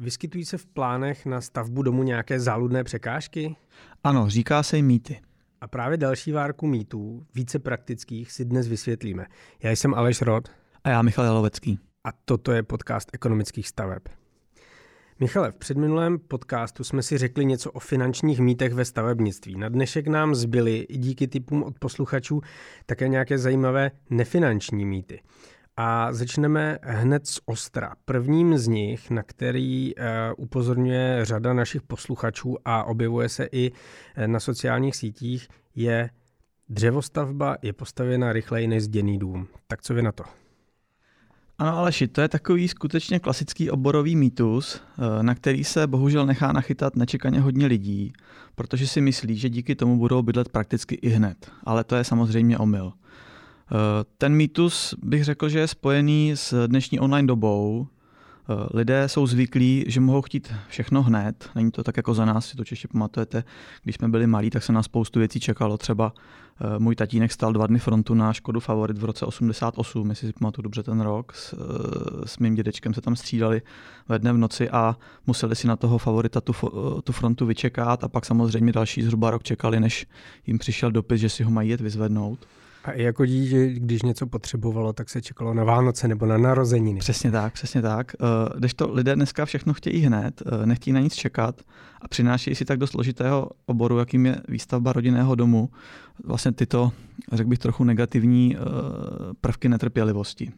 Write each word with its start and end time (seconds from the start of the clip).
Vyskytují 0.00 0.44
se 0.44 0.58
v 0.58 0.66
plánech 0.66 1.26
na 1.26 1.40
stavbu 1.40 1.82
domu 1.82 2.02
nějaké 2.02 2.40
záludné 2.40 2.84
překážky? 2.84 3.56
Ano, 4.04 4.30
říká 4.30 4.62
se 4.62 4.76
jim 4.76 4.86
mýty. 4.86 5.20
A 5.60 5.68
právě 5.68 5.98
další 5.98 6.32
várku 6.32 6.66
mýtů, 6.66 7.26
více 7.34 7.58
praktických, 7.58 8.32
si 8.32 8.44
dnes 8.44 8.68
vysvětlíme. 8.68 9.26
Já 9.62 9.70
jsem 9.70 9.94
Aleš 9.94 10.22
Rod. 10.22 10.48
A 10.84 10.90
já 10.90 11.02
Michal 11.02 11.24
Jalovecký. 11.24 11.78
A 12.04 12.08
toto 12.24 12.52
je 12.52 12.62
podcast 12.62 13.10
ekonomických 13.12 13.68
staveb. 13.68 14.02
Michale, 15.20 15.52
v 15.52 15.56
předminulém 15.56 16.18
podcastu 16.18 16.84
jsme 16.84 17.02
si 17.02 17.18
řekli 17.18 17.44
něco 17.44 17.72
o 17.72 17.78
finančních 17.78 18.40
mýtech 18.40 18.74
ve 18.74 18.84
stavebnictví. 18.84 19.58
Na 19.58 19.68
dnešek 19.68 20.06
nám 20.06 20.34
zbyly 20.34 20.76
i 20.78 20.98
díky 20.98 21.28
typům 21.28 21.62
od 21.62 21.78
posluchačů 21.78 22.40
také 22.86 23.08
nějaké 23.08 23.38
zajímavé 23.38 23.90
nefinanční 24.10 24.84
mýty. 24.84 25.20
A 25.82 26.12
začneme 26.12 26.78
hned 26.82 27.26
z 27.26 27.40
ostra. 27.44 27.94
Prvním 28.04 28.58
z 28.58 28.66
nich, 28.68 29.10
na 29.10 29.22
který 29.22 29.94
uh, 29.94 30.04
upozorňuje 30.36 31.24
řada 31.24 31.52
našich 31.52 31.82
posluchačů 31.82 32.56
a 32.64 32.84
objevuje 32.84 33.28
se 33.28 33.48
i 33.52 33.72
eh, 34.14 34.28
na 34.28 34.40
sociálních 34.40 34.96
sítích, 34.96 35.48
je 35.74 36.10
dřevostavba 36.68 37.56
je 37.62 37.72
postavěna 37.72 38.32
rychleji 38.32 38.66
než 38.66 38.82
zděný 38.82 39.18
dům. 39.18 39.46
Tak 39.66 39.82
co 39.82 39.94
vy 39.94 40.02
na 40.02 40.12
to? 40.12 40.24
Ano, 41.58 41.78
Aleši, 41.78 42.08
to 42.08 42.20
je 42.20 42.28
takový 42.28 42.68
skutečně 42.68 43.20
klasický 43.20 43.70
oborový 43.70 44.16
mýtus, 44.16 44.82
eh, 44.98 45.22
na 45.22 45.34
který 45.34 45.64
se 45.64 45.86
bohužel 45.86 46.26
nechá 46.26 46.52
nachytat 46.52 46.96
nečekaně 46.96 47.40
hodně 47.40 47.66
lidí, 47.66 48.12
protože 48.54 48.86
si 48.86 49.00
myslí, 49.00 49.36
že 49.36 49.48
díky 49.48 49.74
tomu 49.74 49.98
budou 49.98 50.22
bydlet 50.22 50.48
prakticky 50.48 50.94
i 50.94 51.08
hned. 51.08 51.50
Ale 51.64 51.84
to 51.84 51.96
je 51.96 52.04
samozřejmě 52.04 52.58
omyl. 52.58 52.92
Eh, 53.72 54.04
ten 54.18 54.34
mýtus 54.34 54.94
bych 55.02 55.24
řekl, 55.24 55.48
že 55.48 55.58
je 55.58 55.68
spojený 55.68 56.32
s 56.34 56.66
dnešní 56.66 57.00
online 57.00 57.26
dobou. 57.26 57.86
Eh, 57.86 58.76
lidé 58.76 59.08
jsou 59.08 59.26
zvyklí, 59.26 59.84
že 59.88 60.00
mohou 60.00 60.22
chtít 60.22 60.54
všechno 60.68 61.02
hned. 61.02 61.50
Není 61.54 61.70
to 61.70 61.84
tak 61.84 61.96
jako 61.96 62.14
za 62.14 62.24
nás, 62.24 62.46
si 62.46 62.56
to 62.56 62.64
čeště 62.64 62.88
pamatujete. 62.88 63.44
Když 63.82 63.96
jsme 63.96 64.08
byli 64.08 64.26
malí, 64.26 64.50
tak 64.50 64.62
se 64.62 64.72
na 64.72 64.82
spoustu 64.82 65.18
věcí 65.18 65.40
čekalo. 65.40 65.78
Třeba 65.78 66.12
eh, 66.14 66.78
můj 66.78 66.96
tatínek 66.96 67.32
stal 67.32 67.52
dva 67.52 67.66
dny 67.66 67.78
frontu 67.78 68.14
na 68.14 68.32
Škodu 68.32 68.60
Favorit 68.60 68.98
v 68.98 69.04
roce 69.04 69.26
88, 69.26 70.10
jestli 70.10 70.28
si 70.28 70.32
pamatuju 70.32 70.62
dobře 70.62 70.82
ten 70.82 71.00
rok. 71.00 71.32
S, 71.34 71.54
s 72.24 72.38
mým 72.38 72.54
dědečkem 72.54 72.94
se 72.94 73.00
tam 73.00 73.16
střídali 73.16 73.62
ve 74.08 74.18
dne 74.18 74.32
v 74.32 74.36
noci 74.36 74.70
a 74.70 74.96
museli 75.26 75.56
si 75.56 75.66
na 75.66 75.76
toho 75.76 75.98
favorita 75.98 76.40
tu, 76.40 76.52
tu 77.04 77.12
frontu 77.12 77.46
vyčekat 77.46 78.04
a 78.04 78.08
pak 78.08 78.26
samozřejmě 78.26 78.72
další 78.72 79.02
zhruba 79.02 79.30
rok 79.30 79.42
čekali, 79.42 79.80
než 79.80 80.06
jim 80.46 80.58
přišel 80.58 80.90
dopis, 80.90 81.20
že 81.20 81.28
si 81.28 81.42
ho 81.42 81.50
mají 81.50 81.70
jet 81.70 81.80
vyzvednout. 81.80 82.46
A 82.84 82.92
i 82.92 83.02
jako 83.02 83.26
dítě, 83.26 83.66
když 83.66 84.02
něco 84.02 84.26
potřebovalo, 84.26 84.92
tak 84.92 85.10
se 85.10 85.22
čekalo 85.22 85.54
na 85.54 85.64
Vánoce 85.64 86.08
nebo 86.08 86.26
na 86.26 86.38
narozeniny. 86.38 87.00
Přesně 87.00 87.30
tak, 87.30 87.52
přesně 87.52 87.82
tak. 87.82 88.12
Eh, 88.14 88.58
když 88.58 88.74
to 88.74 88.92
lidé 88.92 89.16
dneska 89.16 89.44
všechno 89.44 89.74
chtějí 89.74 90.00
hned, 90.00 90.42
eh, 90.46 90.66
nechtějí 90.66 90.94
na 90.94 91.00
nic 91.00 91.14
čekat 91.14 91.60
a 92.00 92.08
přinášejí 92.08 92.54
si 92.54 92.64
tak 92.64 92.78
do 92.78 92.86
složitého 92.86 93.50
oboru, 93.66 93.98
jakým 93.98 94.26
je 94.26 94.40
výstavba 94.48 94.92
rodinného 94.92 95.34
domu, 95.34 95.70
vlastně 96.24 96.52
tyto, 96.52 96.92
řekl 97.32 97.50
bych, 97.50 97.58
trochu 97.58 97.84
negativní 97.84 98.56
eh, 98.56 98.60
prvky 99.40 99.68
netrpělivosti. 99.68 100.52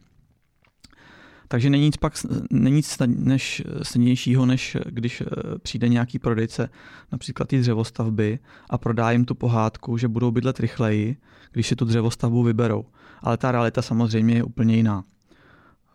Takže 1.47 1.69
není 1.69 1.85
nic, 1.85 1.97
pak, 1.97 2.13
není 2.51 2.75
nic 2.75 2.97
než, 3.07 3.63
snadnějšího, 3.81 4.45
než 4.45 4.77
když 4.85 5.23
přijde 5.63 5.89
nějaký 5.89 6.19
prodejce, 6.19 6.69
například 7.11 7.47
ty 7.47 7.59
dřevostavby, 7.59 8.39
a 8.69 8.77
prodá 8.77 9.11
jim 9.11 9.25
tu 9.25 9.35
pohádku, 9.35 9.97
že 9.97 10.07
budou 10.07 10.31
bydlet 10.31 10.59
rychleji, 10.59 11.17
když 11.53 11.67
si 11.67 11.75
tu 11.75 11.85
dřevostavbu 11.85 12.43
vyberou. 12.43 12.85
Ale 13.21 13.37
ta 13.37 13.51
realita 13.51 13.81
samozřejmě 13.81 14.35
je 14.35 14.43
úplně 14.43 14.75
jiná. 14.75 15.03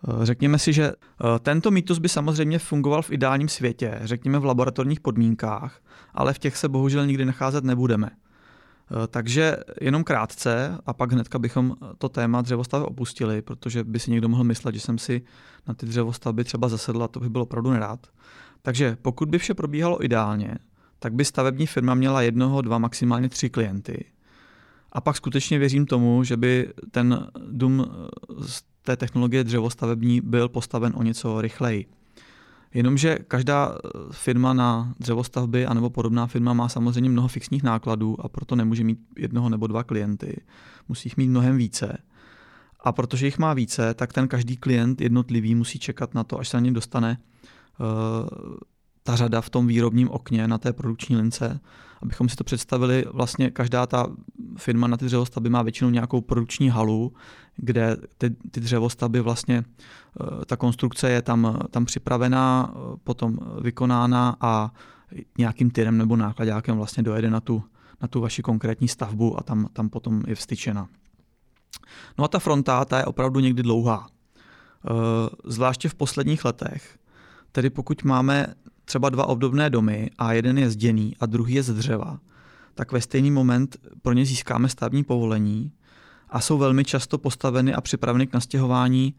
Eh, 0.07 0.25
řekněme 0.25 0.59
si, 0.59 0.73
že 0.73 0.83
eh, 0.85 1.39
tento 1.39 1.71
mýtus 1.71 1.99
by 1.99 2.09
samozřejmě 2.09 2.59
fungoval 2.59 3.01
v 3.01 3.11
ideálním 3.11 3.49
světě, 3.49 3.99
řekněme 4.03 4.39
v 4.39 4.45
laboratorních 4.45 4.99
podmínkách, 4.99 5.81
ale 6.13 6.33
v 6.33 6.39
těch 6.39 6.57
se 6.57 6.69
bohužel 6.69 7.05
nikdy 7.05 7.25
nacházet 7.25 7.63
nebudeme. 7.63 8.09
Eh, 8.11 9.07
takže 9.07 9.57
jenom 9.81 10.03
krátce 10.03 10.77
a 10.85 10.93
pak 10.93 11.11
hnedka 11.11 11.39
bychom 11.39 11.75
to 11.97 12.09
téma 12.09 12.41
dřevostavy 12.41 12.85
opustili, 12.85 13.41
protože 13.41 13.83
by 13.83 13.99
si 13.99 14.11
někdo 14.11 14.29
mohl 14.29 14.43
myslet, 14.43 14.75
že 14.75 14.81
jsem 14.81 14.97
si 14.97 15.21
na 15.67 15.73
ty 15.73 15.85
dřevostavby 15.85 16.43
třeba 16.43 16.69
zasedla, 16.69 17.07
to 17.07 17.19
by 17.19 17.29
bylo 17.29 17.43
opravdu 17.43 17.71
nerád. 17.71 18.07
Takže 18.61 18.97
pokud 19.01 19.29
by 19.29 19.37
vše 19.37 19.53
probíhalo 19.53 20.05
ideálně, 20.05 20.55
tak 20.99 21.13
by 21.13 21.25
stavební 21.25 21.67
firma 21.67 21.93
měla 21.93 22.21
jednoho, 22.21 22.61
dva, 22.61 22.77
maximálně 22.77 23.29
tři 23.29 23.49
klienty. 23.49 24.05
A 24.91 25.01
pak 25.01 25.15
skutečně 25.15 25.59
věřím 25.59 25.85
tomu, 25.85 26.23
že 26.23 26.37
by 26.37 26.73
ten 26.91 27.27
dům 27.51 27.85
z 28.41 28.63
té 28.81 28.97
technologie 28.97 29.43
dřevostavební 29.43 30.21
byl 30.21 30.49
postaven 30.49 30.93
o 30.95 31.03
něco 31.03 31.41
rychleji. 31.41 31.85
Jenomže 32.73 33.17
každá 33.27 33.75
eh, 33.75 33.89
firma 34.11 34.53
na 34.53 34.93
dřevostavby 34.99 35.65
anebo 35.65 35.89
podobná 35.89 36.27
firma 36.27 36.53
má 36.53 36.69
samozřejmě 36.69 37.09
mnoho 37.09 37.27
fixních 37.27 37.63
nákladů 37.63 38.25
a 38.25 38.29
proto 38.29 38.55
nemůže 38.55 38.83
mít 38.83 38.99
jednoho 39.17 39.49
nebo 39.49 39.67
dva 39.67 39.83
klienty. 39.83 40.41
Musí 40.87 41.07
jich 41.07 41.17
mít 41.17 41.27
mnohem 41.27 41.57
více. 41.57 41.97
A 42.83 42.91
protože 42.91 43.25
jich 43.25 43.39
má 43.39 43.53
více, 43.53 43.93
tak 43.93 44.13
ten 44.13 44.27
každý 44.27 44.57
klient 44.57 45.01
jednotlivý 45.01 45.55
musí 45.55 45.79
čekat 45.79 46.13
na 46.13 46.23
to, 46.23 46.39
až 46.39 46.49
se 46.49 46.57
na 46.57 46.61
ně 46.61 46.71
dostane 46.71 47.17
uh, 47.79 47.87
ta 49.09 49.15
řada 49.15 49.41
v 49.41 49.49
tom 49.49 49.67
výrobním 49.67 50.09
okně 50.09 50.47
na 50.47 50.57
té 50.57 50.73
produkční 50.73 51.15
lince. 51.15 51.59
Abychom 52.01 52.29
si 52.29 52.35
to 52.35 52.43
představili, 52.43 53.05
vlastně 53.13 53.51
každá 53.51 53.85
ta 53.85 54.07
firma 54.57 54.87
na 54.87 54.97
ty 54.97 55.05
dřevostavby 55.05 55.49
má 55.49 55.61
většinou 55.61 55.89
nějakou 55.89 56.21
produkční 56.21 56.69
halu, 56.69 57.13
kde 57.55 57.97
ty, 58.17 58.29
ty 58.29 58.59
dřevostavby 58.59 59.21
vlastně, 59.21 59.63
eh, 59.63 60.45
ta 60.45 60.55
konstrukce 60.55 61.09
je 61.09 61.21
tam, 61.21 61.59
tam 61.71 61.85
připravená, 61.85 62.73
eh, 62.73 62.97
potom 63.03 63.37
vykonána 63.61 64.35
a 64.41 64.71
nějakým 65.37 65.71
tyrem 65.71 65.97
nebo 65.97 66.15
nákladákem 66.15 66.77
vlastně 66.77 67.03
dojede 67.03 67.29
na 67.29 67.39
tu, 67.39 67.63
na 68.01 68.07
tu 68.07 68.21
vaši 68.21 68.41
konkrétní 68.41 68.87
stavbu 68.87 69.39
a 69.39 69.43
tam, 69.43 69.67
tam 69.73 69.89
potom 69.89 70.23
je 70.27 70.35
vstyčena. 70.35 70.87
No 72.17 72.25
a 72.25 72.27
ta 72.27 72.39
fronta, 72.39 72.85
ta 72.85 72.97
je 72.97 73.05
opravdu 73.05 73.39
někdy 73.39 73.63
dlouhá. 73.63 74.07
Eh, 74.07 74.89
zvláště 75.45 75.89
v 75.89 75.95
posledních 75.95 76.45
letech, 76.45 76.99
tedy 77.51 77.69
pokud 77.69 78.03
máme 78.03 78.53
třeba 78.89 79.09
dva 79.09 79.25
obdobné 79.25 79.69
domy 79.69 80.09
a 80.17 80.33
jeden 80.33 80.57
je 80.57 80.69
zděný 80.69 81.15
a 81.19 81.25
druhý 81.25 81.53
je 81.53 81.63
z 81.63 81.73
dřeva, 81.73 82.19
tak 82.73 82.91
ve 82.91 83.01
stejný 83.01 83.31
moment 83.31 83.77
pro 84.01 84.13
ně 84.13 84.25
získáme 84.25 84.69
stavní 84.69 85.03
povolení 85.03 85.71
a 86.29 86.41
jsou 86.41 86.57
velmi 86.57 86.85
často 86.85 87.17
postaveny 87.17 87.73
a 87.73 87.81
připraveny 87.81 88.27
k 88.27 88.33
nastěhování 88.33 89.13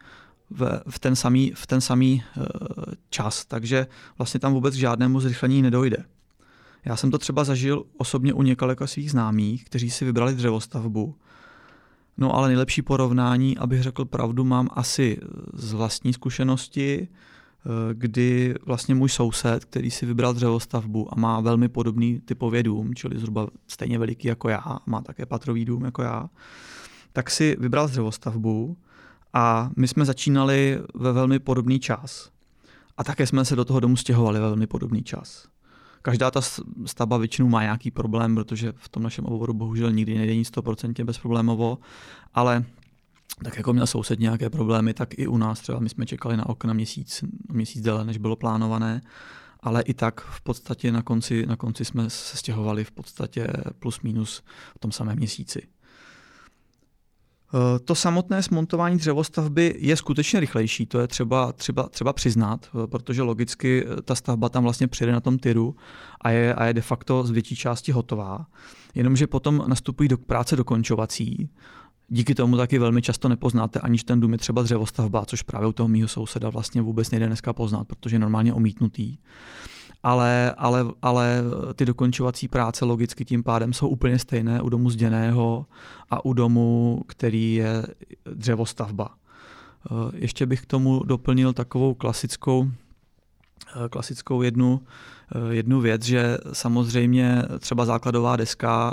v, 0.51 0.83
v 0.89 0.99
ten 0.99 1.17
samý, 1.17 1.53
v 1.55 1.67
ten 1.67 1.81
samý 1.81 2.23
uh, 2.37 2.45
čas, 3.11 3.45
takže 3.45 3.87
vlastně 4.19 4.41
tam 4.41 4.53
vůbec 4.53 4.75
žádnému 4.75 5.21
zrychlení 5.21 5.63
nedojde. 5.63 6.05
Já 6.85 6.97
jsem 6.97 7.11
to 7.11 7.19
třeba 7.19 7.45
zažil 7.45 7.85
osobně 7.97 8.33
u 8.33 8.43
několika 8.43 8.87
svých 8.87 9.11
známých, 9.11 9.65
kteří 9.65 9.91
si 9.91 10.05
vybrali 10.05 10.35
dřevostavbu. 10.35 11.15
No 12.19 12.35
ale 12.35 12.49
nejlepší 12.49 12.83
porovnání, 12.83 13.59
abych 13.59 13.83
řekl 13.83 14.05
pravdu, 14.05 14.45
mám 14.45 14.69
asi 14.73 15.19
z 15.53 15.73
vlastní 15.73 16.13
zkušenosti, 16.13 17.09
kdy 17.93 18.55
vlastně 18.67 18.95
můj 18.95 19.09
soused, 19.09 19.65
který 19.65 19.91
si 19.91 20.07
vybral 20.07 20.35
dřevostavbu 20.35 21.13
a 21.13 21.21
má 21.21 21.41
velmi 21.41 21.69
podobný 21.69 22.21
typově 22.21 22.63
dům, 22.63 22.95
čili 22.95 23.19
zhruba 23.19 23.49
stejně 23.67 23.99
veliký 23.99 24.29
jako 24.29 24.49
já, 24.49 24.79
má 24.87 25.01
také 25.01 25.27
patrový 25.27 25.65
dům 25.65 25.85
jako 25.85 26.03
já, 26.03 26.31
tak 27.13 27.31
si 27.31 27.57
vybral 27.61 27.89
dřevostavbu 27.89 28.77
a 29.33 29.71
my 29.77 29.89
jsme 29.89 30.05
začínali 30.05 30.79
ve 30.95 31.13
velmi 31.13 31.39
podobný 31.39 31.81
čas. 31.81 32.31
A 32.97 33.05
také 33.05 33.27
jsme 33.27 33.45
se 33.45 33.57
do 33.57 33.65
toho 33.65 33.81
domu 33.81 33.97
stěhovali 33.97 34.41
ve 34.41 34.47
velmi 34.47 34.67
podobný 34.67 35.03
čas. 35.03 35.49
Každá 36.03 36.31
ta 36.31 36.41
stavba 36.87 37.17
většinou 37.17 37.49
má 37.49 37.63
nějaký 37.63 37.91
problém, 37.91 38.35
protože 38.35 38.73
v 38.77 38.89
tom 38.89 39.03
našem 39.03 39.25
oboru 39.25 39.55
bohužel 39.55 39.93
nikdy 39.93 40.19
nejde 40.19 40.37
nic 40.37 40.51
100% 40.51 41.05
bezproblémovo, 41.05 41.79
ale 42.35 42.65
tak 43.45 43.57
jako 43.57 43.73
měl 43.73 43.87
soused 43.87 44.21
nějaké 44.21 44.51
problémy, 44.51 44.95
tak 44.95 45.19
i 45.19 45.27
u 45.27 45.37
nás 45.37 45.61
třeba 45.61 45.79
my 45.79 45.89
jsme 45.89 46.07
čekali 46.07 46.37
na 46.37 46.49
okna 46.49 46.73
měsíc, 46.73 47.25
měsíc 47.53 47.83
déle, 47.83 48.05
než 48.05 48.19
bylo 48.19 48.37
plánované, 48.37 49.01
ale 49.61 49.83
i 49.83 49.95
tak 49.95 50.21
v 50.21 50.41
podstatě 50.41 50.93
na 50.93 51.03
konci, 51.03 51.47
na 51.47 51.57
konci 51.57 51.85
jsme 51.85 52.11
se 52.11 52.37
stěhovali 52.37 52.85
v 52.85 52.91
podstatě 52.91 53.49
plus 53.79 54.01
minus 54.01 54.43
v 54.77 54.79
tom 54.79 54.93
samém 54.93 55.17
měsíci. 55.17 55.63
Eh, 57.55 57.79
to 57.79 57.95
samotné 57.95 58.43
smontování 58.43 58.97
dřevostavby 58.97 59.75
je 59.79 59.97
skutečně 59.97 60.41
rychlejší, 60.41 60.87
to 60.87 61.01
je 61.01 61.09
třeba, 61.09 61.53
třeba, 61.53 61.89
třeba 61.89 62.13
přiznat, 62.13 62.67
eh, 62.67 62.87
protože 62.87 63.23
logicky 63.23 63.87
eh, 63.87 64.03
ta 64.03 64.15
stavba 64.15 64.49
tam 64.49 64.63
vlastně 64.63 64.89
přijede 64.89 65.13
na 65.13 65.21
tom 65.21 65.39
tyru 65.39 65.77
a 66.21 66.31
je, 66.31 66.55
a 66.55 66.65
je 66.65 66.75
de 66.75 66.81
facto 66.81 67.25
z 67.25 67.31
větší 67.31 67.57
části 67.57 67.93
hotová. 67.93 68.47
Jenomže 68.95 69.27
potom 69.27 69.65
nastupují 69.67 70.09
do 70.09 70.19
práce 70.19 70.57
dokončovací, 70.57 71.51
Díky 72.13 72.35
tomu 72.35 72.57
taky 72.57 72.79
velmi 72.79 73.03
často 73.03 73.29
nepoznáte, 73.29 73.81
aniž 73.81 74.05
ten 74.05 74.21
dům 74.21 74.33
je 74.33 74.39
třeba 74.39 74.63
dřevostavba, 74.63 75.25
což 75.25 75.43
právě 75.43 75.69
u 75.69 75.73
toho 75.73 75.89
mýho 75.89 76.09
souseda 76.09 76.51
vlastně 76.51 76.83
vůbec 76.83 77.11
nejde 77.11 77.27
dneska 77.27 77.53
poznat, 77.53 77.85
protože 77.85 78.17
je 78.17 78.21
normálně 78.21 78.55
omítnutý. 78.55 79.17
Ale, 80.03 80.55
ale, 80.59 80.85
ale 81.03 81.43
ty 81.75 81.85
dokončovací 81.85 82.49
práce 82.49 82.85
logicky 82.85 83.25
tím 83.25 83.43
pádem 83.43 83.73
jsou 83.73 83.89
úplně 83.89 84.19
stejné 84.19 84.63
u 84.63 84.69
domu 84.69 84.91
zděného 84.91 85.67
a 86.11 86.25
u 86.25 86.33
domu, 86.33 87.03
který 87.07 87.55
je 87.55 87.83
dřevostavba. 88.35 89.11
Eh, 89.11 89.95
ještě 90.15 90.47
bych 90.47 90.63
k 90.63 90.67
tomu 90.67 91.05
doplnil 91.05 91.53
takovou 91.53 91.95
klasickou 91.95 92.71
klasickou 93.91 94.43
jednu, 94.43 94.81
jednu 95.51 95.81
věc, 95.81 96.03
že 96.03 96.39
samozřejmě 96.53 97.43
třeba 97.59 97.85
základová 97.85 98.37
deska 98.37 98.89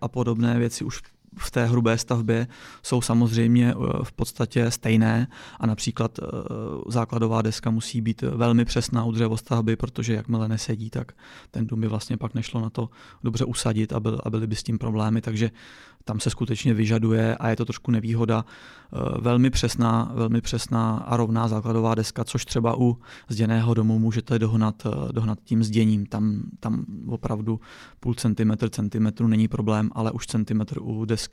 a 0.00 0.08
podobné 0.08 0.58
věci 0.58 0.84
už 0.84 1.02
v 1.38 1.50
té 1.50 1.66
hrubé 1.66 1.98
stavbě 1.98 2.46
jsou 2.82 3.00
samozřejmě 3.00 3.70
eh, 3.70 4.04
v 4.04 4.12
podstatě 4.12 4.70
stejné 4.70 5.28
a 5.60 5.66
například 5.66 6.18
eh, 6.18 6.26
základová 6.88 7.42
deska 7.42 7.70
musí 7.70 8.00
být 8.00 8.22
velmi 8.22 8.64
přesná 8.64 9.04
u 9.04 9.12
dřevostavby, 9.12 9.76
protože 9.76 10.14
jakmile 10.14 10.48
nesedí, 10.48 10.90
tak 10.90 11.12
ten 11.50 11.66
dům 11.66 11.80
by 11.80 11.88
vlastně 11.88 12.16
pak 12.16 12.34
nešlo 12.34 12.60
na 12.60 12.70
to 12.70 12.88
dobře 13.24 13.44
usadit 13.44 13.92
a, 13.92 14.00
byl, 14.00 14.20
a 14.24 14.30
byly 14.30 14.46
by 14.46 14.56
s 14.56 14.62
tím 14.62 14.78
problémy, 14.78 15.20
takže 15.20 15.50
tam 16.04 16.20
se 16.20 16.30
skutečně 16.30 16.74
vyžaduje 16.74 17.36
a 17.36 17.48
je 17.48 17.56
to 17.56 17.64
trošku 17.64 17.90
nevýhoda 17.90 18.44
eh, 18.44 19.20
velmi 19.20 19.50
přesná, 19.50 20.12
velmi 20.14 20.40
přesná 20.40 20.96
a 20.96 21.16
rovná 21.16 21.48
základová 21.48 21.94
deska, 21.94 22.24
což 22.24 22.44
třeba 22.44 22.78
u 22.78 22.98
zděného 23.28 23.74
domu 23.74 23.98
můžete 23.98 24.38
dohnat, 24.38 24.86
dohnat 25.12 25.38
tím 25.44 25.62
zděním. 25.62 26.06
Tam, 26.06 26.42
tam 26.60 26.84
opravdu 27.08 27.60
půl 28.00 28.14
centimetr, 28.14 28.68
centimetru 28.68 29.26
není 29.26 29.48
problém, 29.48 29.90
ale 29.94 30.10
už 30.10 30.26
centimetr 30.26 30.78
u 30.80 31.04
desky 31.04 31.25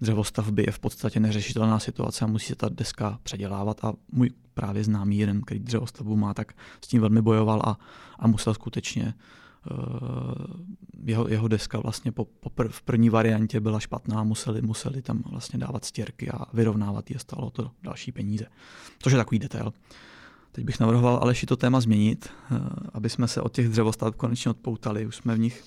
dřevostavby 0.00 0.64
je 0.66 0.72
v 0.72 0.78
podstatě 0.78 1.20
neřešitelná 1.20 1.78
situace 1.78 2.24
a 2.24 2.28
musí 2.28 2.46
se 2.46 2.54
ta 2.54 2.68
deska 2.68 3.18
předělávat 3.22 3.84
a 3.84 3.92
můj 4.12 4.30
právě 4.54 4.84
známý 4.84 5.18
jeden, 5.18 5.40
který 5.40 5.60
dřevostavbu 5.60 6.16
má, 6.16 6.34
tak 6.34 6.52
s 6.84 6.86
tím 6.86 7.00
velmi 7.00 7.22
bojoval 7.22 7.62
a, 7.64 7.78
a 8.18 8.26
musel 8.26 8.54
skutečně 8.54 9.14
Eh, 9.70 9.74
jeho, 11.04 11.28
jeho 11.28 11.48
deska 11.48 11.80
vlastně 11.80 12.12
po, 12.12 12.24
po 12.24 12.50
pr, 12.50 12.68
v 12.68 12.82
první 12.82 13.10
variantě 13.10 13.60
byla 13.60 13.80
špatná, 13.80 14.24
museli, 14.24 14.62
museli 14.62 15.02
tam 15.02 15.22
vlastně 15.30 15.58
dávat 15.58 15.84
stěrky 15.84 16.30
a 16.30 16.44
vyrovnávat 16.52 17.10
je, 17.10 17.18
stalo 17.18 17.50
to 17.50 17.70
další 17.82 18.12
peníze. 18.12 18.46
Což 18.98 19.12
je 19.12 19.16
takový 19.16 19.38
detail. 19.38 19.72
Teď 20.52 20.64
bych 20.64 20.80
navrhoval 20.80 21.18
Aleši 21.22 21.46
to 21.46 21.56
téma 21.56 21.80
změnit, 21.80 22.28
eh, 22.28 22.58
aby 22.92 23.10
jsme 23.10 23.28
se 23.28 23.40
od 23.40 23.52
těch 23.52 23.68
dřevostavb 23.68 24.16
konečně 24.16 24.50
odpoutali. 24.50 25.06
Už 25.06 25.16
jsme 25.16 25.34
v 25.34 25.38
nich 25.38 25.64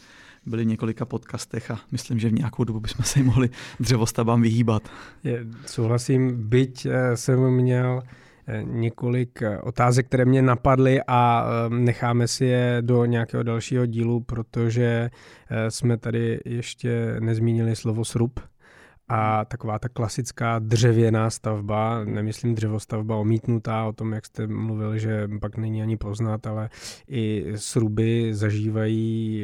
byli 0.48 0.64
v 0.64 0.68
několika 0.68 1.06
podcastech 1.06 1.72
a 1.72 1.80
myslím, 1.92 2.20
že 2.20 2.30
v 2.30 2.34
nějakou 2.34 2.64
dobu 2.64 2.80
bychom 2.80 3.06
se 3.06 3.24
mohli 3.24 3.50
dřevostavbám 3.80 4.42
vyhýbat. 4.42 4.90
Je, 5.24 5.46
souhlasím, 5.66 6.50
byť 6.50 6.86
eh, 6.86 7.18
jsem 7.18 7.52
měl 7.52 8.02
několik 8.64 9.42
eh, 9.42 9.58
otázek, 9.58 10.08
které 10.08 10.26
mě 10.26 10.42
napadly 10.42 11.00
a 11.08 11.46
eh, 11.46 11.70
necháme 11.70 12.28
si 12.28 12.46
je 12.46 12.78
do 12.82 13.06
nějakého 13.06 13.44
dalšího 13.44 13.86
dílu, 13.86 14.20
protože 14.20 15.10
eh, 15.50 15.72
jsme 15.72 15.98
tady 15.98 16.40
ještě 16.46 17.16
nezmínili 17.20 17.76
slovo 17.76 18.06
srub 18.06 18.40
a 19.09 19.45
taková 19.45 19.80
ta 19.80 19.89
klasická 19.89 20.59
dřevěná 20.59 21.30
stavba, 21.30 22.04
nemyslím 22.04 22.56
dřevostavba 22.56 23.15
omítnutá, 23.15 23.86
o 23.86 23.94
tom, 23.94 24.13
jak 24.13 24.25
jste 24.25 24.48
mluvil, 24.48 24.98
že 24.98 25.27
pak 25.42 25.57
není 25.57 25.81
ani 25.81 25.98
poznat, 25.98 26.48
ale 26.48 26.69
i 27.09 27.45
sruby 27.56 28.36
zažívají 28.36 29.44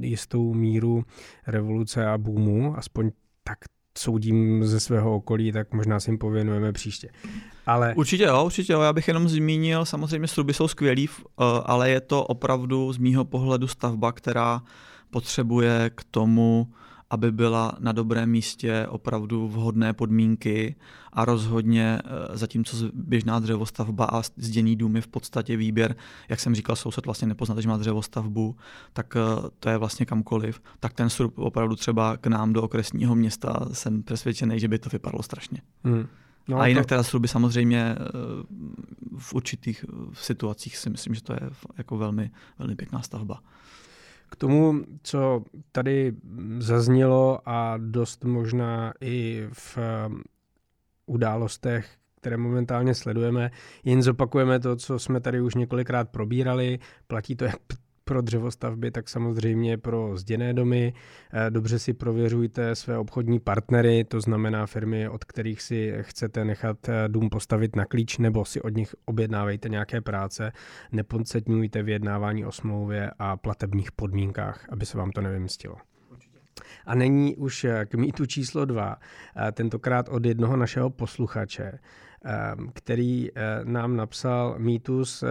jistou 0.00 0.54
míru 0.54 1.04
revoluce 1.46 2.06
a 2.06 2.18
boomu, 2.18 2.78
aspoň 2.78 3.10
tak 3.44 3.58
soudím 3.98 4.64
ze 4.64 4.80
svého 4.80 5.16
okolí, 5.16 5.52
tak 5.52 5.72
možná 5.72 6.00
si 6.00 6.10
jim 6.10 6.18
pověnujeme 6.18 6.72
příště. 6.72 7.08
Ale... 7.66 7.94
Určitě 7.96 8.24
jo, 8.24 8.44
určitě 8.44 8.72
jo. 8.72 8.80
Já 8.80 8.92
bych 8.92 9.08
jenom 9.08 9.28
zmínil, 9.28 9.84
samozřejmě 9.84 10.28
struby 10.28 10.54
jsou 10.54 10.68
skvělý, 10.68 11.08
eh, 11.08 11.44
ale 11.64 11.90
je 11.90 12.00
to 12.00 12.24
opravdu 12.24 12.92
z 12.92 12.98
mýho 12.98 13.24
pohledu 13.24 13.66
stavba, 13.66 14.12
která 14.12 14.62
potřebuje 15.10 15.90
k 15.94 16.04
tomu, 16.10 16.68
aby 17.10 17.32
byla 17.32 17.76
na 17.78 17.92
dobrém 17.92 18.30
místě 18.30 18.86
opravdu 18.88 19.48
vhodné 19.48 19.92
podmínky 19.92 20.74
a 21.12 21.24
rozhodně 21.24 21.98
eh, 22.04 22.36
zatímco 22.36 22.76
běžná 22.94 23.38
dřevostavba 23.38 24.04
a 24.04 24.22
zděný 24.36 24.76
dům 24.76 24.96
je 24.96 25.02
v 25.02 25.08
podstatě 25.08 25.56
výběr, 25.56 25.96
jak 26.28 26.40
jsem 26.40 26.54
říkal, 26.54 26.76
soused 26.76 27.06
vlastně 27.06 27.28
nepozná, 27.28 27.60
že 27.60 27.68
má 27.68 27.76
dřevostavbu, 27.76 28.56
tak 28.92 29.16
eh, 29.16 29.48
to 29.58 29.68
je 29.68 29.78
vlastně 29.78 30.06
kamkoliv, 30.06 30.62
tak 30.80 30.92
ten 30.92 31.10
srub 31.10 31.38
opravdu 31.38 31.76
třeba 31.76 32.16
k 32.16 32.26
nám 32.26 32.52
do 32.52 32.62
okresního 32.62 33.14
města 33.14 33.66
jsem 33.72 34.02
přesvědčený, 34.02 34.60
že 34.60 34.68
by 34.68 34.78
to 34.78 34.88
vypadalo 34.92 35.22
strašně. 35.22 35.60
Hmm. 35.84 36.06
No, 36.48 36.60
a 36.60 36.66
jinak 36.66 36.84
to... 36.84 36.88
teda 36.88 37.02
sruby 37.02 37.28
samozřejmě 37.28 37.80
eh, 37.80 37.96
v 39.18 39.34
určitých 39.34 39.84
situacích 40.12 40.76
si 40.76 40.90
myslím, 40.90 41.14
že 41.14 41.22
to 41.22 41.32
je 41.32 41.40
jako 41.78 41.98
velmi, 41.98 42.30
velmi 42.58 42.76
pěkná 42.76 43.02
stavba. 43.02 43.40
K 44.30 44.36
tomu, 44.36 44.84
co 45.02 45.44
tady 45.72 46.12
zaznělo 46.58 47.40
a 47.44 47.74
dost 47.78 48.24
možná 48.24 48.92
i 49.00 49.46
v 49.52 49.78
událostech, 51.06 51.90
které 52.20 52.36
momentálně 52.36 52.94
sledujeme, 52.94 53.50
jen 53.84 54.02
zopakujeme 54.02 54.60
to, 54.60 54.76
co 54.76 54.98
jsme 54.98 55.20
tady 55.20 55.40
už 55.40 55.54
několikrát 55.54 56.08
probírali. 56.08 56.78
Platí 57.06 57.36
to 57.36 57.44
jak 57.44 57.56
pro 58.04 58.20
dřevostavby, 58.20 58.90
tak 58.90 59.08
samozřejmě 59.08 59.78
pro 59.78 60.16
zděné 60.16 60.54
domy. 60.54 60.94
Eh, 61.32 61.50
dobře 61.50 61.78
si 61.78 61.92
prověřujte 61.92 62.74
své 62.74 62.98
obchodní 62.98 63.40
partnery, 63.40 64.04
to 64.04 64.20
znamená 64.20 64.66
firmy, 64.66 65.08
od 65.08 65.24
kterých 65.24 65.62
si 65.62 65.94
chcete 66.00 66.44
nechat 66.44 66.88
eh, 66.88 67.08
dům 67.08 67.30
postavit 67.30 67.76
na 67.76 67.84
klíč, 67.84 68.18
nebo 68.18 68.44
si 68.44 68.62
od 68.62 68.76
nich 68.76 68.94
objednávejte 69.04 69.68
nějaké 69.68 70.00
práce. 70.00 70.52
Nepodsetňujte 70.92 71.82
vyjednávání 71.82 72.44
o 72.44 72.52
smlouvě 72.52 73.10
a 73.18 73.36
platebních 73.36 73.92
podmínkách, 73.92 74.66
aby 74.68 74.86
se 74.86 74.98
vám 74.98 75.10
to 75.10 75.20
nevymstilo. 75.20 75.76
A 76.86 76.94
není 76.94 77.36
už 77.36 77.64
eh, 77.64 77.86
k 77.86 77.94
mýtu 77.94 78.26
číslo 78.26 78.64
dva, 78.64 78.96
tentokrát 79.52 80.08
od 80.08 80.26
jednoho 80.26 80.56
našeho 80.56 80.90
posluchače, 80.90 81.78
který 82.74 83.28
nám 83.64 83.96
napsal 83.96 84.54
mýtus 84.58 85.24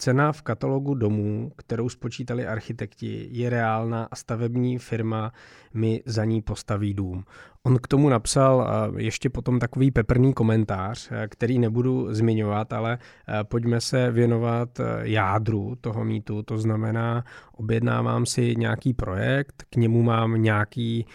Cena 0.00 0.32
v 0.32 0.42
katalogu 0.42 0.94
domů, 0.94 1.52
kterou 1.56 1.88
spočítali 1.88 2.46
architekti, 2.46 3.28
je 3.30 3.50
reálná 3.50 4.08
a 4.10 4.16
stavební 4.16 4.78
firma 4.78 5.32
mi 5.74 6.02
za 6.06 6.24
ní 6.24 6.42
postaví 6.42 6.94
dům. 6.94 7.24
On 7.62 7.78
k 7.78 7.88
tomu 7.88 8.08
napsal 8.08 8.70
ještě 8.96 9.30
potom 9.30 9.58
takový 9.58 9.90
peprný 9.90 10.34
komentář, 10.34 11.08
eh, 11.12 11.28
který 11.28 11.58
nebudu 11.58 12.14
zmiňovat, 12.14 12.72
ale 12.72 12.98
eh, 13.28 13.44
pojďme 13.44 13.80
se 13.80 14.10
věnovat 14.10 14.80
eh, 14.80 14.84
jádru 15.02 15.74
toho 15.80 16.04
mýtu. 16.04 16.42
To 16.42 16.58
znamená, 16.58 17.24
objednávám 17.52 18.26
si 18.26 18.56
nějaký 18.56 18.94
projekt, 18.94 19.64
k 19.70 19.76
němu 19.76 20.02
mám 20.02 20.42
nějaký 20.42 21.06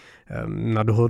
nadho, 0.48 1.10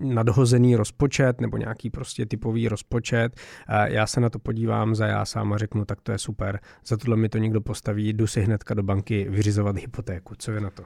nadhozený 0.00 0.76
rozpočet 0.76 1.40
nebo 1.40 1.56
nějaký 1.56 1.90
prostě 1.90 2.26
typový 2.26 2.68
rozpočet. 2.68 3.40
Já 3.84 4.06
se 4.06 4.20
na 4.20 4.30
to 4.30 4.38
podívám 4.38 4.94
za 4.94 5.06
já 5.06 5.24
sám 5.24 5.52
a 5.52 5.58
řeknu, 5.58 5.84
tak 5.84 6.00
to 6.00 6.12
je 6.12 6.18
super. 6.18 6.60
Za 6.86 6.96
tohle 6.96 7.16
mi 7.16 7.28
to 7.28 7.38
někdo 7.38 7.60
postaví, 7.60 8.12
jdu 8.12 8.26
si 8.26 8.40
hnedka 8.40 8.74
do 8.74 8.82
banky 8.82 9.26
vyřizovat 9.30 9.76
hypotéku. 9.76 10.34
Co 10.38 10.50
je 10.50 10.60
na 10.60 10.70
to? 10.70 10.82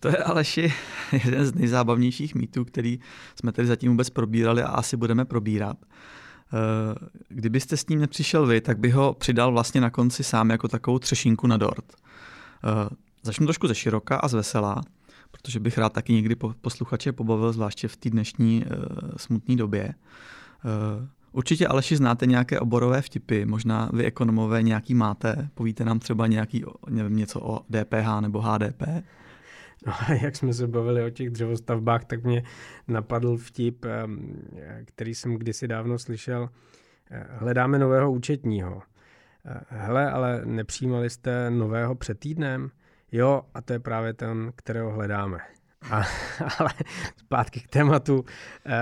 To 0.00 0.08
je 0.08 0.16
Aleši 0.16 0.72
jeden 1.24 1.46
z 1.46 1.54
nejzábavnějších 1.54 2.34
mýtů, 2.34 2.64
který 2.64 2.98
jsme 3.34 3.52
tady 3.52 3.68
zatím 3.68 3.90
vůbec 3.90 4.10
probírali 4.10 4.62
a 4.62 4.68
asi 4.68 4.96
budeme 4.96 5.24
probírat. 5.24 5.76
Eh, 6.52 6.94
kdybyste 7.28 7.76
s 7.76 7.88
ním 7.88 8.00
nepřišel 8.00 8.46
vy, 8.46 8.60
tak 8.60 8.78
bych 8.78 8.94
ho 8.94 9.14
přidal 9.14 9.52
vlastně 9.52 9.80
na 9.80 9.90
konci 9.90 10.24
sám 10.24 10.50
jako 10.50 10.68
takovou 10.68 10.98
třešinku 10.98 11.46
na 11.46 11.56
dort. 11.56 11.84
Eh, 11.94 12.88
začnu 13.22 13.46
trošku 13.46 13.68
ze 13.68 13.74
široka 13.74 14.16
a 14.16 14.28
z 14.28 14.34
veselá, 14.34 14.82
protože 15.42 15.60
bych 15.60 15.78
rád 15.78 15.92
taky 15.92 16.12
někdy 16.12 16.36
posluchače 16.60 17.12
pobavil, 17.12 17.52
zvláště 17.52 17.88
v 17.88 17.96
té 17.96 18.10
dnešní 18.10 18.64
uh, 18.64 18.76
smutné 19.16 19.56
době. 19.56 19.94
Uh, 20.64 21.06
určitě 21.32 21.66
Aleši 21.66 21.96
znáte 21.96 22.26
nějaké 22.26 22.60
oborové 22.60 23.02
vtipy, 23.02 23.44
možná 23.44 23.90
vy 23.92 24.04
ekonomové 24.04 24.62
nějaký 24.62 24.94
máte, 24.94 25.48
povíte 25.54 25.84
nám 25.84 25.98
třeba 25.98 26.26
nějaký, 26.26 26.64
nevím, 26.88 27.16
něco 27.16 27.40
o 27.40 27.60
DPH 27.60 28.20
nebo 28.20 28.40
HDP. 28.40 28.82
No 29.86 29.92
a 30.00 30.12
jak 30.12 30.36
jsme 30.36 30.54
se 30.54 30.66
bavili 30.66 31.04
o 31.04 31.10
těch 31.10 31.30
dřevostavbách, 31.30 32.04
tak 32.04 32.24
mě 32.24 32.42
napadl 32.88 33.36
vtip, 33.36 33.86
který 34.84 35.14
jsem 35.14 35.34
kdysi 35.34 35.68
dávno 35.68 35.98
slyšel. 35.98 36.48
Eh, 37.10 37.26
hledáme 37.30 37.78
nového 37.78 38.12
účetního. 38.12 38.82
Eh, 39.44 39.60
hele, 39.68 40.10
ale 40.10 40.42
nepřijímali 40.44 41.10
jste 41.10 41.50
nového 41.50 41.94
před 41.94 42.18
týdnem? 42.18 42.70
Jo, 43.12 43.42
a 43.54 43.60
to 43.62 43.72
je 43.72 43.78
právě 43.78 44.12
ten, 44.12 44.52
kterého 44.56 44.90
hledáme. 44.90 45.38
A, 45.90 45.96
ale 46.58 46.70
zpátky 47.16 47.60
k 47.60 47.68
tématu 47.68 48.24
eh, 48.66 48.72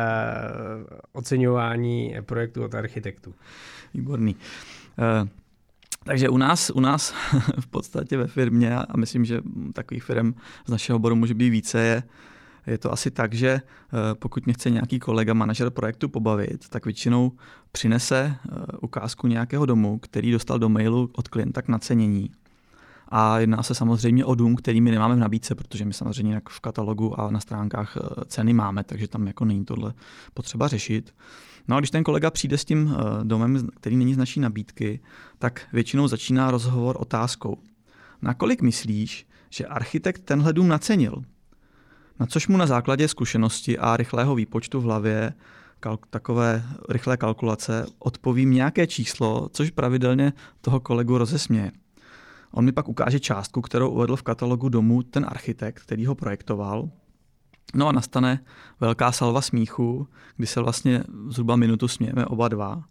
oceňování 1.13 2.17
projektu 2.21 2.65
od 2.65 2.75
architektů. 2.75 3.35
Výborný. 3.95 4.37
Eh, 4.99 5.29
takže 6.05 6.29
u 6.29 6.37
nás, 6.37 6.71
u 6.71 6.81
nás 6.81 7.15
v 7.61 7.67
podstatě 7.67 8.17
ve 8.17 8.27
firmě, 8.27 8.77
a 8.77 8.97
myslím, 8.97 9.25
že 9.25 9.41
takových 9.73 10.05
firm 10.05 10.35
z 10.67 10.71
našeho 10.71 10.97
oboru 10.97 11.17
může 11.17 11.35
být 11.35 11.51
více, 11.51 11.81
je, 11.81 12.03
je 12.67 12.79
to 12.79 12.93
asi 12.93 13.11
tak, 13.11 13.35
že 13.35 13.49
eh, 13.49 13.61
pokud 14.15 14.47
mě 14.47 14.55
chce 14.55 14.71
nějaký 14.71 14.99
kolega, 14.99 15.35
manažer 15.35 15.71
projektu 15.71 16.09
pobavit, 16.09 16.69
tak 16.69 16.85
většinou 16.85 17.33
přinese 17.73 18.37
eh, 18.37 18.77
ukázku 18.81 19.27
nějakého 19.27 19.67
domu, 19.67 19.99
který 19.99 20.33
dostal 20.33 20.59
do 20.59 20.69
mailu 20.69 21.11
od 21.17 21.29
klienta 21.29 21.63
k 21.63 21.69
nacenění. 21.69 22.31
A 23.09 23.39
jedná 23.39 23.63
se 23.63 23.75
samozřejmě 23.75 24.25
o 24.25 24.35
dům, 24.35 24.57
který 24.57 24.81
my 24.81 24.91
nemáme 24.91 25.15
v 25.15 25.19
nabídce, 25.19 25.55
protože 25.55 25.85
my 25.85 25.93
samozřejmě 25.93 26.35
jak 26.35 26.49
v 26.49 26.61
katalogu 26.61 27.21
a 27.21 27.31
na 27.31 27.41
stránkách 27.41 27.97
eh, 27.97 28.25
ceny 28.25 28.53
máme, 28.53 28.85
takže 28.85 29.09
tam 29.09 29.27
jako 29.27 29.45
není 29.45 29.65
tohle 29.65 29.95
potřeba 30.35 30.69
řešit. 30.69 31.15
No 31.69 31.77
a 31.77 31.79
když 31.81 31.91
ten 31.91 32.05
kolega 32.05 32.31
přijde 32.31 32.59
s 32.59 32.65
tím 32.65 32.97
domem, 33.23 33.69
který 33.75 33.97
není 33.97 34.15
z 34.15 34.19
naší 34.19 34.41
nabídky, 34.41 35.01
tak 35.39 35.67
většinou 35.73 36.09
začíná 36.09 36.51
rozhovor 36.51 36.97
otázkou. 36.99 37.59
Nakolik 38.23 38.63
myslíš, 38.63 39.27
že 39.51 39.67
architekt 39.67 40.23
tenhle 40.23 40.53
dům 40.53 40.69
nacenil? 40.69 41.25
Na 42.21 42.27
což 42.27 42.49
mu 42.49 42.57
na 42.57 42.67
základě 42.67 43.09
zkušenosti 43.09 43.79
a 43.79 43.97
rychlého 43.97 44.35
výpočtu 44.35 44.81
v 44.81 44.85
hlavě 44.85 45.33
kalk- 45.81 46.07
takové 46.11 46.65
rychlé 46.89 47.17
kalkulace 47.17 47.87
odpovím 47.99 48.51
nějaké 48.51 48.87
číslo, 48.87 49.49
což 49.53 49.71
pravidelně 49.71 50.33
toho 50.61 50.81
kolegu 50.81 51.19
rozesměje. 51.19 51.73
On 52.51 52.65
mi 52.65 52.73
pak 52.73 52.89
ukáže 52.89 53.21
částku, 53.21 53.61
kterou 53.61 53.91
uvedl 53.91 54.17
v 54.17 54.23
katalogu 54.23 54.69
domů 54.69 55.03
ten 55.03 55.27
architekt, 55.29 55.81
který 55.81 56.07
ho 56.07 56.15
projektoval. 56.15 56.91
No 57.75 57.89
a 57.89 57.93
nastane 57.93 58.45
velká 58.81 59.13
salva 59.13 59.41
smíchu, 59.41 60.09
kdy 60.37 60.47
se 60.47 60.61
vlastně 60.61 61.05
zhruba 61.29 61.57
minutu 61.57 61.89
smějeme 61.89 62.27
oba 62.27 62.49
dva. 62.49 62.85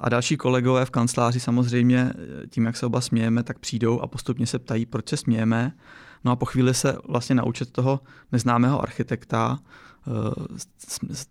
A 0.00 0.08
další 0.08 0.36
kolegové 0.36 0.84
v 0.84 0.90
kanceláři 0.90 1.40
samozřejmě 1.40 2.12
tím, 2.50 2.66
jak 2.66 2.76
se 2.76 2.86
oba 2.86 3.00
smějeme, 3.00 3.42
tak 3.42 3.58
přijdou 3.58 4.00
a 4.00 4.06
postupně 4.06 4.46
se 4.46 4.58
ptají, 4.58 4.86
proč 4.86 5.08
se 5.08 5.16
smějeme. 5.16 5.72
No 6.24 6.32
a 6.32 6.36
po 6.36 6.46
chvíli 6.46 6.74
se 6.74 6.96
vlastně 7.08 7.34
naučit 7.34 7.70
toho 7.70 8.00
neznámého 8.32 8.82
architekta 8.82 9.58
eh, 9.58 10.10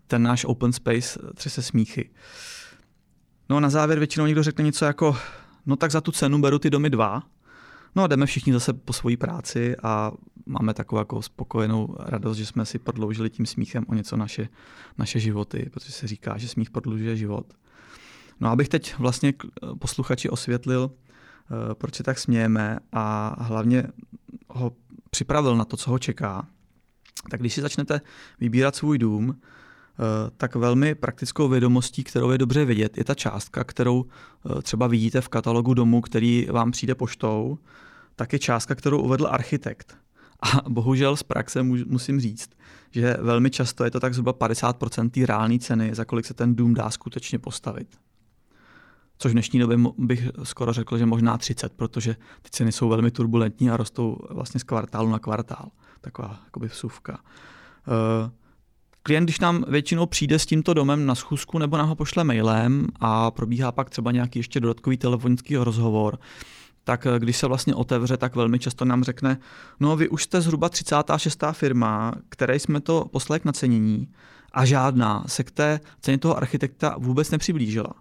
ten 0.06 0.22
náš 0.22 0.44
open 0.44 0.72
space 0.72 1.20
třese 1.34 1.62
smíchy. 1.62 2.10
No 3.48 3.56
a 3.56 3.60
na 3.60 3.70
závěr 3.70 3.98
většinou 3.98 4.26
někdo 4.26 4.42
řekne 4.42 4.64
něco 4.64 4.84
jako, 4.84 5.16
no 5.66 5.76
tak 5.76 5.90
za 5.90 6.00
tu 6.00 6.12
cenu 6.12 6.40
beru 6.40 6.58
ty 6.58 6.70
domy 6.70 6.90
dva, 6.90 7.22
No 7.94 8.02
a 8.02 8.06
jdeme 8.06 8.26
všichni 8.26 8.52
zase 8.52 8.72
po 8.72 8.92
svojí 8.92 9.16
práci 9.16 9.76
a 9.82 10.12
máme 10.46 10.74
takovou 10.74 10.98
jako 10.98 11.22
spokojenou 11.22 11.96
radost, 11.98 12.36
že 12.36 12.46
jsme 12.46 12.66
si 12.66 12.78
prodloužili 12.78 13.30
tím 13.30 13.46
smíchem 13.46 13.84
o 13.88 13.94
něco 13.94 14.16
naše, 14.16 14.48
naše 14.98 15.20
životy, 15.20 15.70
protože 15.72 15.92
se 15.92 16.06
říká, 16.06 16.38
že 16.38 16.48
smích 16.48 16.70
prodlužuje 16.70 17.16
život. 17.16 17.54
No 18.40 18.50
abych 18.50 18.68
teď 18.68 18.98
vlastně 18.98 19.32
posluchači 19.78 20.30
osvětlil, 20.30 20.90
eh, 20.90 21.74
proč 21.74 21.94
se 21.94 22.02
tak 22.02 22.18
smějeme 22.18 22.78
a 22.92 23.36
hlavně 23.44 23.84
ho 24.48 24.72
připravil 25.10 25.56
na 25.56 25.64
to, 25.64 25.76
co 25.76 25.90
ho 25.90 25.98
čeká, 25.98 26.46
tak 27.30 27.40
když 27.40 27.54
si 27.54 27.60
začnete 27.60 28.00
vybírat 28.40 28.76
svůj 28.76 28.98
dům, 28.98 29.36
eh, 29.36 29.46
tak 30.36 30.54
velmi 30.54 30.94
praktickou 30.94 31.48
vědomostí, 31.48 32.04
kterou 32.04 32.30
je 32.30 32.38
dobře 32.38 32.64
vidět, 32.64 32.98
je 32.98 33.04
ta 33.04 33.14
částka, 33.14 33.64
kterou 33.64 34.04
eh, 34.04 34.62
třeba 34.62 34.86
vidíte 34.86 35.20
v 35.20 35.28
katalogu 35.28 35.74
domu, 35.74 36.00
který 36.00 36.46
vám 36.50 36.70
přijde 36.70 36.94
poštou, 36.94 37.58
tak 38.16 38.32
je 38.32 38.38
částka, 38.38 38.74
kterou 38.74 39.00
uvedl 39.02 39.26
architekt. 39.30 39.96
A 40.42 40.68
bohužel 40.68 41.16
z 41.16 41.22
praxe 41.22 41.62
musím 41.62 42.20
říct, 42.20 42.50
že 42.90 43.16
velmi 43.20 43.50
často 43.50 43.84
je 43.84 43.90
to 43.90 44.00
tak 44.00 44.14
zhruba 44.14 44.32
50% 44.32 45.10
té 45.10 45.26
reálné 45.26 45.58
ceny, 45.58 45.94
za 45.94 46.04
kolik 46.04 46.26
se 46.26 46.34
ten 46.34 46.54
dům 46.54 46.74
dá 46.74 46.90
skutečně 46.90 47.38
postavit 47.38 47.88
což 49.20 49.30
v 49.30 49.32
dnešní 49.32 49.60
době 49.60 49.78
bych 49.98 50.28
skoro 50.42 50.72
řekl, 50.72 50.98
že 50.98 51.06
možná 51.06 51.38
30, 51.38 51.72
protože 51.72 52.16
ty 52.42 52.50
ceny 52.50 52.72
jsou 52.72 52.88
velmi 52.88 53.10
turbulentní 53.10 53.70
a 53.70 53.76
rostou 53.76 54.18
vlastně 54.30 54.60
z 54.60 54.62
kvartálu 54.62 55.10
na 55.10 55.18
kvartál. 55.18 55.70
Taková 56.00 56.40
jakoby 56.44 56.66
vsuvka. 56.66 57.18
Uh, 57.86 58.30
klient, 59.02 59.24
když 59.24 59.40
nám 59.40 59.64
většinou 59.68 60.06
přijde 60.06 60.38
s 60.38 60.46
tímto 60.46 60.74
domem 60.74 61.06
na 61.06 61.14
schůzku 61.14 61.58
nebo 61.58 61.76
nám 61.76 61.88
ho 61.88 61.94
pošle 61.94 62.24
mailem 62.24 62.86
a 63.00 63.30
probíhá 63.30 63.72
pak 63.72 63.90
třeba 63.90 64.12
nějaký 64.12 64.38
ještě 64.38 64.60
dodatkový 64.60 64.96
telefonický 64.96 65.56
rozhovor, 65.56 66.18
tak 66.84 67.06
eh, 67.06 67.18
když 67.18 67.36
se 67.36 67.46
vlastně 67.46 67.74
otevře, 67.74 68.16
tak 68.16 68.36
velmi 68.36 68.58
často 68.58 68.84
nám 68.84 69.04
řekne, 69.04 69.38
no 69.80 69.96
vy 69.96 70.08
už 70.08 70.22
jste 70.22 70.40
zhruba 70.40 70.68
36. 70.68 71.44
firma, 71.52 72.12
které 72.28 72.56
jsme 72.56 72.80
to 72.80 73.04
poslali 73.12 73.40
k 73.40 73.44
nacenění 73.44 74.08
a 74.52 74.64
žádná 74.64 75.24
se 75.26 75.44
k 75.44 75.50
té 75.50 75.80
ceně 76.00 76.18
toho 76.18 76.36
architekta 76.36 76.94
vůbec 76.98 77.30
nepřiblížila. 77.30 77.92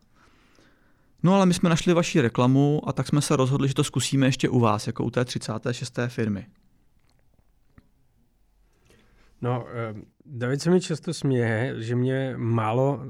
No 1.24 1.36
ale 1.36 1.46
my 1.46 1.54
jsme 1.54 1.70
našli 1.70 1.94
vaši 1.94 2.22
reklamu 2.22 2.82
a 2.86 2.94
tak 2.94 3.08
jsme 3.08 3.22
se 3.22 3.36
rozhodli, 3.36 3.68
že 3.68 3.74
to 3.74 3.84
zkusíme 3.84 4.28
ještě 4.28 4.50
u 4.50 4.60
vás, 4.60 4.88
jako 4.88 5.04
u 5.04 5.10
té 5.10 5.26
36. 5.26 6.00
firmy. 6.08 6.46
No, 9.42 9.66
eh, 9.68 10.02
David 10.26 10.62
se 10.62 10.70
mi 10.70 10.82
často 10.82 11.14
směje, 11.14 11.76
že 11.78 11.96
mě 11.96 12.34
málo 12.38 13.00
eh, 13.04 13.10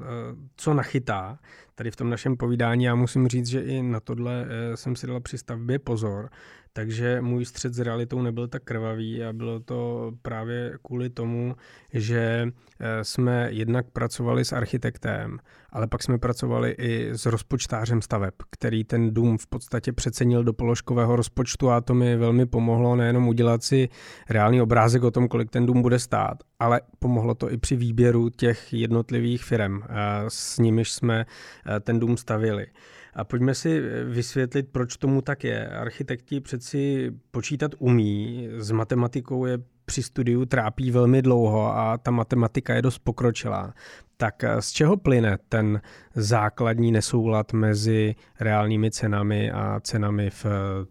co 0.56 0.74
nachytá 0.74 1.38
tady 1.74 1.90
v 1.90 1.96
tom 1.96 2.10
našem 2.10 2.36
povídání. 2.36 2.84
Já 2.84 2.94
musím 2.94 3.28
říct, 3.28 3.46
že 3.46 3.60
i 3.60 3.82
na 3.82 4.00
tohle 4.00 4.46
eh, 4.48 4.76
jsem 4.76 4.96
si 4.96 5.06
dal 5.06 5.20
při 5.20 5.38
stavbě 5.38 5.78
pozor, 5.78 6.30
takže 6.72 7.20
můj 7.20 7.44
střed 7.44 7.74
s 7.74 7.78
realitou 7.78 8.22
nebyl 8.22 8.48
tak 8.48 8.62
krvavý 8.64 9.24
a 9.24 9.32
bylo 9.32 9.60
to 9.60 10.12
právě 10.22 10.72
kvůli 10.82 11.10
tomu, 11.10 11.56
že 11.92 12.48
eh, 12.80 13.04
jsme 13.04 13.48
jednak 13.50 13.90
pracovali 13.90 14.44
s 14.44 14.52
architektem, 14.52 15.38
ale 15.70 15.86
pak 15.86 16.02
jsme 16.02 16.18
pracovali 16.18 16.70
i 16.70 17.10
s 17.10 17.26
rozpočtářem 17.26 18.02
staveb, 18.02 18.34
který 18.50 18.84
ten 18.84 19.14
dům 19.14 19.38
v 19.38 19.46
podstatě 19.46 19.92
přecenil 19.92 20.44
do 20.44 20.52
položkového 20.52 21.16
rozpočtu 21.16 21.70
a 21.70 21.80
to 21.80 21.94
mi 21.94 22.16
velmi 22.16 22.46
pomohlo 22.46 22.96
nejenom 22.96 23.28
udělat 23.28 23.62
si 23.62 23.88
reálný 24.30 24.62
obrázek 24.62 25.02
o 25.02 25.10
tom, 25.10 25.28
kolik 25.28 25.50
ten 25.50 25.66
dům 25.66 25.82
bude 25.82 25.98
stát, 25.98 26.38
ale 26.58 26.80
pomohlo 26.98 27.34
to 27.34 27.52
i 27.52 27.56
při 27.56 27.76
výběru 27.76 28.28
těch 28.28 28.72
jednotlivých 28.72 29.44
firm, 29.44 29.82
eh, 29.82 29.86
s 30.28 30.58
nimiž 30.58 30.92
jsme 30.92 31.26
eh, 31.66 31.80
ten 31.80 32.00
dům 32.00 32.16
stavili. 32.16 32.66
A 33.14 33.24
pojďme 33.24 33.54
si 33.54 33.82
vysvětlit, 34.04 34.68
proč 34.72 34.96
tomu 34.96 35.20
tak 35.20 35.44
je. 35.44 35.68
Architekti 35.68 36.40
přeci 36.40 37.12
počítat 37.30 37.70
umí, 37.78 38.48
s 38.58 38.70
matematikou 38.70 39.46
je 39.46 39.58
při 39.84 40.02
studiu 40.02 40.44
trápí 40.44 40.90
velmi 40.90 41.22
dlouho 41.22 41.76
a 41.76 41.98
ta 41.98 42.10
matematika 42.10 42.74
je 42.74 42.82
dost 42.82 42.98
pokročilá. 42.98 43.74
Tak 44.16 44.44
z 44.60 44.72
čeho 44.72 44.96
plyne 44.96 45.38
ten 45.48 45.80
základní 46.14 46.92
nesoulad 46.92 47.52
mezi 47.52 48.14
reálnými 48.40 48.90
cenami 48.90 49.50
a 49.50 49.80
cenami 49.80 50.30
v 50.30 50.46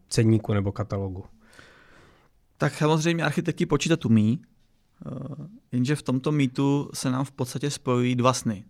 ceníku 0.07 0.53
nebo 0.53 0.71
katalogu? 0.71 1.23
Tak 2.57 2.73
samozřejmě 2.73 3.23
architekti 3.23 3.65
počítat 3.65 4.05
umí, 4.05 4.41
eh, 4.41 5.09
jenže 5.71 5.95
v 5.95 6.01
tomto 6.01 6.31
mýtu 6.31 6.89
se 6.93 7.11
nám 7.11 7.25
v 7.25 7.31
podstatě 7.31 7.71
spojují 7.71 8.15
dva 8.15 8.33
sny. 8.33 8.63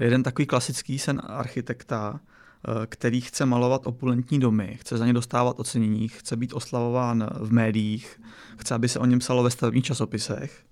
Jeden 0.00 0.22
takový 0.22 0.46
klasický 0.46 0.98
sen 0.98 1.22
architekta, 1.24 2.20
eh, 2.20 2.86
který 2.86 3.20
chce 3.20 3.46
malovat 3.46 3.86
opulentní 3.86 4.40
domy, 4.40 4.76
chce 4.80 4.98
za 4.98 5.06
ně 5.06 5.12
dostávat 5.12 5.60
ocenění, 5.60 6.08
chce 6.08 6.36
být 6.36 6.52
oslavován 6.52 7.28
v 7.40 7.52
médiích, 7.52 8.20
chce, 8.56 8.74
aby 8.74 8.88
se 8.88 8.98
o 8.98 9.06
něm 9.06 9.18
psalo 9.18 9.42
ve 9.42 9.50
stavebních 9.50 9.84
časopisech. 9.84 10.64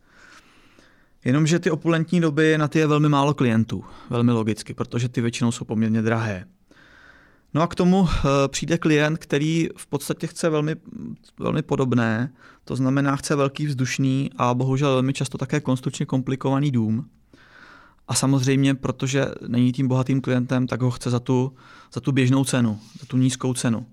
Jenomže 1.24 1.58
ty 1.58 1.70
opulentní 1.70 2.20
doby 2.20 2.58
na 2.58 2.68
ty 2.68 2.78
je 2.78 2.86
velmi 2.86 3.08
málo 3.08 3.34
klientů, 3.34 3.84
velmi 4.10 4.32
logicky, 4.32 4.74
protože 4.74 5.08
ty 5.08 5.20
většinou 5.20 5.52
jsou 5.52 5.64
poměrně 5.64 6.02
drahé. 6.02 6.44
No 7.54 7.62
a 7.62 7.66
k 7.66 7.74
tomu 7.74 8.08
eh, 8.08 8.28
přijde 8.48 8.78
klient, 8.78 9.18
který 9.18 9.68
v 9.76 9.86
podstatě 9.86 10.26
chce 10.26 10.50
velmi, 10.50 10.76
velmi 11.38 11.62
podobné, 11.62 12.32
to 12.64 12.76
znamená 12.76 13.16
chce 13.16 13.36
velký 13.36 13.66
vzdušný 13.66 14.30
a 14.36 14.54
bohužel 14.54 14.92
velmi 14.92 15.12
často 15.12 15.38
také 15.38 15.60
konstrukčně 15.60 16.06
komplikovaný 16.06 16.70
dům. 16.70 17.08
A 18.08 18.14
samozřejmě, 18.14 18.74
protože 18.74 19.26
není 19.48 19.72
tím 19.72 19.88
bohatým 19.88 20.20
klientem, 20.20 20.66
tak 20.66 20.82
ho 20.82 20.90
chce 20.90 21.10
za 21.10 21.20
tu, 21.20 21.52
za 21.94 22.00
tu 22.00 22.12
běžnou 22.12 22.44
cenu, 22.44 22.78
za 23.00 23.06
tu 23.06 23.16
nízkou 23.16 23.54
cenu. 23.54 23.86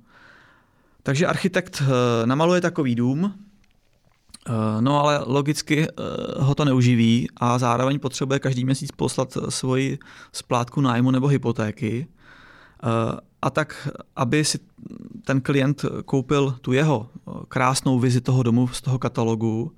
Takže 1.03 1.27
architekt 1.27 1.83
eh, 1.85 2.25
namaluje 2.25 2.61
takový 2.61 2.95
dům, 2.95 3.33
eh, 4.47 4.51
no 4.81 4.99
ale 4.99 5.23
logicky 5.25 5.87
eh, 5.87 5.93
ho 6.37 6.55
to 6.55 6.65
neuživí 6.65 7.27
a 7.37 7.59
zároveň 7.59 7.99
potřebuje 7.99 8.39
každý 8.39 8.65
měsíc 8.65 8.91
poslat 8.91 9.37
svoji 9.49 9.99
splátku 10.31 10.81
nájmu 10.81 11.11
nebo 11.11 11.27
hypotéky. 11.27 12.07
A 13.41 13.49
tak, 13.49 13.89
aby 14.15 14.45
si 14.45 14.59
ten 15.25 15.41
klient 15.41 15.85
koupil 16.05 16.55
tu 16.61 16.73
jeho 16.73 17.09
krásnou 17.47 17.99
vizi 17.99 18.21
toho 18.21 18.43
domu 18.43 18.67
z 18.67 18.81
toho 18.81 18.99
katalogu, 18.99 19.71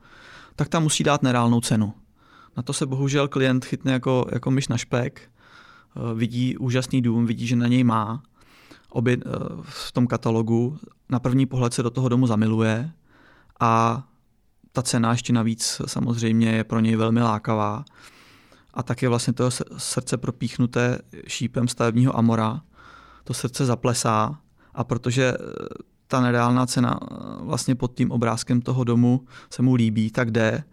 tak 0.56 0.70
tam 0.70 0.84
musí 0.84 1.04
dát 1.04 1.24
nereálnou 1.24 1.62
cenu. 1.62 1.94
Na 2.58 2.64
to 2.64 2.74
se 2.74 2.86
bohužel 2.86 3.28
klient 3.28 3.66
chytne 3.66 3.92
jako, 3.92 4.26
jako 4.32 4.52
myš 4.52 4.68
na 4.68 4.78
špek, 4.78 5.22
eh, 5.22 6.14
vidí 6.16 6.58
úžasný 6.58 7.02
dům, 7.02 7.26
vidí, 7.26 7.48
že 7.48 7.56
na 7.56 7.68
něj 7.68 7.84
má 7.84 8.24
obě, 8.90 9.18
eh, 9.26 9.30
v 9.62 9.92
tom 9.92 10.08
katalogu, 10.08 10.78
na 11.10 11.20
první 11.20 11.46
pohled 11.46 11.74
se 11.74 11.84
do 11.84 11.90
toho 11.90 12.10
domu 12.10 12.28
zamiluje 12.28 12.92
a 13.60 14.04
ta 14.72 14.82
cena 14.82 15.12
ještě 15.12 15.34
navíc 15.34 15.82
samozřejmě 15.86 16.52
je 16.52 16.64
pro 16.64 16.80
něj 16.80 16.96
velmi 16.96 17.22
lákavá. 17.22 17.86
A 18.74 18.84
tak 18.84 19.02
je 19.02 19.10
vlastně 19.10 19.34
to 19.34 19.52
srdce 19.78 20.18
propíchnuté 20.18 21.00
šípem 21.28 21.68
stavebního 21.68 22.18
amora. 22.18 22.62
To 23.24 23.34
srdce 23.34 23.66
zaplesá 23.66 24.40
a 24.74 24.84
protože 24.84 25.34
eh, 25.34 25.38
ta 26.08 26.22
nereálná 26.22 26.66
cena 26.66 27.00
vlastně 27.40 27.76
pod 27.76 27.94
tím 27.96 28.12
obrázkem 28.12 28.62
toho 28.62 28.84
domu 28.84 29.26
se 29.50 29.62
mu 29.62 29.74
líbí, 29.74 30.12
tak 30.12 30.32
jde 30.32 30.64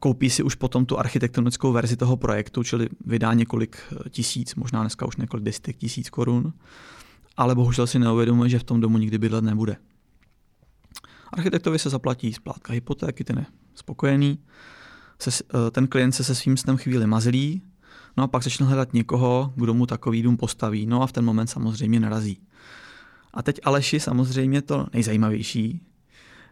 koupí 0.00 0.30
si 0.30 0.42
už 0.42 0.54
potom 0.54 0.86
tu 0.86 0.98
architektonickou 0.98 1.72
verzi 1.72 1.96
toho 1.96 2.16
projektu, 2.16 2.62
čili 2.62 2.88
vydá 3.06 3.34
několik 3.34 3.76
eh, 3.76 4.10
tisíc, 4.10 4.54
možná 4.54 4.80
dneska 4.80 5.06
už 5.06 5.16
několik 5.16 5.44
desítek 5.44 5.76
tisíc 5.76 6.10
korun, 6.10 6.52
ale 7.36 7.54
bohužel 7.54 7.86
si 7.86 7.98
neuvědomuje, 7.98 8.50
že 8.50 8.58
v 8.58 8.64
tom 8.64 8.80
domu 8.80 8.98
nikdy 8.98 9.18
bydlet 9.18 9.44
nebude. 9.44 9.76
Architektovi 11.32 11.78
se 11.78 11.90
zaplatí 11.90 12.32
splátka 12.32 12.72
hypotéky, 12.72 13.24
ten 13.24 13.38
je 13.38 13.46
spokojený, 13.74 14.38
se, 15.18 15.30
eh, 15.54 15.70
ten 15.70 15.86
klient 15.86 16.12
se 16.12 16.24
se 16.24 16.34
svým 16.34 16.56
snem 16.56 16.76
chvíli 16.76 17.06
mazlí, 17.06 17.62
No 18.16 18.24
a 18.24 18.26
pak 18.26 18.42
začne 18.42 18.66
hledat 18.66 18.92
někoho, 18.92 19.52
kdo 19.56 19.74
mu 19.74 19.86
takový 19.86 20.22
dům 20.22 20.36
postaví. 20.36 20.86
No 20.86 21.02
a 21.02 21.06
v 21.06 21.12
ten 21.12 21.24
moment 21.24 21.46
samozřejmě 21.46 22.00
narazí. 22.00 22.40
A 23.34 23.42
teď 23.42 23.60
Aleši 23.64 24.00
samozřejmě 24.00 24.62
to 24.62 24.86
nejzajímavější. 24.92 25.80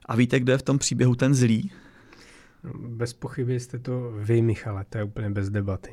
A 0.06 0.16
víte, 0.16 0.40
kdo 0.40 0.52
je 0.52 0.58
v 0.58 0.62
tom 0.62 0.78
příběhu 0.78 1.14
ten 1.14 1.34
zlý? 1.34 1.70
Bez 2.74 3.12
pochyby 3.12 3.60
jste 3.60 3.78
to 3.78 4.12
vy, 4.16 4.42
Michale, 4.42 4.84
to 4.88 4.98
je 4.98 5.04
úplně 5.04 5.30
bez 5.30 5.50
debaty. 5.50 5.90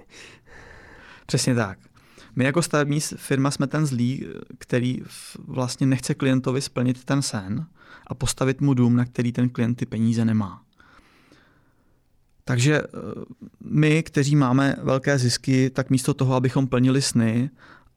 Přesně 1.25 1.56
tak. 1.56 1.80
My 2.36 2.46
jako 2.46 2.62
stavební 2.62 3.00
firma 3.00 3.51
jsme 3.51 3.68
ten 3.68 3.86
zlý, 3.86 4.28
který 4.58 5.01
vlastně 5.48 5.88
nechce 5.88 6.13
klientovi 6.13 6.62
splnit 6.62 7.06
ten 7.06 7.22
sen 7.22 7.66
a 8.08 8.16
postavit 8.16 8.62
mu 8.62 8.74
dům, 8.74 8.96
na 8.96 9.06
který 9.06 9.32
ten 9.32 9.50
klient 9.50 9.75
ty 9.75 9.86
peníze 9.86 10.25
nemá. 10.25 10.63
Takže 12.44 12.82
eh, 12.82 12.88
my, 13.63 14.04
kteří 14.04 14.36
máme 14.36 14.75
velké 14.82 15.18
zisky, 15.18 15.70
tak 15.70 15.90
místo 15.90 16.13
toho, 16.13 16.36
abychom 16.36 16.68
plnili 16.68 17.01
sny 17.01 17.50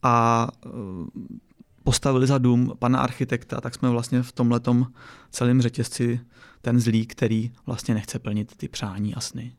a 0.03 0.49
eh, 0.67 0.69
postavili 1.85 2.27
za 2.27 2.39
dům 2.39 2.73
pana 2.79 2.99
architekta, 2.99 3.61
tak 3.61 3.75
jsme 3.75 3.91
vlastně 3.91 4.23
v 4.23 4.33
tomhletom 4.33 4.87
celém 5.31 5.63
řetězci 5.63 6.21
ten 6.61 6.81
zlý, 6.81 7.07
který 7.07 7.53
vlastně 7.67 7.95
nechce 7.95 8.19
plnit 8.19 8.57
ty 8.57 8.69
přání 8.69 9.15
a 9.15 9.21
sny. 9.21 9.53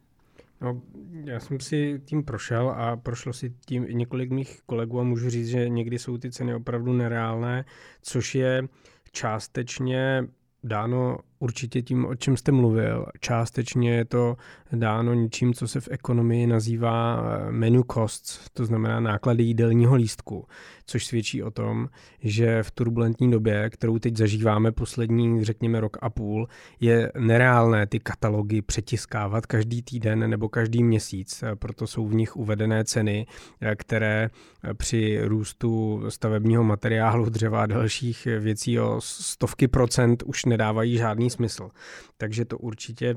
No, 0.62 0.82
já 1.24 1.39
jsem 1.39 1.60
si 1.60 2.01
tím 2.05 2.24
prošel 2.24 2.70
a 2.70 2.98
prošlo 2.98 3.34
si 3.34 3.53
tím 3.65 3.86
i 3.88 3.96
několik 3.96 4.32
mých 4.32 4.62
kolegů 4.65 5.00
a 5.00 5.03
můžu 5.03 5.29
říct, 5.29 5.48
že 5.48 5.70
někdy 5.70 6.00
jsou 6.00 6.17
ty 6.17 6.32
ceny 6.32 6.55
opravdu 6.55 6.94
nereálné, 6.94 7.65
což 8.01 8.36
je 8.36 8.67
částečně 9.12 10.27
dáno 10.63 11.17
určitě 11.39 11.82
tím, 11.82 12.06
o 12.06 12.15
čem 12.15 12.38
jste 12.38 12.51
mluvil. 12.51 13.06
Částečně 13.20 13.96
je 13.96 14.06
to 14.06 14.36
dáno 14.72 15.13
ničím, 15.13 15.54
co 15.54 15.68
se 15.68 15.82
v 15.82 15.88
ekonomii 15.92 16.48
nazývá 16.48 17.24
eh, 17.24 17.51
menu 17.51 17.84
costs, 17.94 18.39
to 18.54 18.65
znamená 18.65 19.00
náklady 19.00 19.44
jídelního 19.44 19.96
lístku, 19.96 20.48
což 20.86 21.06
svědčí 21.06 21.44
o 21.44 21.51
tom, 21.51 21.89
že 22.20 22.63
v 22.63 22.72
turbulentní 22.72 23.32
době, 23.32 23.70
kterou 23.70 24.00
teď 24.00 24.18
zažíváme 24.18 24.72
poslední, 24.72 25.44
řekněme, 25.44 25.80
rok 25.80 25.98
a 26.01 26.10
půl, 26.10 26.48
je 26.80 27.12
nereálné 27.20 27.88
ty 27.88 28.00
katalogy 28.00 28.62
přetiskávat 28.62 29.46
každý 29.46 29.82
týden 29.82 30.30
nebo 30.30 30.50
každý 30.50 30.84
měsíc, 30.84 31.44
proto 31.60 31.88
jsou 31.88 32.08
v 32.08 32.15
nich 32.15 32.36
uvedené 32.36 32.84
ceny, 32.84 33.27
eh, 33.62 33.75
které 33.75 34.30
eh, 34.63 34.74
při 34.74 35.20
růstu 35.24 36.04
stavebního 36.10 36.63
materiálu, 36.63 37.30
dřeva 37.30 37.63
a 37.63 37.65
dalších 37.65 38.27
věcí 38.39 38.80
o 38.80 39.01
stovky 39.01 39.68
procent 39.68 40.24
už 40.24 40.46
nedávají 40.46 40.98
žádný 40.98 41.25
smysl. 41.29 41.70
Takže 42.17 42.46
to 42.46 42.58
určitě 42.58 43.15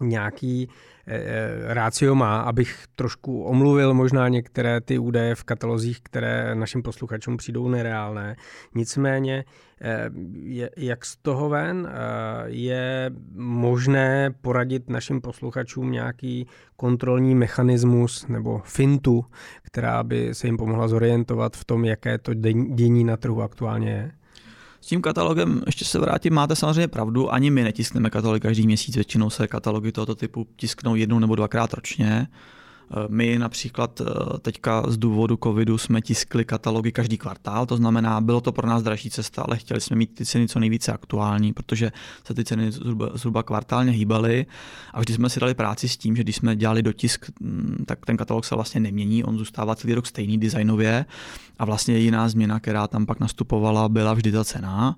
nějaký 0.00 0.68
e, 1.06 1.74
rácio 1.74 2.14
má, 2.14 2.40
abych 2.40 2.84
trošku 2.94 3.42
omluvil 3.42 3.94
možná 3.94 4.28
některé 4.28 4.80
ty 4.80 4.98
údaje 4.98 5.34
v 5.34 5.44
katalozích, 5.44 6.00
které 6.02 6.54
našim 6.54 6.82
posluchačům 6.82 7.36
přijdou 7.36 7.68
nereálné. 7.68 8.36
Nicméně, 8.74 9.44
e, 9.80 10.10
je, 10.32 10.70
jak 10.76 11.04
z 11.04 11.16
toho 11.16 11.48
ven 11.48 11.88
e, 11.90 11.94
je 12.46 13.10
možné 13.34 14.34
poradit 14.40 14.90
našim 14.90 15.20
posluchačům 15.20 15.90
nějaký 15.92 16.46
kontrolní 16.76 17.34
mechanismus 17.34 18.28
nebo 18.28 18.62
fintu, 18.64 19.24
která 19.62 20.02
by 20.02 20.34
se 20.34 20.46
jim 20.46 20.56
pomohla 20.56 20.88
zorientovat 20.88 21.56
v 21.56 21.64
tom, 21.64 21.84
jaké 21.84 22.18
to 22.18 22.34
dění 22.74 23.04
na 23.04 23.16
trhu 23.16 23.42
aktuálně 23.42 23.90
je? 23.90 24.12
S 24.84 24.86
tím 24.86 25.02
katalogem 25.02 25.62
ještě 25.66 25.84
se 25.84 25.98
vrátím, 25.98 26.34
máte 26.34 26.56
samozřejmě 26.56 26.88
pravdu, 26.88 27.32
ani 27.32 27.50
my 27.50 27.62
netiskneme 27.62 28.10
katalogy 28.10 28.40
každý 28.40 28.66
měsíc, 28.66 28.94
většinou 28.94 29.30
se 29.30 29.48
katalogy 29.48 29.92
tohoto 29.92 30.14
typu 30.14 30.46
tisknou 30.56 30.94
jednou 30.94 31.18
nebo 31.18 31.34
dvakrát 31.34 31.72
ročně. 31.74 32.26
My 33.08 33.38
například 33.38 34.00
eh, 34.00 34.04
teďka 34.38 34.82
z 34.86 34.96
důvodu 34.96 35.38
covidu 35.42 35.78
jsme 35.78 36.00
tiskli 36.00 36.44
katalogy 36.44 36.92
každý 36.92 37.18
kvartál, 37.18 37.66
to 37.66 37.76
znamená, 37.76 38.20
bylo 38.20 38.40
to 38.40 38.52
pro 38.52 38.66
nás 38.66 38.82
dražší 38.82 39.10
cesta, 39.10 39.42
ale 39.42 39.56
chtěli 39.56 39.80
jsme 39.80 39.96
mít 39.96 40.14
ty 40.14 40.24
ceny 40.24 40.48
co 40.48 40.60
nejvíce 40.60 40.92
aktuální, 40.92 41.52
protože 41.52 41.92
se 42.24 42.34
ty 42.34 42.44
ceny 42.44 42.72
zhruba, 42.72 43.10
zhruba 43.14 43.42
kvartálně 43.42 43.92
hýbaly 43.92 44.46
a 44.92 45.00
vždy 45.00 45.14
jsme 45.14 45.30
si 45.30 45.40
dali 45.40 45.54
práci 45.54 45.88
s 45.88 45.96
tím, 45.96 46.16
že 46.16 46.22
když 46.22 46.36
jsme 46.36 46.56
dělali 46.56 46.82
dotisk, 46.82 47.30
mm, 47.40 47.84
tak 47.86 48.06
ten 48.06 48.16
katalog 48.16 48.44
se 48.44 48.54
vlastně 48.54 48.80
nemění, 48.80 49.24
on 49.24 49.38
zůstává 49.38 49.74
celý 49.74 49.94
rok 49.94 50.06
stejný 50.06 50.38
designově 50.38 51.06
a 51.58 51.64
vlastně 51.64 51.94
jediná 51.94 52.28
změna, 52.28 52.60
která 52.60 52.88
tam 52.88 53.06
pak 53.06 53.20
nastupovala, 53.20 53.88
byla 53.88 54.14
vždy 54.14 54.32
ta 54.32 54.44
cena. 54.44 54.96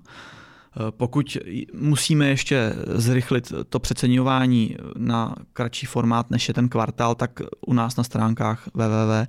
Eh, 0.77 0.91
pokud 0.91 1.37
musíme 1.73 2.27
ještě 2.27 2.73
zrychlit 2.95 3.53
to 3.69 3.79
přeceňování 3.79 4.75
na 4.97 5.35
kratší 5.53 5.85
formát, 5.85 6.31
než 6.31 6.47
je 6.47 6.53
ten 6.53 6.69
kvartál, 6.69 7.15
tak 7.15 7.39
u 7.67 7.73
nás 7.73 7.95
na 7.95 8.03
stránkách 8.03 8.67
www 8.73 9.27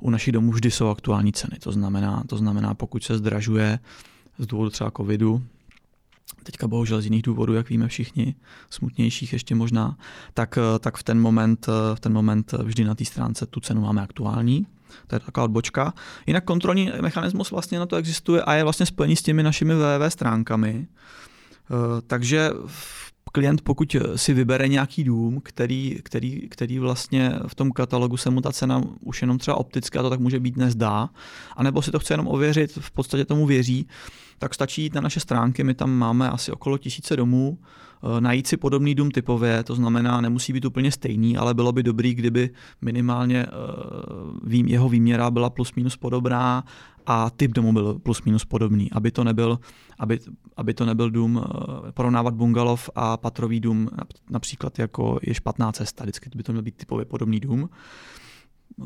u 0.00 0.10
našich 0.10 0.32
domů 0.32 0.52
vždy 0.52 0.70
jsou 0.70 0.88
aktuální 0.88 1.32
ceny. 1.32 1.58
To 1.62 1.72
znamená, 1.72 2.22
to 2.26 2.36
znamená, 2.36 2.74
pokud 2.74 3.04
se 3.04 3.18
zdražuje 3.18 3.78
z 4.38 4.46
důvodu 4.46 4.70
třeba 4.70 4.90
covidu, 4.90 5.42
teďka 6.42 6.68
bohužel 6.68 7.00
z 7.00 7.04
jiných 7.04 7.22
důvodů, 7.22 7.54
jak 7.54 7.68
víme 7.68 7.88
všichni, 7.88 8.34
smutnějších 8.70 9.32
ještě 9.32 9.54
možná, 9.54 9.96
tak, 10.34 10.58
eh, 10.58 10.78
tak 10.78 10.96
v, 10.96 11.02
ten 11.02 11.20
moment, 11.20 11.66
eh, 11.68 11.96
v 11.96 12.00
ten 12.00 12.12
moment 12.12 12.52
vždy 12.52 12.84
na 12.84 12.94
té 12.94 13.04
stránce 13.04 13.46
tu 13.46 13.60
cenu 13.60 13.80
máme 13.80 14.02
aktuální. 14.02 14.66
To 15.06 15.16
je 15.16 15.20
taková 15.20 15.44
odbočka. 15.44 15.94
Jinak 16.26 16.44
kontrolní 16.44 16.92
mechanismus 17.00 17.50
vlastně 17.50 17.78
na 17.78 17.86
to 17.86 17.96
existuje 17.96 18.42
a 18.42 18.54
je 18.54 18.64
vlastně 18.64 18.86
spojený 18.86 19.16
s 19.16 19.22
těmi 19.22 19.42
našimi 19.42 19.74
www 19.74 20.08
stránkami. 20.08 20.86
Eh, 21.70 22.00
takže 22.06 22.50
klient, 23.32 23.62
pokud 23.62 23.96
si 24.16 24.34
vybere 24.34 24.68
nějaký 24.68 25.04
dům, 25.04 25.40
který, 25.44 26.00
který, 26.02 26.48
který 26.48 26.78
vlastně 26.78 27.32
v 27.46 27.54
tom 27.54 27.72
katalogu 27.72 28.16
se 28.16 28.30
mu 28.30 28.40
ta 28.40 28.52
cena 28.52 28.82
už 29.00 29.22
jenom 29.22 29.38
třeba 29.38 29.56
opticky, 29.56 29.98
a 29.98 30.02
to 30.02 30.10
tak 30.10 30.20
může 30.20 30.40
být 30.40 30.56
nezdá, 30.56 31.08
anebo 31.56 31.82
si 31.82 31.90
to 31.90 31.98
chce 31.98 32.12
jenom 32.12 32.28
ověřit, 32.28 32.78
v 32.80 32.90
podstatě 32.90 33.24
tomu 33.24 33.46
věří, 33.46 33.88
tak 34.38 34.54
stačí 34.54 34.82
jít 34.82 34.94
na 34.94 35.00
naše 35.00 35.20
stránky, 35.20 35.64
my 35.64 35.74
tam 35.74 35.90
máme 35.90 36.30
asi 36.30 36.52
okolo 36.52 36.78
tisíce 36.78 37.16
domů, 37.16 37.58
najít 38.20 38.46
si 38.46 38.56
podobný 38.56 38.94
dům 38.94 39.10
typově, 39.10 39.64
to 39.64 39.74
znamená, 39.74 40.20
nemusí 40.20 40.52
být 40.52 40.64
úplně 40.64 40.92
stejný, 40.92 41.36
ale 41.36 41.54
bylo 41.54 41.72
by 41.72 41.82
dobrý, 41.82 42.14
kdyby 42.14 42.50
minimálně 42.80 43.46
eh, 43.46 44.56
jeho 44.66 44.88
výměra 44.88 45.30
byla 45.30 45.50
plus 45.50 45.74
minus 45.74 45.96
podobná 45.96 46.64
a 47.06 47.30
typ 47.30 47.52
domu 47.52 47.72
byl 47.72 47.98
plus 47.98 48.22
minus 48.22 48.44
podobný, 48.44 48.92
aby 48.92 49.10
to 49.10 49.24
nebyl, 49.24 49.58
aby, 49.98 50.20
aby 50.56 50.74
to 50.74 50.86
nebyl 50.86 51.10
dům, 51.10 51.42
eh, 51.44 51.92
porovnávat 51.92 52.34
bungalov 52.34 52.90
a 52.94 53.16
patrový 53.16 53.60
dům 53.60 53.88
například 54.30 54.78
jako 54.78 55.18
je 55.22 55.34
špatná 55.34 55.72
cesta, 55.72 56.04
vždycky 56.04 56.30
by 56.36 56.42
to 56.42 56.52
měl 56.52 56.62
být 56.62 56.76
typově 56.76 57.04
podobný 57.04 57.40
dům. 57.40 57.68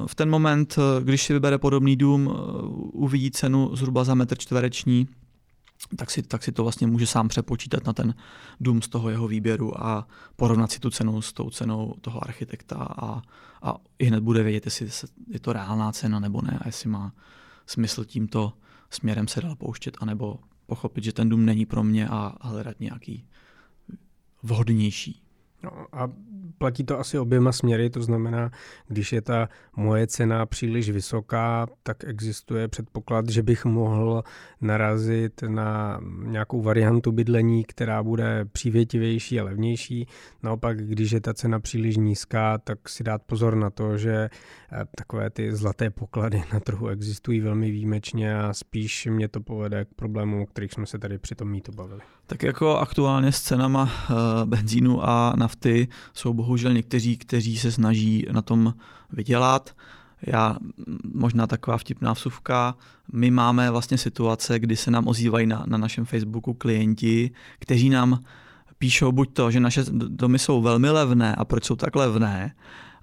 V 0.06 0.14
ten 0.14 0.30
moment, 0.30 0.76
když 1.00 1.22
si 1.22 1.32
vybere 1.32 1.58
podobný 1.58 1.96
dům, 1.96 2.34
uvidí 2.92 3.30
cenu 3.30 3.76
zhruba 3.76 4.04
za 4.04 4.14
metr 4.14 4.38
čtvereční, 4.38 5.06
tak 5.96 6.10
si, 6.10 6.22
tak 6.22 6.42
si 6.42 6.52
to 6.52 6.62
vlastně 6.62 6.86
může 6.86 7.06
sám 7.06 7.28
přepočítat 7.28 7.86
na 7.86 7.92
ten 7.92 8.14
dům 8.60 8.82
z 8.82 8.88
toho 8.88 9.10
jeho 9.10 9.28
výběru 9.28 9.84
a 9.84 10.08
porovnat 10.36 10.72
si 10.72 10.80
tu 10.80 10.90
cenu 10.90 11.22
s 11.22 11.32
tou 11.32 11.50
cenou 11.50 11.94
toho 12.00 12.24
architekta 12.24 12.76
a, 12.76 13.22
a 13.62 13.76
i 13.98 14.04
hned 14.04 14.20
bude 14.20 14.42
vědět, 14.42 14.66
jestli 14.66 14.88
je 15.28 15.40
to 15.40 15.52
reálná 15.52 15.92
cena 15.92 16.20
nebo 16.20 16.42
ne 16.42 16.58
a 16.62 16.68
jestli 16.68 16.90
má 16.90 17.12
smysl 17.66 18.04
tímto 18.04 18.52
směrem 18.90 19.28
se 19.28 19.40
dál 19.40 19.56
pouštět, 19.56 19.96
anebo 20.00 20.38
pochopit, 20.66 21.04
že 21.04 21.12
ten 21.12 21.28
dům 21.28 21.44
není 21.44 21.66
pro 21.66 21.84
mě 21.84 22.08
a 22.08 22.34
hledat 22.40 22.80
nějaký 22.80 23.26
vhodnější. 24.42 25.23
No 25.64 25.86
a 25.92 26.10
platí 26.58 26.84
to 26.84 26.98
asi 27.00 27.18
oběma 27.18 27.52
směry, 27.52 27.90
to 27.90 28.02
znamená, 28.02 28.50
když 28.88 29.12
je 29.12 29.22
ta 29.22 29.48
moje 29.76 30.06
cena 30.06 30.46
příliš 30.46 30.90
vysoká, 30.90 31.66
tak 31.82 32.04
existuje 32.04 32.68
předpoklad, 32.68 33.28
že 33.28 33.42
bych 33.42 33.64
mohl 33.64 34.22
narazit 34.60 35.42
na 35.42 36.00
nějakou 36.22 36.62
variantu 36.62 37.12
bydlení, 37.12 37.64
která 37.64 38.02
bude 38.02 38.44
přívětivější 38.44 39.40
a 39.40 39.44
levnější. 39.44 40.06
Naopak, 40.42 40.86
když 40.86 41.10
je 41.10 41.20
ta 41.20 41.34
cena 41.34 41.60
příliš 41.60 41.96
nízká, 41.96 42.58
tak 42.58 42.88
si 42.88 43.04
dát 43.04 43.22
pozor 43.22 43.56
na 43.56 43.70
to, 43.70 43.98
že 43.98 44.14
eh, 44.14 44.84
takové 44.96 45.30
ty 45.30 45.56
zlaté 45.56 45.90
poklady 45.90 46.42
na 46.52 46.60
trhu 46.60 46.88
existují 46.88 47.40
velmi 47.40 47.70
výjimečně 47.70 48.38
a 48.38 48.54
spíš 48.54 49.06
mě 49.06 49.28
to 49.28 49.40
povede 49.40 49.84
k 49.84 49.94
problémům, 49.94 50.42
o 50.42 50.46
kterých 50.46 50.72
jsme 50.72 50.86
se 50.86 50.98
tady 50.98 51.18
při 51.18 51.34
tom 51.34 51.50
mítu 51.50 51.72
bavili. 51.72 52.00
Tak 52.26 52.42
jako 52.42 52.78
aktuálně 52.78 53.32
s 53.32 53.40
cenama 53.40 53.82
uh, 53.82 54.16
benzínu 54.44 55.08
a 55.08 55.32
nafty 55.36 55.88
jsou 56.14 56.34
bohužel 56.34 56.72
někteří, 56.72 57.16
kteří 57.16 57.58
se 57.58 57.72
snaží 57.72 58.26
na 58.32 58.42
tom 58.42 58.74
vydělat. 59.12 59.70
Já 60.26 60.56
možná 61.14 61.46
taková 61.46 61.78
vtipná 61.78 62.12
vsuvka. 62.12 62.74
My 63.12 63.30
máme 63.30 63.70
vlastně 63.70 63.98
situace, 63.98 64.58
kdy 64.58 64.76
se 64.76 64.90
nám 64.90 65.08
ozývají 65.08 65.46
na, 65.46 65.64
na 65.66 65.78
našem 65.78 66.04
Facebooku 66.04 66.54
klienti, 66.54 67.30
kteří 67.58 67.90
nám 67.90 68.18
píšou 68.78 69.12
buď 69.12 69.32
to, 69.32 69.50
že 69.50 69.60
naše 69.60 69.84
domy 69.90 70.38
jsou 70.38 70.62
velmi 70.62 70.90
levné 70.90 71.34
a 71.34 71.44
proč 71.44 71.64
jsou 71.64 71.76
tak 71.76 71.96
levné, 71.96 72.54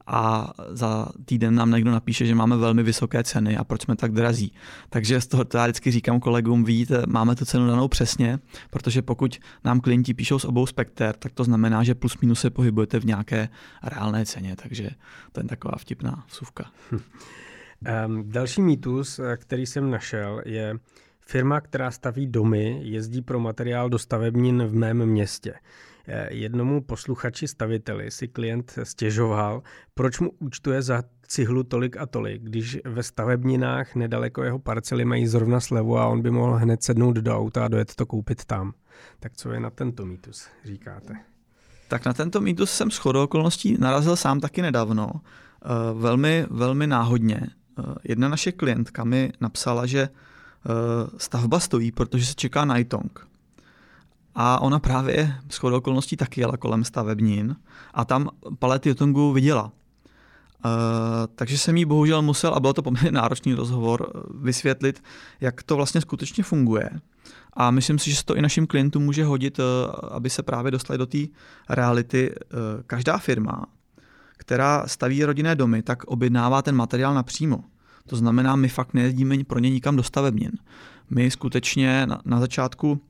a 0.08 0.54
za 0.70 1.08
týden 1.26 1.56
nám 1.56 1.72
někdo 1.72 1.92
napíše, 1.92 2.26
že 2.26 2.36
máme 2.36 2.58
velmi 2.58 2.84
vysoké 2.84 3.24
ceny 3.24 3.58
a 3.58 3.64
proč 3.64 3.82
jsme 3.82 3.96
tak 3.96 4.12
drazí. 4.12 4.54
Takže 4.90 5.22
z 5.22 5.28
toho 5.28 5.46
já 5.54 5.64
vždycky 5.64 5.92
říkám 5.92 6.20
kolegům, 6.20 6.64
vidíte, 6.64 7.04
máme 7.08 7.36
tu 7.36 7.46
cenu 7.46 7.68
danou 7.68 7.88
přesně, 7.88 8.40
protože 8.70 9.02
pokud 9.02 9.40
nám 9.64 9.80
klienti 9.80 10.14
píšou 10.14 10.40
z 10.40 10.46
obou 10.46 10.66
spekter, 10.66 11.16
tak 11.16 11.32
to 11.32 11.44
znamená, 11.44 11.84
že 11.84 11.96
plus 11.96 12.18
minus 12.18 12.40
se 12.40 12.50
pohybujete 12.50 13.00
v 13.00 13.06
nějaké 13.06 13.50
reálné 13.84 14.26
ceně, 14.26 14.56
takže 14.56 14.90
to 15.32 15.40
je 15.40 15.44
taková 15.44 15.74
vtipná 15.78 16.24
vsuvka. 16.28 16.66
Hm. 16.92 17.00
Um, 18.06 18.32
další 18.32 18.62
mýtus, 18.62 19.20
eh, 19.20 19.38
který 19.38 19.66
jsem 19.66 19.92
našel, 19.92 20.42
je 20.46 20.80
firma, 21.20 21.62
která 21.62 21.92
staví 21.92 22.28
domy, 22.28 22.80
jezdí 22.84 23.22
pro 23.22 23.40
materiál 23.40 23.90
do 23.90 24.00
stavebnin 24.00 24.64
v 24.64 24.74
mém 24.74 25.06
městě. 25.06 25.54
Eh, 26.08 26.28
jednomu 26.34 26.82
posluchači 26.82 27.48
staviteli 27.48 28.12
si 28.12 28.28
klient 28.28 28.80
stěžoval, 28.84 29.62
proč 29.94 30.20
mu 30.20 30.32
účtuje 30.40 30.82
za 30.82 31.04
cihlu 31.28 31.64
tolik 31.64 31.98
a 31.98 32.06
tolik, 32.06 32.42
když 32.44 32.78
ve 32.86 33.04
stavebninách 33.04 33.96
nedaleko 33.96 34.44
jeho 34.44 34.60
parcely 34.60 35.06
mají 35.06 35.28
zrovna 35.28 35.60
slevu 35.60 35.98
a 35.98 36.08
on 36.08 36.22
by 36.22 36.32
mohl 36.32 36.54
hned 36.54 36.84
sednout 36.84 37.16
do 37.16 37.38
auta 37.38 37.66
a 37.66 37.68
dojet 37.68 37.96
to 37.96 38.06
koupit 38.06 38.46
tam. 38.46 38.74
Tak 39.20 39.34
co 39.36 39.52
je 39.52 39.60
na 39.60 39.70
tento 39.70 40.06
mýtus, 40.06 40.48
říkáte? 40.66 41.16
Tak 41.88 42.06
na 42.06 42.14
tento 42.14 42.42
mýtus 42.42 42.72
jsem 42.72 42.92
shodou 42.92 43.24
okolností 43.24 43.78
narazil 43.80 44.16
sám 44.16 44.40
taky 44.40 44.62
nedávno. 44.62 45.12
Eh, 45.14 45.68
velmi, 45.94 46.46
velmi 46.50 46.88
náhodně. 46.88 47.40
Eh, 47.44 47.84
jedna 48.04 48.30
naše 48.30 48.52
klientka 48.52 49.04
mi 49.04 49.32
napsala, 49.42 49.86
že 49.86 50.10
stavba 51.18 51.60
stojí, 51.60 51.92
protože 51.92 52.26
se 52.26 52.34
čeká 52.36 52.66
na 52.66 52.78
ITONG. 52.78 53.31
A 54.36 54.62
ona 54.62 54.80
právě 54.80 55.36
s 55.50 55.58
chodou 55.58 55.78
okolností 55.78 56.18
taky 56.18 56.42
jela 56.42 56.58
kolem 56.58 56.84
stavebnin 56.84 57.56
a 57.94 58.06
tam 58.06 58.30
palety 58.60 58.90
Jotungu 58.90 59.34
viděla. 59.34 59.64
Uh, 60.66 60.72
takže 61.36 61.58
jsem 61.58 61.78
jí 61.78 61.86
bohužel 61.86 62.22
musel, 62.22 62.54
a 62.54 62.60
bylo 62.60 62.74
to 62.74 62.82
poměrně 62.82 63.12
náročný 63.12 63.54
rozhovor, 63.54 64.12
vysvětlit, 64.42 65.04
jak 65.42 65.64
to 65.64 65.76
vlastně 65.76 66.02
skutečně 66.02 66.44
funguje. 66.44 66.90
A 67.54 67.72
myslím 67.72 68.00
si, 68.00 68.10
že 68.10 68.16
se 68.16 68.26
to 68.26 68.36
i 68.36 68.42
našim 68.42 68.68
klientům 68.68 69.04
může 69.04 69.26
hodit, 69.26 69.60
uh, 69.60 69.66
aby 70.12 70.30
se 70.30 70.44
právě 70.44 70.72
dostali 70.72 70.98
do 70.98 71.06
té 71.06 71.18
reality. 71.70 72.32
Uh, 72.32 72.60
každá 72.88 73.18
firma, 73.18 73.66
která 74.38 74.84
staví 74.88 75.26
rodinné 75.26 75.56
domy, 75.56 75.82
tak 75.82 76.04
objednává 76.04 76.62
ten 76.62 76.76
materiál 76.76 77.14
napřímo. 77.14 77.64
To 78.08 78.16
znamená, 78.16 78.56
my 78.56 78.70
fakt 78.70 78.94
nejezdíme 78.94 79.44
pro 79.44 79.60
ně 79.60 79.70
nikam 79.70 79.96
do 79.96 80.04
stavebnin. 80.04 80.52
My 81.10 81.32
skutečně 81.32 82.06
na, 82.06 82.22
na 82.26 82.40
začátku 82.40 83.02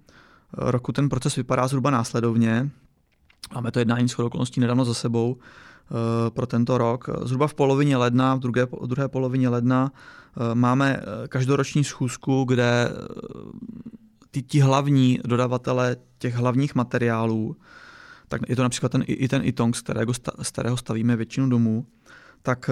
roku 0.54 0.92
ten 0.92 1.10
proces 1.10 1.36
vypadá 1.36 1.68
zhruba 1.68 1.90
následovně. 1.90 2.70
Máme 3.54 3.72
to 3.72 3.80
jednání 3.80 4.10
s 4.10 4.20
okolností 4.20 4.60
nedávno 4.60 4.86
za 4.86 4.94
sebou 4.94 5.38
eh, 5.38 6.30
pro 6.30 6.48
tento 6.48 6.78
rok. 6.78 7.10
Zhruba 7.24 7.48
v 7.48 7.54
polovině 7.54 7.98
ledna, 7.98 8.36
v 8.36 8.40
druhé, 8.40 8.68
druhé 8.86 9.08
polovině 9.08 9.50
ledna 9.50 9.92
eh, 9.92 10.56
máme 10.56 10.98
eh, 10.98 11.28
každoroční 11.28 11.84
schůzku, 11.84 12.44
kde 12.44 12.90
ty, 14.32 14.42
ti 14.42 14.60
hlavní 14.60 15.20
dodavatele 15.26 15.96
těch 16.18 16.36
hlavních 16.36 16.76
materiálů, 16.76 17.56
tak 18.28 18.42
je 18.50 18.56
to 18.56 18.64
například 18.64 18.92
ten, 18.92 19.04
i 19.08 19.28
ten 19.28 19.42
Itong, 19.46 19.76
z 19.76 19.82
kterého, 19.82 20.14
z 20.42 20.52
kterého 20.52 20.78
stavíme 20.78 21.16
většinu 21.16 21.50
domů, 21.50 21.86
tak 22.42 22.70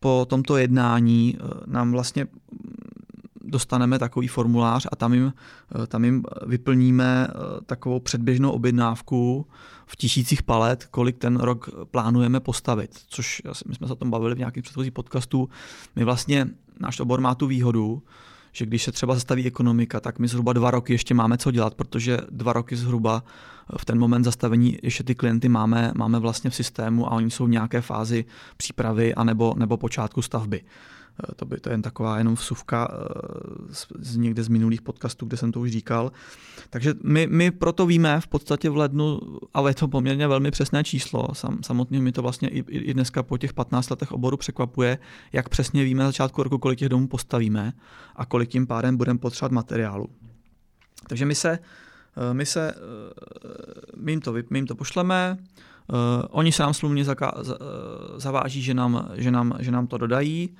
po 0.00 0.26
tomto 0.28 0.56
jednání 0.56 1.38
nám 1.66 1.92
vlastně 1.92 2.26
dostaneme 3.54 3.98
takový 3.98 4.28
formulář 4.28 4.86
a 4.92 4.96
tam 4.96 5.14
jim, 5.14 5.32
eh, 5.82 5.86
tam 5.86 6.04
jim 6.04 6.24
vyplníme 6.46 7.28
eh, 7.28 7.34
takovou 7.66 8.00
předběžnou 8.00 8.50
objednávku 8.50 9.46
v 9.86 9.96
tisících 9.96 10.42
palet, 10.42 10.86
kolik 10.90 11.18
ten 11.18 11.36
rok 11.36 11.70
plánujeme 11.90 12.40
postavit. 12.40 12.90
Což 13.08 13.42
my 13.68 13.74
jsme 13.74 13.86
se 13.86 13.92
o 13.92 13.96
tom 13.96 14.10
bavili 14.10 14.34
v 14.34 14.38
nějakých 14.38 14.62
předchozích 14.62 14.92
podcastů. 14.92 15.48
My 15.96 16.04
vlastně, 16.04 16.48
náš 16.80 17.00
obor 17.00 17.20
má 17.20 17.34
tu 17.34 17.46
výhodu, 17.46 18.02
že 18.52 18.66
když 18.66 18.82
se 18.82 18.92
třeba 18.92 19.14
zastaví 19.14 19.46
ekonomika, 19.46 20.00
tak 20.00 20.18
my 20.18 20.28
zhruba 20.28 20.52
dva 20.52 20.70
roky 20.70 20.92
ještě 20.92 21.14
máme 21.14 21.38
co 21.38 21.50
dělat, 21.50 21.74
protože 21.74 22.18
dva 22.30 22.52
roky 22.52 22.76
zhruba 22.76 23.22
eh, 23.24 23.78
v 23.78 23.84
ten 23.84 23.98
moment 23.98 24.24
zastavení 24.24 24.78
ještě 24.82 25.04
ty 25.04 25.14
klienty 25.14 25.48
máme, 25.48 25.92
máme 25.94 26.18
vlastně 26.18 26.50
v 26.50 26.54
systému 26.54 27.06
a 27.06 27.10
oni 27.10 27.30
jsou 27.30 27.46
v 27.46 27.54
nějaké 27.58 27.80
fázi 27.80 28.24
přípravy 28.56 29.14
anebo, 29.14 29.54
nebo 29.56 29.76
počátku 29.76 30.22
stavby. 30.22 30.62
Eh, 31.22 31.34
to, 31.36 31.44
by, 31.44 31.60
to 31.60 31.68
je 31.68 31.72
jen 31.72 31.82
taková 31.82 32.18
jenom 32.18 32.34
vsuvka 32.34 32.88
eh, 32.90 33.74
z, 33.74 33.86
z 33.98 34.16
někde 34.16 34.42
z 34.42 34.48
minulých 34.48 34.82
podcastů, 34.82 35.26
kde 35.26 35.36
jsem 35.36 35.52
to 35.52 35.60
už 35.60 35.70
říkal. 35.70 36.12
Takže 36.70 36.94
my, 37.02 37.26
my 37.26 37.50
proto 37.50 37.86
víme 37.86 38.20
v 38.20 38.26
podstatě 38.26 38.70
v 38.70 38.76
lednu, 38.76 39.20
ale 39.54 39.70
je 39.70 39.74
to 39.74 39.88
poměrně 39.88 40.28
velmi 40.28 40.50
přesné 40.50 40.84
číslo. 40.84 41.28
Sam, 41.32 41.58
samotně 41.62 42.00
mi 42.00 42.12
to 42.12 42.22
vlastně 42.22 42.48
i, 42.48 42.58
i 42.68 42.94
dneska 42.94 43.22
po 43.22 43.38
těch 43.38 43.52
15 43.52 43.90
letech 43.90 44.12
oboru 44.12 44.36
překvapuje, 44.36 44.98
jak 45.32 45.48
přesně 45.48 45.84
víme 45.84 46.02
na 46.02 46.08
začátku 46.08 46.42
roku, 46.42 46.58
kolik 46.58 46.78
těch 46.78 46.88
domů 46.88 47.08
postavíme 47.08 47.72
a 48.16 48.26
kolik 48.26 48.48
tím 48.48 48.66
pádem 48.66 48.96
budeme 48.96 49.18
potřebovat 49.18 49.52
materiálu. 49.52 50.08
Takže 51.08 51.26
my 51.26 51.34
se, 51.34 51.58
eh, 52.30 52.34
my, 52.34 52.46
se, 52.46 52.74
my, 53.96 54.12
jim, 54.12 54.20
to, 54.20 54.32
my 54.50 54.58
jim 54.58 54.66
to 54.66 54.74
pošleme, 54.74 55.38
oni 56.30 56.52
se 56.52 56.62
nám 56.62 56.74
slumně 56.74 57.04
zaváží, 58.16 58.62
že 58.62 58.74
nám, 58.74 59.08
že, 59.14 59.30
nám, 59.30 59.52
že 59.58 59.70
nám 59.70 59.86
to 59.86 59.98
dodají, 59.98 60.56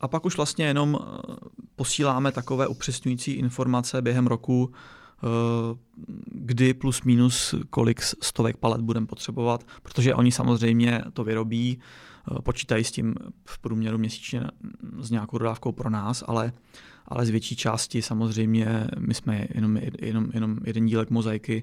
a 0.00 0.08
pak 0.08 0.24
už 0.24 0.36
vlastně 0.36 0.64
jenom 0.64 0.98
eh, 1.00 1.34
posíláme 1.76 2.32
takové 2.32 2.66
upřesňující 2.66 3.32
informace 3.32 4.02
během 4.02 4.26
roku, 4.26 4.72
eh, 4.72 4.99
kdy 6.26 6.74
plus 6.74 7.02
minus 7.02 7.54
kolik 7.70 8.02
stovek 8.02 8.56
palet 8.56 8.80
budeme 8.80 9.06
potřebovat, 9.06 9.66
protože 9.82 10.14
oni 10.14 10.32
samozřejmě 10.32 11.02
to 11.12 11.24
vyrobí, 11.24 11.78
počítají 12.42 12.84
s 12.84 12.92
tím 12.92 13.14
v 13.44 13.58
průměru 13.58 13.98
měsíčně 13.98 14.42
s 14.98 15.10
nějakou 15.10 15.38
dodávkou 15.38 15.72
pro 15.72 15.90
nás, 15.90 16.24
ale 16.26 16.52
ale 17.10 17.26
z 17.26 17.30
větší 17.30 17.56
části 17.56 18.02
samozřejmě 18.02 18.86
my 18.98 19.14
jsme 19.14 19.46
jenom, 19.54 19.78
jenom, 20.00 20.30
jenom 20.34 20.58
jeden 20.64 20.86
dílek 20.86 21.10
mozaiky, 21.10 21.62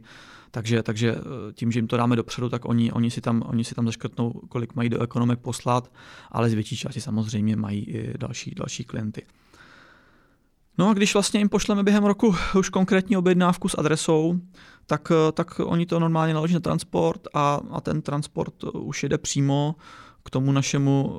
takže, 0.51 0.83
takže 0.83 1.15
eh, 1.15 1.53
tím, 1.53 1.71
že 1.71 1.79
jim 1.79 1.87
to 1.87 1.97
dáme 1.97 2.15
dopředu, 2.15 2.49
tak 2.49 2.65
oni, 2.65 2.91
oni, 2.91 3.11
si 3.11 3.21
tam, 3.21 3.43
oni 3.45 3.63
si 3.63 3.75
tam 3.75 3.85
zaškrtnou, 3.85 4.31
kolik 4.31 4.75
mají 4.75 4.89
do 4.89 5.01
ekonomek 5.01 5.39
poslat, 5.39 5.91
ale 6.31 6.49
z 6.49 6.53
větší 6.53 6.77
části 6.77 7.01
samozřejmě 7.01 7.55
mají 7.55 7.83
i 7.83 8.17
další, 8.17 8.55
další 8.55 8.83
klienty. 8.83 9.21
No 10.77 10.89
a 10.89 10.93
když 10.93 11.13
vlastně 11.13 11.39
jim 11.39 11.49
pošleme 11.49 11.83
během 11.83 12.05
roku 12.05 12.35
už 12.59 12.69
konkrétní 12.69 13.17
objednávku 13.17 13.69
s 13.69 13.77
adresou, 13.77 14.39
tak, 14.85 15.11
eh, 15.11 15.31
tak 15.31 15.59
oni 15.59 15.85
to 15.85 15.99
normálně 15.99 16.33
naloží 16.33 16.53
na 16.53 16.59
transport 16.59 17.27
a, 17.33 17.59
a 17.71 17.81
ten 17.81 18.01
transport 18.01 18.53
eh, 18.63 18.69
už 18.69 19.03
jede 19.03 19.17
přímo 19.17 19.75
k 20.23 20.29
tomu 20.29 20.51
našemu 20.51 21.15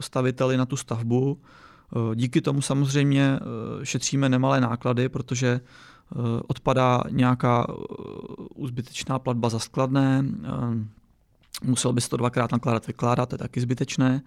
staviteli 0.00 0.56
na 0.56 0.66
tu 0.66 0.76
stavbu. 0.76 1.38
Eh, 1.96 2.16
díky 2.16 2.40
tomu 2.40 2.62
samozřejmě 2.62 3.38
eh, 3.40 3.86
šetříme 3.86 4.28
nemalé 4.28 4.60
náklady, 4.60 5.08
protože 5.08 5.48
eh, 5.48 6.16
odpadá 6.48 7.02
nějaká 7.10 7.66
zbytečná 8.66 9.18
platba 9.18 9.48
za 9.48 9.58
skladné, 9.58 10.24
musel 11.64 11.92
bys 11.92 12.08
to 12.08 12.16
dvakrát 12.16 12.52
nakládat, 12.52 12.86
vykládat, 12.86 13.28
to 13.28 13.34
je 13.34 13.38
taky 13.38 13.60
zbytečné. 13.60 14.22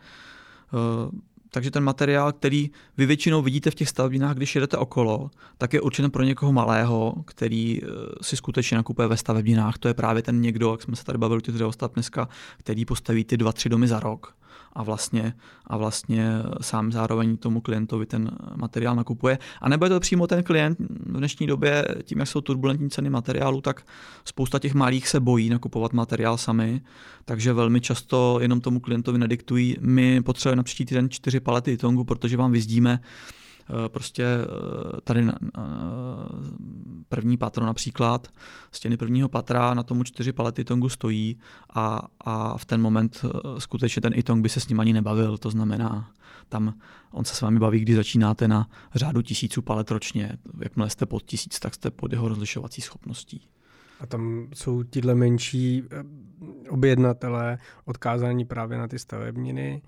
Takže 1.54 1.72
ten 1.72 1.84
materiál, 1.84 2.32
který 2.32 2.72
vy 2.98 3.06
většinou 3.06 3.42
vidíte 3.42 3.72
v 3.72 3.76
těch 3.76 3.90
stavbinách, 3.90 4.36
když 4.36 4.56
jedete 4.56 4.78
okolo, 4.78 5.32
tak 5.58 5.74
je 5.74 5.82
určen 5.82 6.12
pro 6.12 6.24
někoho 6.24 6.54
malého, 6.54 7.16
který 7.26 7.82
si 8.22 8.38
skutečně 8.38 8.78
nakupuje 8.78 9.08
ve 9.08 9.18
stavebninách. 9.18 9.78
To 9.78 9.88
je 9.88 9.94
právě 9.94 10.22
ten 10.22 10.42
někdo, 10.42 10.72
jak 10.72 10.82
jsme 10.82 10.96
se 10.96 11.06
tady 11.06 11.18
bavili 11.18 11.42
ty 11.42 11.52
dneska, 11.94 12.30
který 12.58 12.86
postaví 12.86 13.24
ty 13.24 13.38
dva, 13.38 13.52
tři 13.54 13.70
domy 13.70 13.88
za 13.88 14.00
rok 14.00 14.36
a 14.74 14.84
vlastně, 14.84 15.34
a 15.68 15.78
vlastně 15.78 16.30
sám 16.62 16.92
zároveň 16.92 17.38
tomu 17.38 17.62
klientovi 17.62 18.06
ten 18.06 18.32
materiál 18.56 18.96
nakupuje. 18.96 19.40
A 19.62 19.70
nebo 19.70 19.86
je 19.86 19.90
to 19.90 20.00
přímo 20.00 20.28
ten 20.28 20.44
klient 20.44 20.80
v 20.80 21.18
dnešní 21.18 21.48
době, 21.48 21.86
tím, 22.04 22.20
jak 22.20 22.28
jsou 22.28 22.42
turbulentní 22.42 22.90
ceny 22.90 23.10
materiálu, 23.10 23.62
tak 23.62 23.82
spousta 24.26 24.60
těch 24.60 24.74
malých 24.74 25.08
se 25.08 25.20
bojí 25.20 25.50
nakupovat 25.50 25.94
materiál 25.94 26.38
sami, 26.38 26.82
takže 27.26 27.54
velmi 27.54 27.82
často 27.82 28.38
jenom 28.42 28.62
tomu 28.62 28.80
klientovi 28.80 29.18
nediktují, 29.18 29.78
my 29.80 30.22
potřebujeme 30.22 30.58
na 30.58 30.64
příští 30.64 30.86
týden 30.86 31.10
čtyři 31.10 31.40
palety 31.40 31.78
tongu, 31.78 32.04
protože 32.04 32.38
vám 32.38 32.52
vyzdíme 32.52 33.00
prostě 33.88 34.24
eh, 34.24 35.02
tady 35.04 35.26
na, 35.26 35.34
první 37.10 37.38
patro 37.38 37.66
například, 37.66 38.28
stěny 38.72 38.98
prvního 38.98 39.30
patra, 39.30 39.74
na 39.74 39.84
tomu 39.84 40.04
čtyři 40.04 40.34
palety 40.34 40.64
tongu 40.64 40.90
stojí 40.90 41.40
a, 41.74 42.02
a 42.22 42.58
v 42.58 42.66
ten 42.66 42.82
moment 42.82 43.26
eh, 43.26 43.62
skutečně 43.62 44.02
ten 44.02 44.14
itong 44.16 44.44
by 44.44 44.50
se 44.50 44.60
s 44.60 44.68
ním 44.68 44.80
ani 44.80 44.94
nebavil, 44.94 45.38
to 45.38 45.50
znamená, 45.50 46.12
tam 46.50 46.74
on 47.12 47.26
se 47.26 47.36
s 47.36 47.42
vámi 47.42 47.60
baví, 47.60 47.80
když 47.80 47.96
začínáte 47.96 48.48
na 48.48 48.70
řádu 48.96 49.22
tisíců 49.22 49.62
palet 49.62 49.92
ročně. 49.92 50.38
Jakmile 50.64 50.90
jste 50.90 51.06
pod 51.06 51.24
tisíc, 51.24 51.60
tak 51.60 51.74
jste 51.74 51.92
pod 51.92 52.12
jeho 52.12 52.28
rozlišovací 52.28 52.82
schopností. 52.82 53.48
A 54.00 54.06
tam 54.06 54.48
jsou 54.54 54.84
tyhle 54.84 55.16
menší 55.16 55.84
objednatelé 56.70 57.58
odkázání 57.86 58.46
právě 58.46 58.78
na 58.78 58.88
ty 58.88 59.00
stavebniny, 59.00 59.82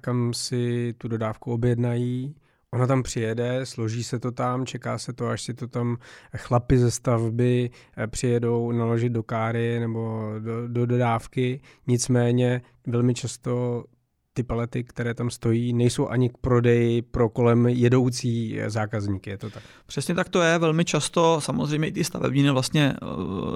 kam 0.00 0.34
si 0.34 0.94
tu 0.98 1.08
dodávku 1.08 1.52
objednají 1.52 2.34
Ona 2.74 2.86
tam 2.86 3.02
přijede, 3.02 3.66
složí 3.66 4.04
se 4.04 4.18
to 4.18 4.32
tam, 4.32 4.66
čeká 4.66 4.98
se 4.98 5.12
to, 5.12 5.26
až 5.26 5.42
si 5.42 5.54
to 5.54 5.68
tam 5.68 5.96
chlapi 6.36 6.78
ze 6.78 6.90
stavby 6.90 7.70
eh, 7.96 8.06
přijedou 8.06 8.72
naložit 8.72 9.08
do 9.08 9.22
káry 9.22 9.80
nebo 9.80 10.32
do, 10.38 10.68
do 10.68 10.86
dodávky. 10.86 11.60
Nicméně 11.86 12.62
velmi 12.86 13.14
často 13.14 13.84
ty 14.32 14.42
palety, 14.42 14.84
které 14.84 15.14
tam 15.14 15.30
stojí, 15.30 15.72
nejsou 15.72 16.08
ani 16.08 16.30
k 16.30 16.38
prodeji 16.38 17.02
pro 17.02 17.28
kolem 17.28 17.66
jedoucí 17.66 18.60
zákazníky, 18.66 19.30
je 19.30 19.38
to 19.38 19.50
tak? 19.50 19.62
Přesně 19.86 20.14
tak 20.14 20.28
to 20.28 20.42
je, 20.42 20.58
velmi 20.58 20.84
často 20.84 21.40
samozřejmě 21.40 21.88
i 21.88 21.92
ty 21.92 22.04
stavebníny 22.04 22.50
vlastně 22.50 22.94
eh, 23.02 23.06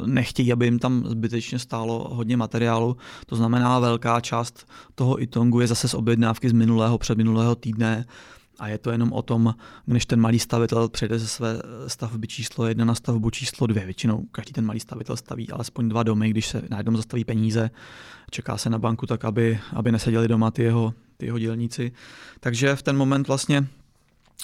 nechtějí, 0.07 0.53
aby 0.53 0.65
jim 0.65 0.79
tam 0.79 1.05
zbytečně 1.07 1.59
stálo 1.59 2.15
hodně 2.15 2.37
materiálu, 2.37 2.97
to 3.27 3.37
znamená 3.37 3.79
velká 3.79 4.21
část 4.21 4.69
toho 4.95 5.23
itongu 5.23 5.61
je 5.61 5.67
zase 5.67 5.89
z 5.89 5.95
objednávky 5.95 6.49
z 6.49 6.53
minulého, 6.53 6.99
předminulého 6.99 7.55
týdne, 7.55 8.05
a 8.59 8.69
je 8.69 8.79
to 8.79 8.91
jenom 8.91 9.13
o 9.13 9.23
tom, 9.23 9.55
když 9.87 10.07
ten 10.07 10.21
malý 10.21 10.39
stavitel 10.39 10.89
přejde 10.89 11.19
ze 11.19 11.29
své 11.29 11.63
stavby 11.87 12.27
číslo 12.27 12.67
jedna 12.67 12.85
na 12.85 12.95
stavbu 12.95 13.31
číslo 13.31 13.67
dvě. 13.67 13.85
Většinou 13.85 14.25
každý 14.33 14.53
ten 14.53 14.67
malý 14.67 14.81
stavitel 14.81 15.17
staví 15.17 15.51
alespoň 15.51 15.89
dva 15.89 16.03
domy, 16.03 16.31
když 16.31 16.47
se 16.47 16.63
na 16.71 16.77
jednom 16.77 16.97
zastaví 16.97 17.25
peníze, 17.25 17.71
čeká 18.31 18.59
se 18.59 18.71
na 18.71 18.79
banku 18.79 19.07
tak, 19.07 19.25
aby, 19.25 19.61
aby 19.73 19.93
neseděli 19.93 20.29
doma 20.29 20.51
ty 20.51 20.63
jeho, 20.63 20.95
ty 21.17 21.27
jeho 21.27 21.39
dělníci. 21.39 21.93
Takže 22.41 22.77
v 22.77 22.83
ten 22.83 22.97
moment 22.97 23.29
vlastně 23.29 23.67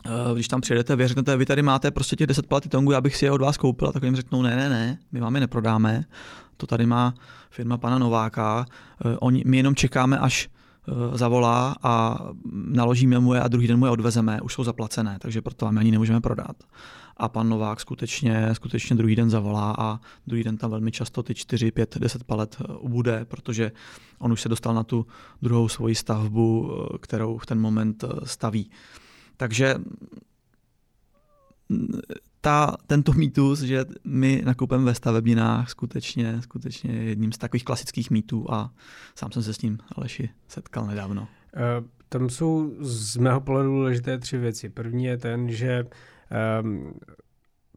eh, 0.06 0.34
když 0.34 0.48
tam 0.48 0.60
přijedete, 0.60 0.96
vy 0.96 1.08
řeknete, 1.08 1.36
vy 1.36 1.46
tady 1.46 1.62
máte 1.62 1.90
prostě 1.90 2.16
těch 2.16 2.26
10 2.26 2.46
platy 2.46 2.68
tongu, 2.68 2.92
já 2.92 3.00
bych 3.00 3.16
si 3.16 3.24
je 3.24 3.30
od 3.30 3.40
vás 3.40 3.56
koupil, 3.56 3.92
tak 3.92 4.02
jim 4.02 4.16
řeknou, 4.16 4.42
ne, 4.42 4.56
ne, 4.56 4.68
ne, 4.68 4.98
my 5.12 5.20
vám 5.20 5.34
je 5.34 5.40
neprodáme, 5.40 6.04
to 6.56 6.66
tady 6.66 6.86
má 6.86 7.14
firma 7.50 7.78
pana 7.78 7.98
Nováka, 7.98 8.66
eh, 9.04 9.16
oni, 9.20 9.42
my 9.46 9.56
jenom 9.56 9.74
čekáme, 9.74 10.18
až 10.18 10.48
zavolá 11.12 11.76
a 11.82 12.18
naložíme 12.52 13.20
mu 13.20 13.34
je 13.34 13.40
a 13.40 13.48
druhý 13.48 13.66
den 13.66 13.78
mu 13.78 13.86
je 13.86 13.90
odvezeme, 13.90 14.40
už 14.40 14.52
jsou 14.52 14.64
zaplacené, 14.64 15.18
takže 15.20 15.42
proto 15.42 15.64
vám 15.64 15.78
ani 15.78 15.90
nemůžeme 15.90 16.20
prodat. 16.20 16.56
A 17.16 17.28
pan 17.28 17.48
Novák 17.48 17.80
skutečně, 17.80 18.48
skutečně 18.52 18.96
druhý 18.96 19.16
den 19.16 19.30
zavolá 19.30 19.74
a 19.78 20.00
druhý 20.26 20.44
den 20.44 20.56
tam 20.56 20.70
velmi 20.70 20.92
často 20.92 21.22
ty 21.22 21.34
4, 21.34 21.70
5, 21.70 21.98
10 21.98 22.24
palet 22.24 22.56
eh, 22.60 22.72
ubude, 22.78 23.24
protože 23.24 23.72
on 24.18 24.32
už 24.32 24.40
se 24.40 24.48
dostal 24.48 24.74
na 24.74 24.82
tu 24.82 25.06
druhou 25.42 25.68
svoji 25.68 25.94
stavbu, 25.94 26.72
eh, 26.72 26.98
kterou 26.98 27.38
v 27.38 27.46
ten 27.46 27.60
moment 27.60 28.04
staví. 28.24 28.70
Takže 29.36 29.74
ta, 32.40 32.76
tento 32.86 33.12
mýtus, 33.12 33.60
že 33.60 33.84
my 34.04 34.42
nakupujeme 34.44 34.84
ve 34.84 34.94
stavebninách, 34.94 35.70
skutečně, 35.70 36.42
skutečně 36.42 36.92
je 36.92 37.02
jedním 37.02 37.32
z 37.32 37.38
takových 37.38 37.64
klasických 37.64 38.10
mýtů 38.10 38.46
a 38.50 38.70
sám 39.14 39.32
jsem 39.32 39.42
se 39.42 39.54
s 39.54 39.62
ním, 39.62 39.78
Aleši, 39.96 40.30
setkal 40.48 40.86
nedávno. 40.86 41.22
Uh, 41.22 41.86
tam 42.08 42.30
jsou 42.30 42.72
z 42.80 43.16
mého 43.16 43.40
pohledu 43.40 43.68
důležité 43.68 44.18
tři 44.18 44.38
věci. 44.38 44.68
První 44.68 45.04
je 45.04 45.16
ten, 45.16 45.50
že 45.50 45.86
um, 46.62 46.94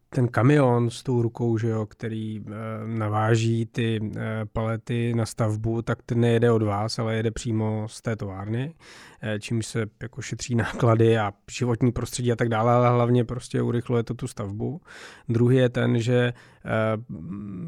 ten 0.10 0.28
kamion 0.28 0.90
s 0.90 1.04
tou 1.04 1.22
rukou, 1.22 1.58
že 1.58 1.68
jo, 1.68 1.86
který 1.86 2.40
uh, 2.40 2.48
naváží 2.86 3.66
ty 3.66 4.00
uh, 4.02 4.10
palety 4.54 5.14
na 5.16 5.26
stavbu, 5.26 5.82
tak 5.82 6.04
ten 6.04 6.20
nejede 6.20 6.52
od 6.52 6.62
vás, 6.62 7.00
ale 7.00 7.16
jede 7.16 7.32
přímo 7.32 7.88
z 7.90 8.02
té 8.02 8.16
továrny. 8.16 8.74
Eh, 9.22 9.40
čímž 9.40 9.66
se 9.66 9.86
jako 10.02 10.22
šetří 10.22 10.56
náklady 10.56 11.18
a 11.18 11.34
životní 11.52 11.92
prostředí 11.92 12.32
a 12.32 12.36
tak 12.36 12.50
dále, 12.50 12.74
ale 12.74 12.90
hlavně 12.90 13.24
prostě 13.24 13.62
urychluje 13.62 14.04
to 14.04 14.14
tu 14.14 14.28
stavbu. 14.28 14.82
Druhý 15.30 15.58
je 15.58 15.70
ten, 15.70 16.02
že 16.02 16.34
eh, 16.66 16.72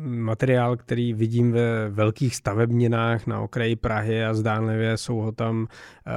materiál, 0.06 0.78
který 0.78 1.14
vidím 1.14 1.52
ve 1.52 1.90
velkých 1.90 2.36
stavebninách 2.36 3.28
na 3.28 3.42
okraji 3.42 3.76
Prahy 3.76 4.26
a 4.26 4.34
zdánlivě 4.34 4.98
jsou 4.98 5.18
ho 5.18 5.32
tam 5.32 5.68
eh, 6.08 6.12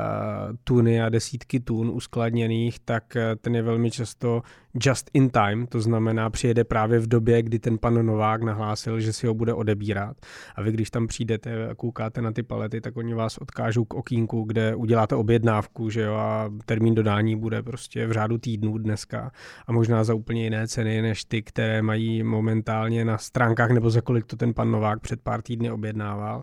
tuny 0.64 1.02
a 1.02 1.08
desítky 1.08 1.60
tun 1.60 1.90
uskladněných, 1.90 2.78
tak 2.78 3.16
ten 3.40 3.54
je 3.54 3.62
velmi 3.62 3.90
často 3.90 4.42
just 4.74 5.10
in 5.14 5.30
time, 5.30 5.66
to 5.66 5.80
znamená 5.80 6.30
přijede 6.30 6.64
právě 6.64 6.98
v 6.98 7.06
době, 7.06 7.42
kdy 7.42 7.58
ten 7.58 7.78
pan 7.78 8.06
Novák 8.06 8.42
nahlásil, 8.42 9.00
že 9.00 9.12
si 9.12 9.26
ho 9.26 9.34
bude 9.34 9.54
odebírat. 9.54 10.16
A 10.56 10.62
vy, 10.62 10.72
když 10.72 10.90
tam 10.90 11.06
přijdete 11.06 11.68
a 11.68 11.74
koukáte 11.74 12.22
na 12.22 12.32
ty 12.32 12.42
palety, 12.42 12.80
tak 12.80 12.96
oni 12.96 13.14
vás 13.14 13.38
odkážou 13.38 13.84
k 13.84 13.94
okýnku, 13.94 14.42
kde 14.42 14.74
uděláte 14.74 15.16
objednávku, 15.22 15.90
že 15.90 16.02
jo, 16.02 16.14
a 16.14 16.50
termín 16.66 16.94
dodání 16.94 17.36
bude 17.36 17.62
prostě 17.62 18.06
v 18.06 18.12
řádu 18.12 18.38
týdnů 18.38 18.78
dneska 18.78 19.30
a 19.66 19.72
možná 19.72 20.04
za 20.04 20.14
úplně 20.14 20.44
jiné 20.44 20.68
ceny, 20.68 21.02
než 21.02 21.24
ty, 21.24 21.42
které 21.42 21.82
mají 21.82 22.22
momentálně 22.22 23.04
na 23.04 23.18
stránkách, 23.18 23.70
nebo 23.70 23.90
za 23.90 24.00
kolik 24.00 24.26
to 24.26 24.36
ten 24.36 24.54
pan 24.54 24.70
Novák 24.70 25.00
před 25.00 25.20
pár 25.20 25.42
týdny 25.42 25.70
objednával. 25.70 26.42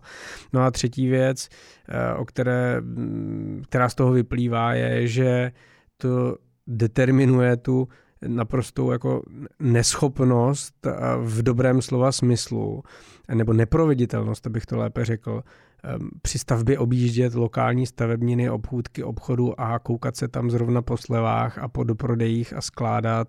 No 0.54 0.62
a 0.62 0.72
třetí 0.72 1.08
věc, 1.08 1.50
eh, 1.90 2.14
o 2.14 2.26
které, 2.26 2.82
mm, 2.82 3.64
která 3.70 3.90
z 3.90 3.96
toho 3.96 4.12
vyplývá, 4.12 4.74
je, 4.74 5.08
že 5.08 5.52
to 5.98 6.38
determinuje 6.68 7.58
tu 7.58 7.88
naprostou 8.28 8.92
jako 8.92 9.22
neschopnost 9.60 10.88
v 11.22 11.44
dobrém 11.44 11.82
slova 11.82 12.12
smyslu, 12.12 12.84
nebo 13.34 13.54
neproveditelnost, 13.54 14.48
abych 14.48 14.66
to 14.66 14.78
lépe 14.78 15.06
řekl, 15.06 15.44
při 16.22 16.40
stavbě 16.40 16.80
objíždět 16.80 17.34
lokální 17.34 17.86
stavebniny, 17.86 18.50
obchůdky, 18.50 19.04
obchodu 19.04 19.62
a 19.62 19.80
koukat 19.80 20.16
se 20.16 20.28
tam 20.28 20.52
zrovna 20.52 20.82
po 20.82 20.98
slevách 20.98 21.58
a 21.58 21.68
po 21.68 21.84
doprodejích 21.84 22.54
a 22.54 22.62
skládat 22.62 23.28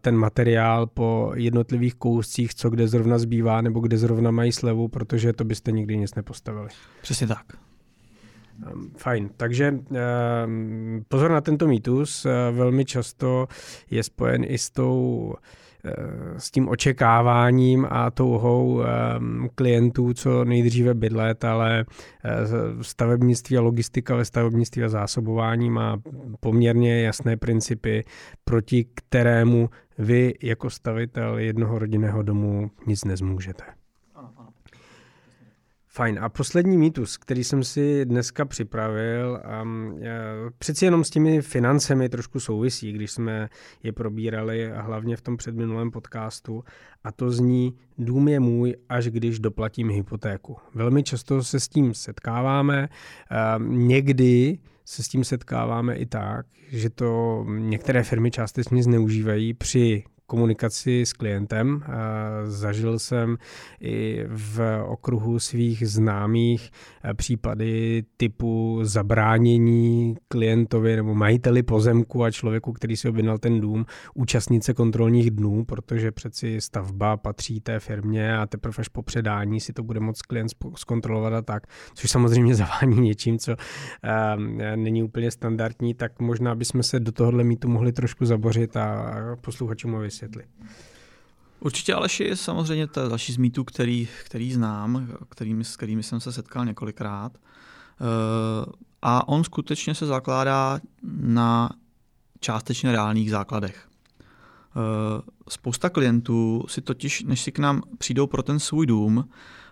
ten 0.00 0.16
materiál 0.16 0.86
po 0.86 1.32
jednotlivých 1.34 1.94
kouscích, 1.94 2.54
co 2.54 2.70
kde 2.70 2.88
zrovna 2.88 3.18
zbývá 3.18 3.60
nebo 3.60 3.80
kde 3.80 3.98
zrovna 3.98 4.30
mají 4.30 4.52
slevu, 4.52 4.88
protože 4.88 5.32
to 5.32 5.44
byste 5.44 5.72
nikdy 5.72 5.96
nic 5.96 6.14
nepostavili. 6.14 6.68
Přesně 7.02 7.26
tak. 7.26 7.44
Fajn, 8.96 9.30
takže 9.36 9.78
pozor 11.08 11.30
na 11.30 11.40
tento 11.40 11.66
mýtus, 11.66 12.26
velmi 12.52 12.84
často 12.84 13.46
je 13.90 14.02
spojen 14.02 14.44
i 14.44 14.58
s 14.58 14.70
tou 14.70 15.34
Eh, 15.34 15.63
s 16.38 16.50
tím 16.50 16.68
očekáváním 16.68 17.86
a 17.90 18.10
touhou 18.10 18.82
ehm, 18.82 19.48
klientů 19.54 20.14
co 20.14 20.44
nejdříve 20.44 20.94
bydlet, 20.94 21.44
ale 21.44 21.84
eh, 22.24 22.30
stavebnictví 22.82 23.58
a 23.58 23.60
logistika 23.60 24.16
ve 24.16 24.24
stavebnictví 24.24 24.84
a 24.84 24.88
zásobování 24.88 25.70
má 25.70 25.96
poměrně 26.40 27.02
jasné 27.02 27.36
principy, 27.36 28.04
proti 28.44 28.86
kterému 28.94 29.70
vy 29.98 30.34
jako 30.42 30.70
stavitel 30.70 31.38
jednoho 31.38 31.78
rodinného 31.78 32.22
domu 32.22 32.70
nic 32.86 33.04
nezmůžete. 33.04 33.83
Fajn. 35.96 36.18
A 36.22 36.28
poslední 36.28 36.78
mýtus, 36.78 37.16
který 37.16 37.44
jsem 37.44 37.64
si 37.64 38.04
dneska 38.04 38.44
připravil, 38.44 39.40
um, 39.62 40.00
přeci 40.58 40.84
jenom 40.84 41.04
s 41.04 41.10
těmi 41.10 41.42
financemi 41.42 42.08
trošku 42.08 42.40
souvisí, 42.40 42.92
když 42.92 43.10
jsme 43.10 43.48
je 43.82 43.92
probírali 43.92 44.70
hlavně 44.74 45.16
v 45.16 45.20
tom 45.20 45.36
předminulém 45.36 45.90
podcastu, 45.90 46.64
a 47.04 47.12
to 47.12 47.30
zní, 47.30 47.74
dům 47.98 48.28
je 48.28 48.40
můj, 48.40 48.76
až 48.88 49.06
když 49.06 49.38
doplatím 49.38 49.90
hypotéku. 49.90 50.56
Velmi 50.74 51.02
často 51.02 51.42
se 51.42 51.60
s 51.60 51.68
tím 51.68 51.94
setkáváme, 51.94 52.88
um, 53.56 53.88
někdy 53.88 54.58
se 54.84 55.02
s 55.02 55.08
tím 55.08 55.24
setkáváme 55.24 55.96
i 55.96 56.06
tak, 56.06 56.46
že 56.68 56.90
to 56.90 57.44
některé 57.48 58.02
firmy 58.02 58.30
částečně 58.30 58.82
zneužívají 58.82 59.54
při 59.54 60.04
komunikaci 60.26 61.06
s 61.06 61.12
klientem. 61.12 61.82
Zažil 62.44 62.98
jsem 62.98 63.36
i 63.80 64.24
v 64.28 64.82
okruhu 64.86 65.38
svých 65.38 65.88
známých 65.88 66.70
eh, 67.04 67.14
případy 67.14 68.02
typu 68.16 68.80
zabránění 68.82 70.16
klientovi 70.28 70.96
nebo 70.96 71.14
majiteli 71.14 71.62
pozemku 71.62 72.24
a 72.24 72.30
člověku, 72.30 72.72
který 72.72 72.96
si 72.96 73.08
objednal 73.08 73.38
ten 73.38 73.60
dům, 73.60 73.86
účastnice 74.14 74.74
kontrolních 74.74 75.30
dnů, 75.30 75.64
protože 75.64 76.12
přeci 76.12 76.60
stavba 76.60 77.16
patří 77.16 77.60
té 77.60 77.80
firmě 77.80 78.38
a 78.38 78.46
teprve 78.46 78.74
až 78.78 78.88
po 78.88 79.02
předání 79.02 79.60
si 79.60 79.72
to 79.72 79.82
bude 79.82 80.00
moct 80.00 80.22
klient 80.22 80.50
zkontrolovat 80.76 81.32
a 81.32 81.42
tak, 81.42 81.66
což 81.94 82.10
samozřejmě 82.10 82.54
zavání 82.64 83.00
něčím, 83.00 83.38
co 83.38 83.52
uh, 83.52 84.42
není 84.76 85.02
úplně 85.02 85.30
standardní, 85.30 85.94
tak 85.94 86.20
možná 86.20 86.54
bychom 86.54 86.82
se 86.82 87.00
do 87.00 87.12
tohohle 87.12 87.44
mítu 87.44 87.68
mohli 87.68 87.92
trošku 87.92 88.26
zabořit 88.26 88.76
a 88.76 89.14
posluchačům 89.40 89.94
vysvětlit. 90.14 90.48
Určitě 91.60 91.94
Aleši 91.94 92.24
je 92.24 92.36
samozřejmě 92.36 92.86
to 92.86 93.08
další 93.08 93.32
z 93.32 93.36
mýtů, 93.36 93.64
který, 93.64 94.08
který 94.24 94.52
znám, 94.52 95.08
kterými, 95.28 95.64
s 95.64 95.76
kterými 95.76 96.02
jsem 96.02 96.20
se 96.20 96.32
setkal 96.32 96.64
několikrát. 96.64 97.32
Eh, 97.38 98.72
a 99.02 99.28
on 99.28 99.44
skutečně 99.44 99.94
se 99.94 100.06
zakládá 100.06 100.80
na 101.20 101.70
částečně 102.40 102.92
reálných 102.92 103.30
základech. 103.30 103.88
Eh, 103.88 105.22
spousta 105.48 105.90
klientů 105.90 106.64
si 106.68 106.80
totiž, 106.80 107.22
než 107.22 107.40
si 107.40 107.52
k 107.52 107.58
nám 107.58 107.82
přijdou 107.98 108.26
pro 108.26 108.42
ten 108.42 108.60
svůj 108.60 108.86
dům, 108.86 109.28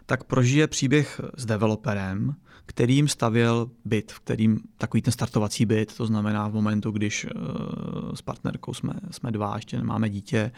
tak 0.07 0.25
prožije 0.25 0.67
příběh 0.67 1.21
s 1.37 1.47
developerem, 1.47 2.35
kterým 2.67 3.09
stavěl 3.09 3.71
byt, 3.85 4.13
v 4.13 4.21
kterým 4.21 4.61
takový 4.79 5.03
ten 5.03 5.13
startovací 5.13 5.67
byt, 5.67 5.97
to 5.97 6.07
znamená 6.07 6.49
v 6.49 6.55
momentu, 6.55 6.91
když 6.91 7.25
uh, 7.25 8.15
s 8.15 8.23
partnerkou 8.23 8.75
jsme, 8.75 8.93
jsme 9.11 9.33
dva, 9.33 9.57
ještě 9.57 9.77
nemáme 9.77 10.11
dítě 10.11 10.53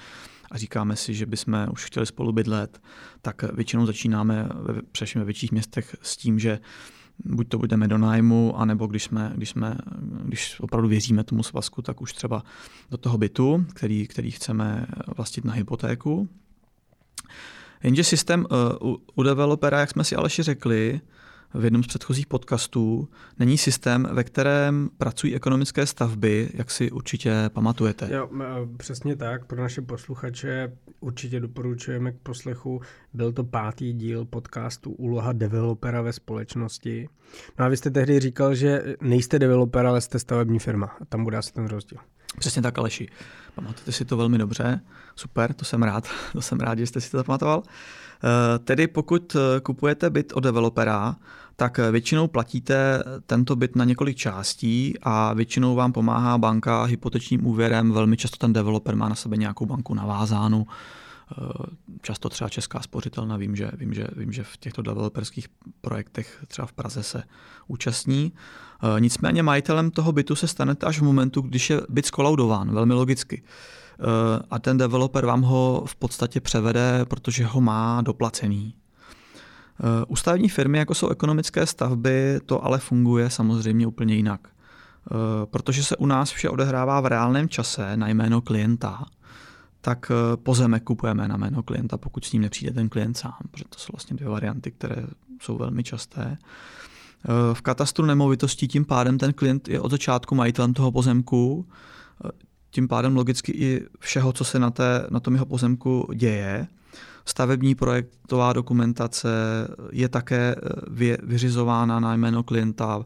a 0.50 0.58
říkáme 0.58 0.96
si, 0.96 1.14
že 1.14 1.26
bychom 1.26 1.66
už 1.72 1.84
chtěli 1.84 2.06
spolu 2.06 2.32
bydlet, 2.32 2.82
tak 3.22 3.42
většinou 3.42 3.86
začínáme 3.86 4.48
ve, 4.54 4.82
především 4.82 5.20
ve 5.20 5.24
větších 5.24 5.52
městech 5.52 5.96
s 6.02 6.16
tím, 6.16 6.38
že 6.38 6.58
buď 7.24 7.48
to 7.48 7.58
budeme 7.58 7.88
do 7.88 7.98
nájmu, 7.98 8.58
anebo 8.58 8.86
když, 8.86 9.02
jsme, 9.02 9.32
když, 9.34 9.48
jsme, 9.48 9.78
když 10.24 10.60
opravdu 10.60 10.88
věříme 10.88 11.24
tomu 11.24 11.42
svazku, 11.42 11.82
tak 11.82 12.00
už 12.00 12.12
třeba 12.12 12.42
do 12.90 12.96
toho 12.96 13.18
bytu, 13.18 13.66
který, 13.74 14.06
který 14.06 14.30
chceme 14.30 14.86
vlastnit 15.16 15.44
na 15.44 15.52
hypotéku. 15.52 16.28
Jenže 17.82 18.04
systém 18.04 18.46
uh, 18.80 18.92
u, 18.92 19.02
u 19.14 19.22
developera, 19.22 19.80
jak 19.80 19.90
jsme 19.90 20.04
si 20.04 20.16
Aleši 20.16 20.42
řekli, 20.42 21.00
v 21.54 21.64
jednom 21.64 21.82
z 21.82 21.86
předchozích 21.86 22.26
podcastů, 22.26 23.08
není 23.38 23.58
systém, 23.58 24.08
ve 24.12 24.24
kterém 24.24 24.90
pracují 24.98 25.34
ekonomické 25.34 25.86
stavby, 25.86 26.50
jak 26.54 26.70
si 26.70 26.90
určitě 26.90 27.50
pamatujete. 27.52 28.08
Jo, 28.12 28.30
přesně 28.76 29.16
tak. 29.16 29.44
Pro 29.44 29.62
naše 29.62 29.82
posluchače 29.82 30.72
určitě 31.00 31.40
doporučujeme 31.40 32.12
k 32.12 32.18
poslechu. 32.18 32.80
Byl 33.12 33.32
to 33.32 33.44
pátý 33.44 33.92
díl 33.92 34.24
podcastu 34.24 34.90
Úloha 34.90 35.32
developera 35.32 36.02
ve 36.02 36.12
společnosti. 36.12 37.08
No 37.58 37.64
a 37.64 37.68
vy 37.68 37.76
jste 37.76 37.90
tehdy 37.90 38.20
říkal, 38.20 38.54
že 38.54 38.96
nejste 39.00 39.38
developer, 39.38 39.86
ale 39.86 40.00
jste 40.00 40.18
stavební 40.18 40.58
firma. 40.58 40.86
A 41.00 41.04
tam 41.04 41.24
bude 41.24 41.36
asi 41.36 41.52
ten 41.52 41.66
rozdíl. 41.66 41.98
Přesně 42.38 42.62
tak, 42.62 42.78
Aleši. 42.78 43.08
Pamatujete 43.54 43.92
si 43.92 44.04
to 44.04 44.16
velmi 44.16 44.38
dobře. 44.38 44.80
Super, 45.16 45.52
to 45.52 45.64
jsem 45.64 45.82
rád. 45.82 46.08
To 46.32 46.42
jsem 46.42 46.60
rád, 46.60 46.78
že 46.78 46.86
jste 46.86 47.00
si 47.00 47.10
to 47.10 47.16
zapamatoval. 47.16 47.62
Eh, 48.24 48.58
tedy 48.58 48.86
pokud 48.86 49.36
eh, 49.36 49.60
kupujete 49.60 50.10
byt 50.10 50.32
od 50.32 50.40
developera, 50.40 51.16
tak 51.56 51.78
eh, 51.78 51.90
většinou 51.90 52.28
platíte 52.28 53.04
tento 53.26 53.56
byt 53.56 53.76
na 53.76 53.84
několik 53.84 54.16
částí 54.16 54.94
a 55.02 55.32
většinou 55.32 55.74
vám 55.74 55.92
pomáhá 55.92 56.38
banka 56.38 56.84
hypotečním 56.84 57.46
úvěrem. 57.46 57.92
Velmi 57.92 58.16
často 58.16 58.36
ten 58.36 58.52
developer 58.52 58.96
má 58.96 59.08
na 59.08 59.14
sebe 59.14 59.36
nějakou 59.36 59.66
banku 59.66 59.94
navázánu. 59.94 60.66
Často 62.02 62.28
třeba 62.28 62.48
Česká 62.48 62.80
spořitelna, 62.80 63.36
vím 63.36 63.56
že, 63.56 63.70
vím, 63.78 63.94
že, 63.94 64.06
vím, 64.16 64.32
že 64.32 64.44
v 64.44 64.56
těchto 64.56 64.82
developerských 64.82 65.48
projektech 65.80 66.44
třeba 66.48 66.66
v 66.66 66.72
Praze 66.72 67.02
se 67.02 67.22
účastní. 67.66 68.32
Nicméně 68.98 69.42
majitelem 69.42 69.90
toho 69.90 70.12
bytu 70.12 70.34
se 70.34 70.48
stanete 70.48 70.86
až 70.86 70.98
v 70.98 71.02
momentu, 71.02 71.40
když 71.40 71.70
je 71.70 71.80
byt 71.88 72.06
skolaudován, 72.06 72.74
velmi 72.74 72.94
logicky. 72.94 73.42
Eh, 74.00 74.42
a 74.50 74.58
ten 74.58 74.78
developer 74.78 75.26
vám 75.26 75.42
ho 75.42 75.84
v 75.86 75.96
podstatě 75.96 76.40
převede, 76.40 77.04
protože 77.04 77.44
ho 77.44 77.60
má 77.60 78.02
doplacený. 78.02 78.74
Eh, 79.80 80.04
u 80.08 80.16
stavební 80.16 80.48
firmy, 80.48 80.78
jako 80.78 80.94
jsou 80.94 81.08
ekonomické 81.08 81.66
stavby, 81.66 82.40
to 82.46 82.64
ale 82.64 82.78
funguje 82.78 83.30
samozřejmě 83.30 83.86
úplně 83.86 84.14
jinak. 84.14 84.40
Eh, 84.48 85.14
protože 85.46 85.84
se 85.84 85.96
u 85.96 86.06
nás 86.06 86.30
vše 86.30 86.50
odehrává 86.50 87.00
v 87.00 87.06
reálném 87.06 87.48
čase 87.48 87.96
na 87.96 88.08
jméno 88.08 88.40
klienta, 88.40 89.04
tak 89.80 90.12
pozemek 90.42 90.82
kupujeme 90.82 91.28
na 91.28 91.36
jméno 91.36 91.62
klienta, 91.62 91.98
pokud 91.98 92.24
s 92.24 92.32
ním 92.32 92.42
nepřijde 92.42 92.72
ten 92.72 92.88
klient 92.88 93.16
sám, 93.16 93.38
protože 93.50 93.64
to 93.68 93.78
jsou 93.78 93.92
vlastně 93.92 94.16
dvě 94.16 94.28
varianty, 94.28 94.70
které 94.70 94.96
jsou 95.40 95.58
velmi 95.58 95.82
časté. 95.82 96.38
V 97.52 97.62
katastru 97.62 98.06
nemovitostí 98.06 98.68
tím 98.68 98.84
pádem 98.84 99.18
ten 99.18 99.32
klient 99.32 99.68
je 99.68 99.80
od 99.80 99.90
začátku 99.90 100.34
majitelem 100.34 100.74
toho 100.74 100.92
pozemku, 100.92 101.66
tím 102.70 102.88
pádem 102.88 103.16
logicky 103.16 103.52
i 103.52 103.86
všeho, 103.98 104.32
co 104.32 104.44
se 104.44 104.58
na, 104.58 104.70
té, 104.70 105.06
na 105.10 105.20
tom 105.20 105.34
jeho 105.34 105.46
pozemku 105.46 106.08
děje. 106.14 106.66
Stavební 107.26 107.74
projektová 107.74 108.52
dokumentace 108.52 109.28
je 109.92 110.08
také 110.08 110.54
eh, 110.54 110.68
vy, 110.90 111.16
vyřizována 111.22 112.00
na 112.00 112.14
jméno 112.14 112.42
klienta, 112.42 113.04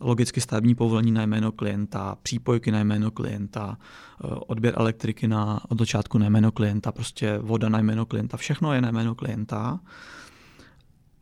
logicky 0.00 0.40
stavební 0.40 0.74
povolení 0.74 1.12
na 1.12 1.22
jméno 1.22 1.52
klienta, 1.52 2.16
přípojky 2.22 2.70
na 2.70 2.80
jméno 2.80 3.10
klienta, 3.10 3.78
eh, 3.78 4.26
odběr 4.46 4.74
elektriky 4.76 5.28
na, 5.28 5.60
od 5.68 5.78
začátku 5.78 6.18
na 6.18 6.26
jméno 6.26 6.52
klienta, 6.52 6.92
prostě 6.92 7.38
voda 7.38 7.68
na 7.68 7.78
jméno 7.78 8.06
klienta, 8.06 8.36
všechno 8.36 8.72
je 8.72 8.80
na 8.80 8.88
jméno 8.88 9.14
klienta. 9.14 9.80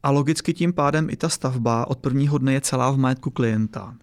A 0.03 0.11
logicky 0.11 0.55
tím 0.55 0.73
pádem 0.73 1.11
i 1.11 1.17
ta 1.17 1.29
stavba 1.29 1.89
od 1.89 1.99
prvního 1.99 2.39
dne 2.39 2.53
je 2.53 2.61
celá 2.61 2.91
v 2.91 2.99
majetku 2.99 3.31
klienta. 3.31 3.95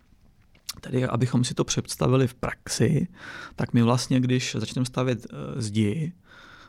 Tedy 0.82 1.06
abychom 1.06 1.44
si 1.44 1.54
to 1.54 1.64
představili 1.64 2.28
v 2.28 2.34
praxi, 2.34 3.08
tak 3.56 3.74
my 3.74 3.84
vlastně, 3.84 4.20
když 4.20 4.56
začneme 4.60 4.86
stavět 4.86 5.26
eh, 5.30 5.62
zdi, 5.62 6.14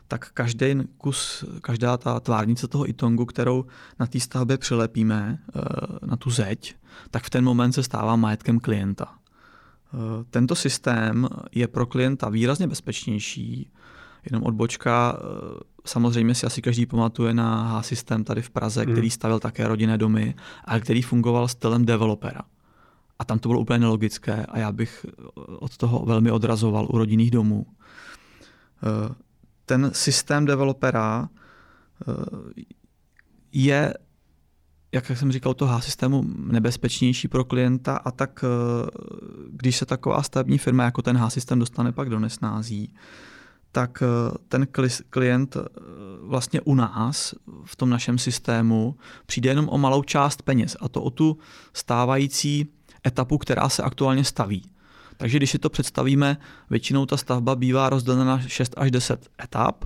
tak 0.09 0.31
každý 0.33 0.75
kus, 0.97 1.45
každá 1.61 1.97
ta 1.97 2.19
tvárnice 2.19 2.67
toho 2.67 2.89
itongu, 2.89 3.25
kterou 3.25 3.65
na 3.99 4.05
té 4.05 4.19
stavbě 4.19 4.57
přilepíme 4.57 5.39
eh, 5.39 5.61
na 6.05 6.17
tu 6.17 6.29
zeď, 6.29 6.75
tak 7.11 7.23
v 7.23 7.29
ten 7.29 7.43
moment 7.43 7.73
se 7.73 7.83
stává 7.83 8.15
majetkem 8.15 8.59
klienta. 8.59 9.07
Eh, 9.13 9.97
tento 10.29 10.55
systém 10.55 11.27
je 11.51 11.67
pro 11.67 11.85
klienta 11.85 12.29
výrazně 12.29 12.67
bezpečnější, 12.67 13.71
jenom 14.25 14.43
odbočka, 14.43 15.19
samozřejmě 15.85 16.35
si 16.35 16.45
asi 16.45 16.61
každý 16.61 16.85
pamatuje 16.85 17.33
na 17.33 17.67
H-systém 17.67 18.23
tady 18.23 18.41
v 18.41 18.49
Praze, 18.49 18.83
hmm. 18.83 18.93
který 18.93 19.09
stavil 19.09 19.39
také 19.39 19.67
rodinné 19.67 19.97
domy, 19.97 20.35
a 20.65 20.79
který 20.79 21.01
fungoval 21.01 21.47
stylem 21.47 21.85
developera. 21.85 22.41
A 23.19 23.25
tam 23.25 23.39
to 23.39 23.49
bylo 23.49 23.59
úplně 23.59 23.79
nelogické 23.79 24.45
a 24.45 24.59
já 24.59 24.71
bych 24.71 25.05
od 25.59 25.77
toho 25.77 26.05
velmi 26.05 26.31
odrazoval 26.31 26.87
u 26.89 26.97
rodinných 26.97 27.31
domů. 27.31 27.65
Eh, 29.69 29.75
ten 29.77 29.91
systém 29.93 30.45
developera 30.45 31.29
eh, 32.07 32.13
je, 33.51 33.93
jak 34.91 35.09
jsem 35.09 35.31
říkal, 35.31 35.53
toho 35.53 35.81
systému 35.81 36.23
nebezpečnější 36.37 37.27
pro 37.27 37.43
klienta 37.43 37.97
a 37.97 38.11
tak, 38.11 38.43
eh, 38.43 38.89
když 39.51 39.77
se 39.77 39.85
taková 39.85 40.23
stavební 40.23 40.57
firma 40.57 40.83
jako 40.83 41.01
ten 41.01 41.17
H-systém 41.17 41.59
dostane 41.59 41.91
pak 41.91 42.09
do 42.09 42.19
nesnází, 42.19 42.93
tak 43.71 44.03
ten 44.47 44.67
klient 45.09 45.57
vlastně 46.21 46.61
u 46.61 46.75
nás 46.75 47.35
v 47.65 47.75
tom 47.75 47.89
našem 47.89 48.17
systému 48.17 48.95
přijde 49.25 49.49
jenom 49.49 49.69
o 49.69 49.77
malou 49.77 50.03
část 50.03 50.41
peněz 50.41 50.77
a 50.81 50.89
to 50.89 51.03
o 51.03 51.09
tu 51.09 51.37
stávající 51.73 52.67
etapu, 53.07 53.37
která 53.37 53.69
se 53.69 53.83
aktuálně 53.83 54.23
staví. 54.23 54.71
Takže 55.19 55.37
když 55.37 55.51
si 55.51 55.59
to 55.59 55.69
představíme, 55.69 56.37
většinou 56.69 57.05
ta 57.05 57.17
stavba 57.17 57.55
bývá 57.55 57.89
rozdělena 57.89 58.25
na 58.25 58.39
6 58.39 58.73
až 58.77 58.91
10 58.91 59.29
etap. 59.43 59.85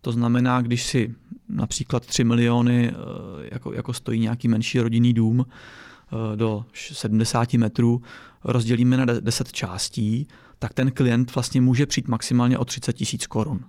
To 0.00 0.12
znamená, 0.12 0.60
když 0.60 0.86
si 0.86 1.14
například 1.48 2.06
3 2.06 2.24
miliony 2.24 2.92
eh, 2.92 2.94
jako, 3.52 3.72
jako 3.72 3.92
stojí 3.92 4.20
nějaký 4.20 4.48
menší 4.48 4.80
rodinný 4.80 5.14
dům 5.14 5.46
eh, 5.46 6.36
do 6.36 6.64
70 6.74 7.54
metrů, 7.54 8.02
rozdělíme 8.44 8.96
na 8.96 9.04
10 9.04 9.52
částí, 9.52 10.28
tak 10.58 10.74
ten 10.74 10.90
klient 10.90 11.34
vlastně 11.34 11.60
může 11.60 11.86
přijít 11.86 12.08
maximálně 12.08 12.58
o 12.58 12.64
30 12.64 12.92
tisíc 12.92 13.26
korun. 13.26 13.64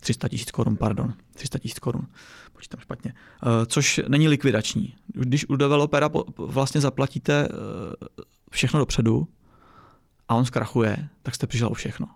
300 0.00 0.28
tisíc 0.28 0.50
korun, 0.50 0.76
pardon, 0.76 1.14
300 1.34 1.58
tisíc 1.58 1.78
korun, 1.78 2.06
počítám 2.52 2.80
špatně, 2.80 3.14
eh, 3.14 3.66
což 3.66 4.00
není 4.08 4.28
likvidační. 4.28 4.94
Když 5.06 5.48
u 5.48 5.56
developera 5.56 6.10
vlastně 6.36 6.80
zaplatíte 6.80 7.48
všechno 8.50 8.78
dopředu 8.78 9.28
a 10.28 10.34
on 10.34 10.44
zkrachuje, 10.44 10.96
tak 11.22 11.34
jste 11.34 11.46
přišel 11.46 11.68
o 11.68 11.74
všechno. 11.74 12.06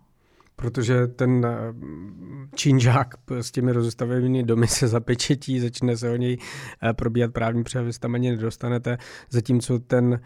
Protože 0.57 1.07
ten 1.07 1.47
eh, 1.47 1.75
čínžák 2.55 3.15
s 3.31 3.51
těmi 3.51 3.73
rozestavenými 3.73 4.43
domy 4.43 4.67
se 4.67 4.89
zapečetí, 4.89 5.61
začne 5.61 5.97
se 5.97 6.11
o 6.11 6.17
něj 6.17 6.39
eh, 6.83 6.93
probíhat 6.93 7.33
právní 7.33 7.65
převis, 7.65 7.99
tam 7.99 8.15
ani 8.15 8.31
nedostanete, 8.31 8.99
zatímco 9.31 9.79
ten 9.79 10.21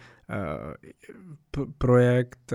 projekt 1.78 2.52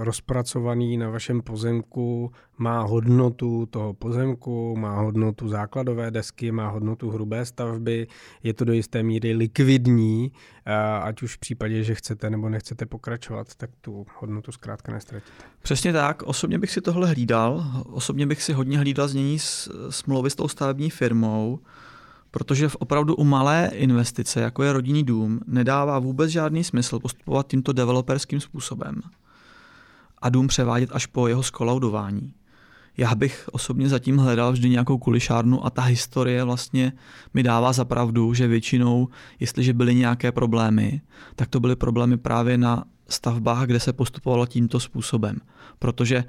rozpracovaný 0.00 0.96
na 0.96 1.10
vašem 1.10 1.42
pozemku 1.42 2.32
má 2.58 2.82
hodnotu 2.82 3.66
toho 3.66 3.94
pozemku, 3.94 4.76
má 4.76 5.00
hodnotu 5.00 5.48
základové 5.48 6.10
desky, 6.10 6.52
má 6.52 6.68
hodnotu 6.68 7.10
hrubé 7.10 7.44
stavby, 7.44 8.06
je 8.42 8.54
to 8.54 8.64
do 8.64 8.72
jisté 8.72 9.02
míry 9.02 9.32
likvidní, 9.32 10.32
ať 11.02 11.22
už 11.22 11.36
v 11.36 11.38
případě, 11.38 11.84
že 11.84 11.94
chcete 11.94 12.30
nebo 12.30 12.48
nechcete 12.48 12.86
pokračovat, 12.86 13.54
tak 13.54 13.70
tu 13.80 14.06
hodnotu 14.18 14.52
zkrátka 14.52 14.92
nestratíte. 14.92 15.32
Přesně 15.62 15.92
tak, 15.92 16.22
osobně 16.22 16.58
bych 16.58 16.70
si 16.70 16.80
tohle 16.80 17.08
hlídal, 17.08 17.64
osobně 17.86 18.26
bych 18.26 18.42
si 18.42 18.52
hodně 18.52 18.78
hlídal 18.78 19.08
znění 19.08 19.38
smlouvy 19.90 20.30
s 20.30 20.34
tou 20.34 20.48
stavební 20.48 20.90
firmou, 20.90 21.58
protože 22.32 22.68
v 22.68 22.76
opravdu 22.76 23.14
u 23.14 23.24
malé 23.24 23.70
investice, 23.74 24.40
jako 24.40 24.62
je 24.62 24.72
rodinný 24.72 25.04
dům, 25.04 25.40
nedává 25.46 25.98
vůbec 25.98 26.30
žádný 26.30 26.64
smysl 26.64 26.98
postupovat 26.98 27.46
tímto 27.46 27.72
developerským 27.72 28.40
způsobem 28.40 29.02
a 30.22 30.28
dům 30.28 30.46
převádět 30.46 30.90
až 30.92 31.06
po 31.06 31.28
jeho 31.28 31.42
skolaudování. 31.42 32.34
Já 32.96 33.14
bych 33.14 33.48
osobně 33.52 33.88
zatím 33.88 34.16
hledal 34.16 34.52
vždy 34.52 34.68
nějakou 34.68 34.98
kulišárnu 34.98 35.66
a 35.66 35.70
ta 35.70 35.82
historie 35.82 36.44
vlastně 36.44 36.92
mi 37.34 37.42
dává 37.42 37.72
za 37.72 37.84
pravdu, 37.84 38.34
že 38.34 38.48
většinou, 38.48 39.08
jestliže 39.40 39.72
byly 39.72 39.94
nějaké 39.94 40.32
problémy, 40.32 41.00
tak 41.36 41.48
to 41.48 41.60
byly 41.60 41.76
problémy 41.76 42.16
právě 42.16 42.58
na 42.58 42.84
stavbách, 43.08 43.66
kde 43.66 43.80
se 43.80 43.92
postupovalo 43.92 44.46
tímto 44.46 44.80
způsobem. 44.80 45.36
Protože 45.78 46.24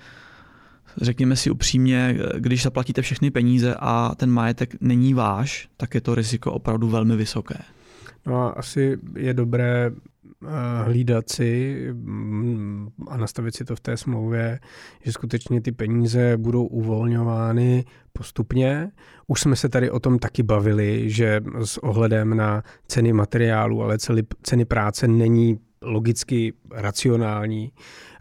řekněme 1.01 1.35
si 1.35 1.49
upřímně, 1.49 2.17
když 2.37 2.63
zaplatíte 2.63 3.01
všechny 3.01 3.31
peníze 3.31 3.75
a 3.79 4.15
ten 4.15 4.29
majetek 4.29 4.75
není 4.81 5.13
váš, 5.13 5.69
tak 5.77 5.95
je 5.95 6.01
to 6.01 6.15
riziko 6.15 6.51
opravdu 6.51 6.87
velmi 6.89 7.15
vysoké. 7.15 7.57
No 8.25 8.41
a 8.41 8.49
asi 8.49 8.97
je 9.17 9.33
dobré 9.33 9.91
eh, 9.91 10.47
hlídat 10.83 11.29
si 11.29 11.77
mm, 11.93 12.87
a 13.07 13.17
nastavit 13.17 13.55
si 13.55 13.65
to 13.65 13.75
v 13.75 13.79
té 13.79 13.97
smlouvě, 13.97 14.59
že 15.03 15.11
skutečně 15.11 15.61
ty 15.61 15.71
peníze 15.71 16.37
budou 16.37 16.65
uvolňovány 16.65 17.85
postupně. 18.13 18.91
Už 19.27 19.41
jsme 19.41 19.55
se 19.55 19.69
tady 19.69 19.91
o 19.91 19.99
tom 19.99 20.19
taky 20.19 20.43
bavili, 20.43 21.09
že 21.09 21.41
s 21.63 21.77
ohledem 21.77 22.37
na 22.37 22.63
ceny 22.87 23.13
materiálu, 23.13 23.83
ale 23.83 23.97
ceny 24.43 24.65
práce 24.65 25.07
není 25.07 25.59
logicky 25.81 26.53
racionální, 26.71 27.71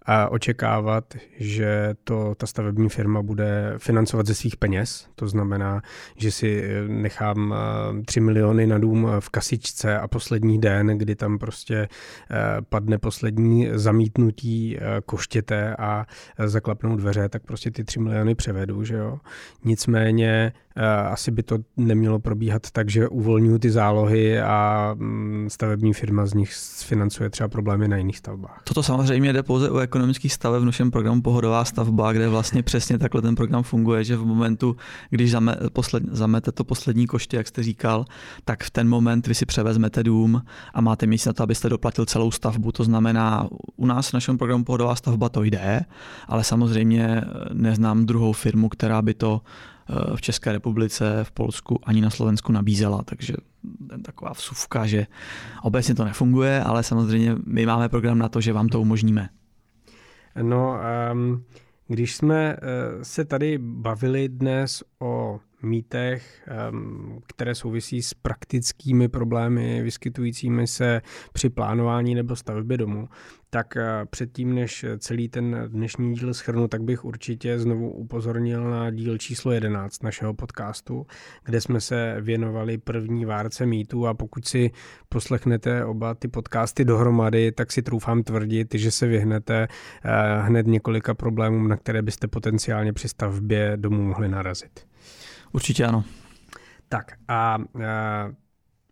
a 0.06 0.28
očekávat, 0.28 1.14
že 1.38 1.94
to 2.04 2.34
ta 2.34 2.46
stavební 2.46 2.88
firma 2.88 3.22
bude 3.22 3.74
financovat 3.78 4.26
ze 4.26 4.34
svých 4.34 4.56
peněz. 4.56 5.08
To 5.14 5.28
znamená, 5.28 5.82
že 6.16 6.30
si 6.30 6.64
nechám 6.88 7.54
3 8.06 8.20
miliony 8.20 8.66
na 8.66 8.78
dům 8.78 9.08
v 9.20 9.30
kasičce 9.30 9.98
a 9.98 10.08
poslední 10.08 10.60
den, 10.60 10.86
kdy 10.86 11.14
tam 11.14 11.38
prostě 11.38 11.88
padne 12.68 12.98
poslední 12.98 13.68
zamítnutí 13.72 14.78
koštěte 15.06 15.76
a 15.76 16.06
zaklapnou 16.44 16.96
dveře, 16.96 17.28
tak 17.28 17.42
prostě 17.42 17.70
ty 17.70 17.84
3 17.84 18.00
miliony 18.00 18.34
převedu, 18.34 18.84
že 18.84 18.94
jo. 18.94 19.18
Nicméně 19.64 20.52
asi 21.10 21.30
by 21.30 21.42
to 21.42 21.58
nemělo 21.76 22.18
probíhat 22.18 22.70
tak, 22.70 22.90
že 22.90 23.08
uvolňují 23.08 23.58
ty 23.58 23.70
zálohy 23.70 24.40
a 24.40 24.90
mm, 24.98 25.46
stavební 25.50 25.92
firma 25.92 26.26
z 26.26 26.34
nich 26.34 26.52
financuje 26.84 27.30
třeba 27.30 27.48
problémy 27.48 27.88
na 27.88 27.96
jiných 27.96 28.18
stavbách. 28.18 28.60
Toto 28.64 28.82
samozřejmě 28.82 29.32
jde 29.32 29.42
pouze 29.42 29.70
o 29.70 29.78
ekonomických 29.92 30.32
staveb 30.32 30.62
v 30.62 30.72
našem 30.72 30.88
programu 30.90 31.22
Pohodová 31.22 31.64
stavba, 31.64 32.12
kde 32.12 32.28
vlastně 32.28 32.62
přesně 32.62 32.98
takhle 32.98 33.22
ten 33.22 33.34
program 33.34 33.62
funguje, 33.62 34.04
že 34.04 34.16
v 34.16 34.24
momentu, 34.24 34.76
když 35.10 35.30
zame, 35.30 35.56
posled, 35.72 36.02
zamete 36.10 36.52
to 36.52 36.64
poslední 36.64 37.06
koště, 37.06 37.36
jak 37.36 37.48
jste 37.48 37.62
říkal, 37.62 38.04
tak 38.44 38.64
v 38.64 38.70
ten 38.70 38.88
moment 38.88 39.26
vy 39.26 39.34
si 39.34 39.46
převezmete 39.46 40.02
dům 40.02 40.42
a 40.74 40.80
máte 40.80 41.06
míst 41.06 41.26
na 41.26 41.32
to, 41.32 41.42
abyste 41.42 41.68
doplatil 41.68 42.06
celou 42.06 42.30
stavbu. 42.30 42.72
To 42.72 42.84
znamená, 42.84 43.48
u 43.76 43.86
nás 43.86 44.08
v 44.08 44.14
našem 44.14 44.38
programu 44.38 44.64
Pohodová 44.64 44.96
stavba 44.96 45.28
to 45.28 45.42
jde, 45.42 45.84
ale 46.28 46.44
samozřejmě 46.44 47.22
neznám 47.52 48.06
druhou 48.06 48.32
firmu, 48.32 48.68
která 48.68 49.02
by 49.02 49.14
to 49.14 49.40
v 50.16 50.20
České 50.20 50.52
republice, 50.52 51.20
v 51.22 51.30
Polsku 51.30 51.80
ani 51.84 52.00
na 52.00 52.10
Slovensku 52.10 52.52
nabízela, 52.52 53.02
takže 53.04 53.34
taková 54.02 54.32
vsuvka, 54.32 54.86
že 54.86 55.06
obecně 55.62 55.94
to 55.94 56.04
nefunguje, 56.04 56.62
ale 56.62 56.82
samozřejmě 56.82 57.36
my 57.46 57.66
máme 57.66 57.88
program 57.88 58.18
na 58.18 58.28
to, 58.28 58.40
že 58.40 58.52
vám 58.52 58.68
to 58.68 58.80
umožníme. 58.80 59.28
No, 60.42 60.78
um, 61.12 61.44
když 61.88 62.16
jsme 62.16 62.56
uh, 62.56 63.02
se 63.02 63.24
tady 63.24 63.58
bavili 63.58 64.28
dnes 64.28 64.82
o 64.98 65.40
mýtech, 65.62 66.48
které 67.26 67.54
souvisí 67.54 68.02
s 68.02 68.14
praktickými 68.14 69.08
problémy 69.08 69.82
vyskytujícími 69.82 70.66
se 70.66 71.02
při 71.32 71.50
plánování 71.50 72.14
nebo 72.14 72.36
stavbě 72.36 72.78
domu, 72.78 73.08
tak 73.54 73.76
eh, 73.76 74.06
předtím, 74.10 74.54
než 74.54 74.84
celý 74.98 75.28
ten 75.28 75.64
dnešní 75.68 76.14
díl 76.14 76.34
schrnu, 76.34 76.68
tak 76.68 76.82
bych 76.82 77.04
určitě 77.04 77.58
znovu 77.58 77.90
upozornil 77.90 78.70
na 78.70 78.90
díl 78.90 79.18
číslo 79.18 79.52
11 79.52 80.02
našeho 80.02 80.34
podcastu, 80.34 81.06
kde 81.44 81.60
jsme 81.60 81.80
se 81.80 82.16
věnovali 82.20 82.78
první 82.78 83.24
várce 83.24 83.66
mýtu 83.66 84.06
a 84.06 84.14
pokud 84.14 84.48
si 84.48 84.70
poslechnete 85.08 85.84
oba 85.84 86.14
ty 86.14 86.28
podcasty 86.28 86.84
dohromady, 86.84 87.52
tak 87.52 87.72
si 87.72 87.82
troufám 87.82 88.22
tvrdit, 88.22 88.74
že 88.74 88.90
se 88.90 89.06
vyhnete 89.06 89.68
eh, 90.04 90.40
hned 90.40 90.66
několika 90.66 91.14
problémům, 91.14 91.68
na 91.68 91.76
které 91.76 92.02
byste 92.02 92.28
potenciálně 92.28 92.92
při 92.92 93.08
stavbě 93.08 93.76
domu 93.76 94.02
mohli 94.02 94.28
narazit. 94.28 94.86
Určitě 95.52 95.84
ano. 95.84 96.04
Tak 96.88 97.12
a 97.28 97.58
eh, 97.80 98.34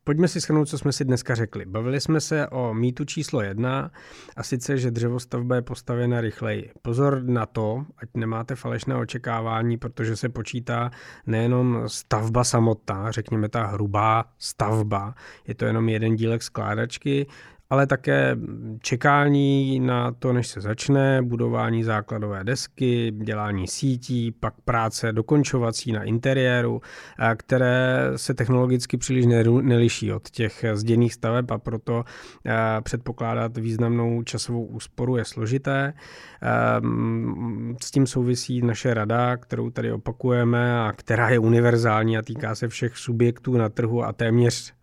Pojďme 0.04 0.28
si 0.28 0.40
schrnout, 0.40 0.68
co 0.68 0.78
jsme 0.78 0.92
si 0.92 1.04
dneska 1.04 1.34
řekli. 1.34 1.64
Bavili 1.66 2.00
jsme 2.00 2.20
se 2.20 2.48
o 2.48 2.74
mýtu 2.74 3.04
číslo 3.04 3.42
jedna 3.42 3.90
a 4.36 4.42
sice, 4.42 4.78
že 4.78 4.90
dřevostavba 4.90 5.56
je 5.56 5.62
postavěna 5.62 6.20
rychleji. 6.20 6.70
Pozor 6.82 7.22
na 7.22 7.46
to, 7.46 7.84
ať 7.98 8.08
nemáte 8.14 8.54
falešné 8.56 8.96
očekávání, 8.96 9.76
protože 9.76 10.16
se 10.16 10.28
počítá 10.28 10.90
nejenom 11.26 11.82
stavba 11.86 12.44
samotná, 12.44 13.10
řekněme 13.10 13.48
ta 13.48 13.66
hrubá 13.66 14.24
stavba, 14.38 15.14
je 15.46 15.54
to 15.54 15.64
jenom 15.64 15.88
jeden 15.88 16.16
dílek 16.16 16.42
skládačky, 16.42 17.26
ale 17.70 17.86
také 17.86 18.36
čekání 18.80 19.80
na 19.80 20.12
to, 20.12 20.32
než 20.32 20.46
se 20.46 20.60
začne, 20.60 21.22
budování 21.22 21.84
základové 21.84 22.44
desky, 22.44 23.12
dělání 23.22 23.68
sítí, 23.68 24.32
pak 24.32 24.54
práce 24.64 25.12
dokončovací 25.12 25.92
na 25.92 26.02
interiéru, 26.02 26.80
které 27.36 28.12
se 28.16 28.34
technologicky 28.34 28.96
příliš 28.96 29.26
neliší 29.62 30.12
od 30.12 30.30
těch 30.30 30.64
zděných 30.72 31.14
staveb 31.14 31.50
a 31.50 31.58
proto 31.58 32.04
předpokládat 32.82 33.58
významnou 33.58 34.22
časovou 34.22 34.64
úsporu 34.64 35.16
je 35.16 35.24
složité. 35.24 35.92
S 37.82 37.90
tím 37.90 38.06
souvisí 38.06 38.62
naše 38.62 38.94
rada, 38.94 39.36
kterou 39.36 39.70
tady 39.70 39.92
opakujeme 39.92 40.80
a 40.80 40.92
která 40.96 41.28
je 41.28 41.38
univerzální 41.38 42.18
a 42.18 42.22
týká 42.22 42.54
se 42.54 42.68
všech 42.68 42.96
subjektů 42.96 43.56
na 43.56 43.68
trhu 43.68 44.04
a 44.04 44.12
téměř 44.12 44.74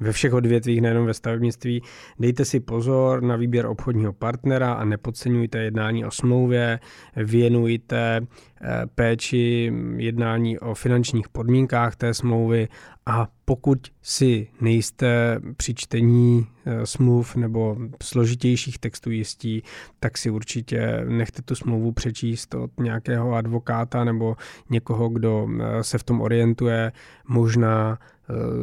ve 0.00 0.12
všech 0.12 0.32
odvětvích, 0.32 0.80
nejenom 0.80 1.06
ve 1.06 1.14
stavebnictví, 1.14 1.82
Dejte 2.18 2.44
si 2.44 2.60
pozor 2.60 3.22
na 3.22 3.36
výběr 3.36 3.66
obchodního 3.66 4.12
partnera 4.12 4.72
a 4.72 4.84
nepodceňujte 4.84 5.58
jednání 5.58 6.04
o 6.04 6.10
smlouvě, 6.10 6.80
věnujte 7.16 8.20
eh, 8.20 8.82
péči 8.94 9.72
jednání 9.96 10.58
o 10.58 10.74
finančních 10.74 11.28
podmínkách 11.28 11.96
té 11.96 12.14
smlouvy 12.14 12.68
a 13.06 13.28
pokud 13.44 13.78
si 14.02 14.48
nejste 14.60 15.40
při 15.56 15.74
čtení 15.74 16.46
eh, 16.66 16.86
smluv 16.86 17.36
nebo 17.36 17.76
složitějších 18.02 18.78
textů 18.78 19.10
jistí, 19.10 19.62
tak 20.00 20.18
si 20.18 20.30
určitě 20.30 21.04
nechte 21.08 21.42
tu 21.42 21.54
smlouvu 21.54 21.92
přečíst 21.92 22.54
od 22.54 22.70
nějakého 22.80 23.32
advokáta 23.32 24.04
nebo 24.04 24.36
někoho, 24.70 25.08
kdo 25.08 25.48
eh, 25.48 25.84
se 25.84 25.98
v 25.98 26.04
tom 26.04 26.20
orientuje. 26.20 26.92
Možná 27.28 27.98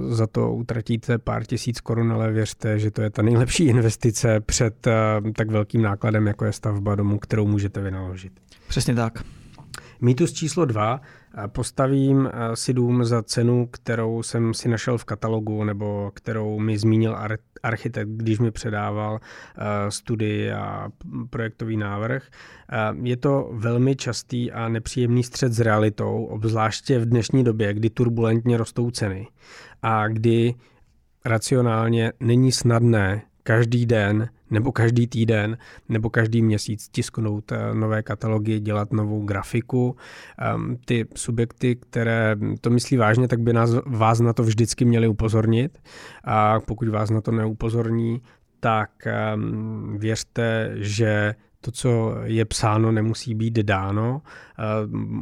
za 0.09 0.27
to 0.27 0.53
utratíte 0.53 1.17
pár 1.17 1.43
tisíc 1.43 1.81
korun, 1.81 2.11
ale 2.11 2.31
věřte, 2.31 2.79
že 2.79 2.91
to 2.91 3.01
je 3.01 3.09
ta 3.09 3.21
nejlepší 3.21 3.65
investice 3.65 4.39
před 4.39 4.87
eh, 4.87 4.91
tak 5.35 5.51
velkým 5.51 5.81
nákladem, 5.81 6.27
jako 6.27 6.45
je 6.45 6.53
stavba 6.53 6.95
domu, 6.95 7.19
kterou 7.19 7.47
můžete 7.47 7.81
vynaložit. 7.81 8.33
Přesně 8.67 8.95
tak. 8.95 9.23
Mýtus 10.01 10.33
číslo 10.33 10.65
dva. 10.65 11.01
Postavím 11.47 12.29
eh, 12.33 12.55
si 12.55 12.73
dům 12.73 13.05
za 13.05 13.23
cenu, 13.23 13.67
kterou 13.71 14.23
jsem 14.23 14.53
si 14.53 14.69
našel 14.69 14.97
v 14.97 15.05
katalogu 15.05 15.63
nebo 15.63 16.11
kterou 16.13 16.59
mi 16.59 16.77
zmínil 16.77 17.17
architekt, 17.63 18.09
když 18.09 18.39
mi 18.39 18.51
předával 18.51 19.19
studii 19.89 20.51
a 20.51 20.89
projektový 21.29 21.77
návrh. 21.77 22.23
Je 23.03 23.17
to 23.17 23.49
velmi 23.53 23.95
častý 23.95 24.51
a 24.51 24.69
nepříjemný 24.69 25.23
střed 25.23 25.53
s 25.53 25.59
realitou, 25.59 26.25
obzvláště 26.25 26.99
v 26.99 27.05
dnešní 27.05 27.43
době, 27.43 27.73
kdy 27.73 27.89
turbulentně 27.89 28.57
rostou 28.57 28.91
ceny 28.91 29.27
a 29.81 30.07
kdy 30.07 30.53
racionálně 31.25 32.13
není 32.19 32.51
snadné 32.51 33.21
každý 33.43 33.85
den 33.85 34.29
nebo 34.51 34.71
každý 34.71 35.07
týden 35.07 35.57
nebo 35.89 36.09
každý 36.09 36.41
měsíc 36.41 36.87
tisknout 36.87 37.51
eh, 37.51 37.73
nové 37.73 38.03
katalogy, 38.03 38.59
dělat 38.59 38.93
novou 38.93 39.25
grafiku. 39.25 39.95
Ehm, 40.39 40.77
ty 40.85 41.05
subjekty, 41.15 41.75
které 41.75 42.35
to 42.61 42.69
myslí 42.69 42.97
vážně, 42.97 43.27
tak 43.27 43.39
by 43.39 43.53
nás, 43.53 43.71
vás 43.85 44.19
na 44.19 44.33
to 44.33 44.43
vždycky 44.43 44.85
měli 44.85 45.07
upozornit 45.07 45.79
a 46.23 46.59
pokud 46.59 46.87
vás 46.87 47.09
na 47.09 47.21
to 47.21 47.31
neupozorní, 47.31 48.21
tak 48.59 48.91
ehm, 49.07 49.97
věřte, 49.99 50.71
že 50.75 51.35
to, 51.61 51.71
co 51.71 52.15
je 52.23 52.45
psáno, 52.45 52.91
nemusí 52.91 53.35
být 53.35 53.53
dáno. 53.53 54.21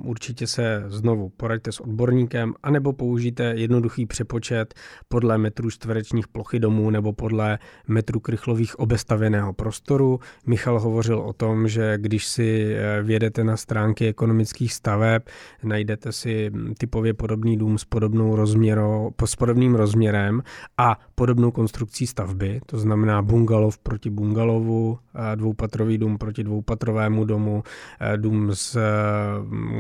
Určitě 0.04 0.48
se 0.48 0.84
znovu 0.88 1.30
poraďte 1.30 1.72
s 1.72 1.80
odborníkem, 1.80 2.54
anebo 2.64 2.94
použijte 2.94 3.44
jednoduchý 3.44 4.06
přepočet 4.06 4.74
podle 5.08 5.38
metrů 5.38 5.70
čtverečních 5.70 6.28
plochy 6.28 6.60
domů 6.60 6.90
nebo 6.90 7.14
podle 7.14 7.60
metru 7.88 8.20
krychlových 8.20 8.80
obestavěného 8.80 9.54
prostoru. 9.54 10.20
Michal 10.48 10.80
hovořil 10.80 11.20
o 11.20 11.34
tom, 11.34 11.68
že 11.68 11.98
když 11.98 12.28
si 12.28 12.76
eh, 12.76 13.04
vědete 13.04 13.44
na 13.44 13.58
stránky 13.58 14.08
ekonomických 14.08 14.74
staveb, 14.74 15.22
najdete 15.64 16.12
si 16.12 16.52
typově 16.78 17.14
podobný 17.14 17.58
dům 17.58 17.78
s, 17.78 17.86
podobnou 17.86 18.36
rozměro, 18.36 19.10
s 19.26 19.36
podobným 19.36 19.76
rozměrem 19.76 20.44
a 20.78 21.00
podobnou 21.16 21.52
konstrukcí 21.52 22.08
stavby, 22.08 22.62
to 22.66 22.78
znamená 22.78 23.22
bungalov 23.22 23.78
proti 23.78 24.10
bungalovu, 24.10 25.00
dvoupatrový 25.36 25.98
dům 25.98 26.18
proti 26.18 26.29
dvoupatrovému 26.38 27.26
domu, 27.26 27.64
eh, 28.00 28.18
dům 28.18 28.50
s 28.54 28.76
eh, 28.76 28.82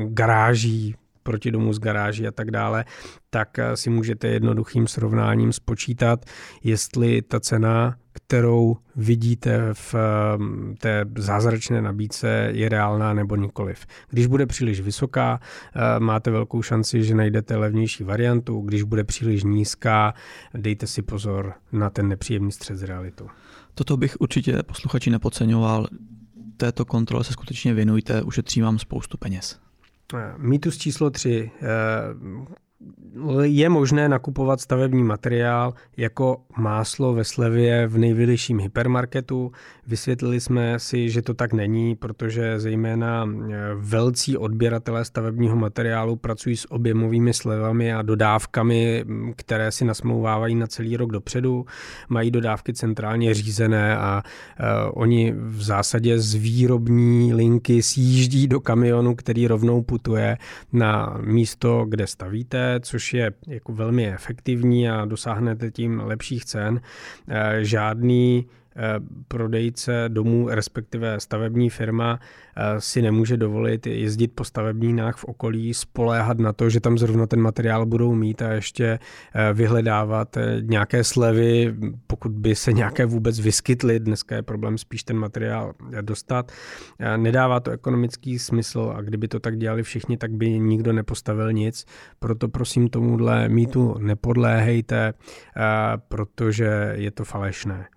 garáží 0.07 0.95
proti 1.23 1.51
domu 1.51 1.73
z 1.73 1.79
garáží 1.79 2.27
a 2.27 2.31
tak 2.31 2.51
dále, 2.51 2.85
tak 3.29 3.59
eh, 3.59 3.77
si 3.77 3.89
můžete 3.89 4.27
jednoduchým 4.27 4.87
srovnáním 4.87 5.53
spočítat, 5.53 6.25
jestli 6.63 7.21
ta 7.21 7.39
cena, 7.39 7.95
kterou 8.11 8.77
vidíte 8.95 9.69
v 9.73 9.95
té 10.79 11.05
zázračné 11.17 11.81
nabídce, 11.81 12.49
je 12.53 12.69
reálná 12.69 13.13
nebo 13.13 13.35
nikoliv. 13.35 13.85
Když 14.09 14.27
bude 14.27 14.45
příliš 14.45 14.81
vysoká, 14.81 15.39
máte 15.99 16.31
velkou 16.31 16.61
šanci, 16.61 17.03
že 17.03 17.15
najdete 17.15 17.55
levnější 17.55 18.03
variantu. 18.03 18.61
Když 18.61 18.83
bude 18.83 19.03
příliš 19.03 19.43
nízká, 19.43 20.13
dejte 20.53 20.87
si 20.87 21.01
pozor 21.01 21.53
na 21.71 21.89
ten 21.89 22.07
nepříjemný 22.07 22.51
střed 22.51 22.77
s 22.77 22.83
realitou. 22.83 23.27
Toto 23.79 23.97
bych 23.97 24.15
určitě 24.19 24.63
posluchači 24.63 25.09
nepodceňoval. 25.09 25.87
Této 26.59 26.85
kontrole 26.85 27.23
se 27.23 27.33
skutečně 27.33 27.73
věnujte, 27.73 28.23
ušetří 28.23 28.61
vám 28.61 28.79
spoustu 28.79 29.17
peněz. 29.17 29.59
Mýtus 30.37 30.77
číslo 30.77 31.09
tři. 31.09 31.51
Je 33.41 33.69
možné 33.69 34.09
nakupovat 34.09 34.61
stavební 34.61 35.03
materiál 35.03 35.73
jako 35.97 36.41
máslo 36.57 37.13
ve 37.13 37.23
slevě 37.23 37.87
v 37.87 37.97
nejvyšším 37.97 38.59
hypermarketu. 38.59 39.51
Vysvětlili 39.87 40.39
jsme 40.39 40.79
si, 40.79 41.09
že 41.09 41.21
to 41.21 41.33
tak 41.33 41.53
není, 41.53 41.95
protože 41.95 42.59
zejména 42.59 43.25
eh, 43.27 43.55
velcí 43.75 44.37
odběratelé 44.37 45.05
stavebního 45.05 45.55
materiálu 45.55 46.15
pracují 46.15 46.57
s 46.57 46.71
objemovými 46.71 47.33
slevami 47.33 47.93
a 47.93 48.01
dodávkami, 48.01 49.05
které 49.35 49.71
si 49.71 49.85
nasmlouvávají 49.85 50.55
na 50.55 50.67
celý 50.67 50.97
rok 50.97 51.11
dopředu. 51.11 51.65
Mají 52.09 52.31
dodávky 52.31 52.73
centrálně 52.73 53.33
řízené 53.33 53.97
a 53.97 54.23
uh, 54.59 54.65
oni 54.93 55.33
v 55.35 55.63
zásadě 55.63 56.19
z 56.19 56.33
výrobní 56.33 57.33
linky 57.33 57.83
sjíždí 57.83 58.47
do 58.47 58.59
kamionu, 58.59 59.15
který 59.15 59.47
rovnou 59.47 59.81
putuje 59.81 60.37
na 60.73 61.17
místo, 61.21 61.85
kde 61.89 62.07
stavíte, 62.07 62.68
což 62.79 63.13
je 63.13 63.31
jako 63.47 63.73
velmi 63.73 64.07
efektivní 64.13 64.89
a 64.89 65.05
dosáhnete 65.05 65.71
tím 65.71 66.01
lepších 66.05 66.45
cen. 66.45 66.81
Eh, 67.27 67.63
žádný 67.65 68.45
prodejce 69.27 70.05
domů, 70.07 70.49
respektive 70.49 71.19
stavební 71.19 71.69
firma 71.69 72.19
eh, 72.19 72.81
si 72.81 73.01
nemůže 73.01 73.37
dovolit 73.37 73.87
jezdit 73.87 74.31
po 74.35 74.43
stavebninách 74.43 75.17
v 75.17 75.25
okolí, 75.25 75.73
spoléhat 75.73 76.39
na 76.39 76.53
to, 76.53 76.69
že 76.69 76.79
tam 76.79 76.97
zrovna 76.97 77.27
ten 77.27 77.41
materiál 77.41 77.85
budou 77.85 78.15
mít 78.15 78.41
a 78.41 78.51
ještě 78.51 78.99
eh, 79.33 79.53
vyhledávat 79.53 80.37
nějaké 80.61 81.03
slevy, 81.03 81.75
pokud 82.07 82.31
by 82.31 82.55
se 82.55 82.73
nějaké 82.73 83.05
vůbec 83.05 83.39
vyskytly. 83.39 83.99
Dneska 83.99 84.35
je 84.35 84.41
problém 84.41 84.77
spíš 84.77 85.03
ten 85.03 85.17
materiál 85.17 85.73
dostat. 86.01 86.51
Nedává 87.17 87.59
to 87.59 87.71
ekonomický 87.71 88.39
smysl 88.39 88.93
a 88.95 89.01
kdyby 89.01 89.27
to 89.27 89.39
tak 89.39 89.57
dělali 89.57 89.83
všichni, 89.83 90.17
tak 90.17 90.31
by 90.31 90.59
nikdo 90.59 90.93
nepostavil 90.93 91.53
nic. 91.53 91.85
Proto 92.19 92.47
prosím 92.47 92.87
tomuhle 92.87 93.49
mýtu 93.49 93.95
nepodléhejte, 93.99 95.13
protože 96.07 96.93
je 96.95 97.11
to 97.11 97.25
falešné. 97.25 97.87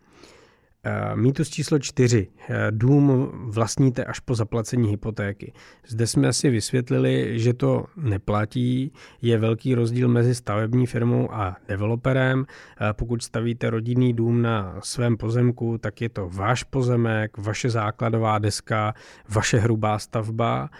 Eh, 0.84 1.16
mýtus 1.16 1.50
číslo 1.50 1.78
čtyři. 1.78 2.28
Eh, 2.48 2.66
dům 2.70 3.30
vlastníte 3.44 4.04
až 4.04 4.20
po 4.20 4.34
zaplacení 4.34 4.88
hypotéky. 4.88 5.52
Zde 5.86 6.06
jsme 6.06 6.32
si 6.32 6.50
vysvětlili, 6.50 7.38
že 7.38 7.54
to 7.54 7.84
neplatí. 7.96 8.92
Je 9.22 9.38
velký 9.38 9.74
rozdíl 9.74 10.08
mezi 10.08 10.34
stavební 10.34 10.86
firmou 10.86 11.34
a 11.34 11.56
developerem. 11.68 12.46
Eh, 12.46 12.92
pokud 12.92 13.22
stavíte 13.22 13.70
rodinný 13.70 14.12
dům 14.12 14.42
na 14.42 14.76
svém 14.82 15.16
pozemku, 15.16 15.78
tak 15.78 16.00
je 16.00 16.08
to 16.08 16.28
váš 16.28 16.62
pozemek, 16.62 17.38
vaše 17.38 17.70
základová 17.70 18.38
deska, 18.38 18.94
vaše 19.28 19.58
hrubá 19.58 19.98
stavba 19.98 20.70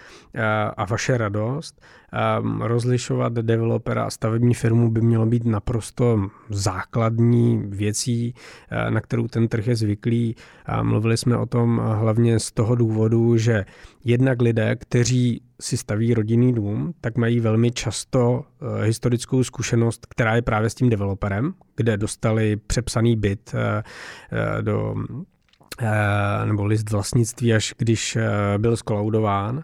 a 0.76 0.84
vaše 0.84 1.18
radost. 1.18 1.80
Ehm, 2.12 2.62
rozlišovat 2.62 3.32
developera 3.32 4.04
a 4.04 4.10
stavební 4.10 4.54
firmu 4.54 4.90
by 4.90 5.00
mělo 5.00 5.26
být 5.26 5.44
naprosto 5.44 6.28
základní 6.50 7.62
věcí, 7.66 8.34
eh, 8.70 8.90
na 8.90 9.00
kterou 9.00 9.28
ten 9.28 9.48
trh 9.48 9.66
je 9.66 9.76
zvyklý. 9.76 10.36
Mluvili 10.82 11.16
jsme 11.16 11.36
o 11.36 11.46
tom 11.46 11.82
hlavně 11.94 12.38
z 12.38 12.52
toho 12.52 12.74
důvodu, 12.74 13.36
že 13.36 13.64
jednak 14.04 14.42
lidé, 14.42 14.76
kteří 14.76 15.42
si 15.60 15.76
staví 15.76 16.14
rodinný 16.14 16.52
dům, 16.52 16.94
tak 17.00 17.16
mají 17.16 17.40
velmi 17.40 17.70
často 17.70 18.44
eh, 18.44 18.84
historickou 18.84 19.44
zkušenost, 19.44 20.06
která 20.06 20.34
je 20.36 20.42
právě 20.42 20.70
s 20.70 20.74
tím 20.74 20.88
developerem, 20.88 21.54
kde 21.76 21.96
dostali 21.96 22.56
přepsaný 22.56 23.16
byt 23.16 23.54
eh, 23.54 23.82
do 24.62 24.94
Eh, 24.94 25.32
nebo 26.44 26.64
list 26.64 26.90
vlastnictví, 26.90 27.54
až 27.54 27.74
když 27.78 28.16
eh, 28.16 28.58
byl 28.58 28.76
skolaudován. 28.76 29.62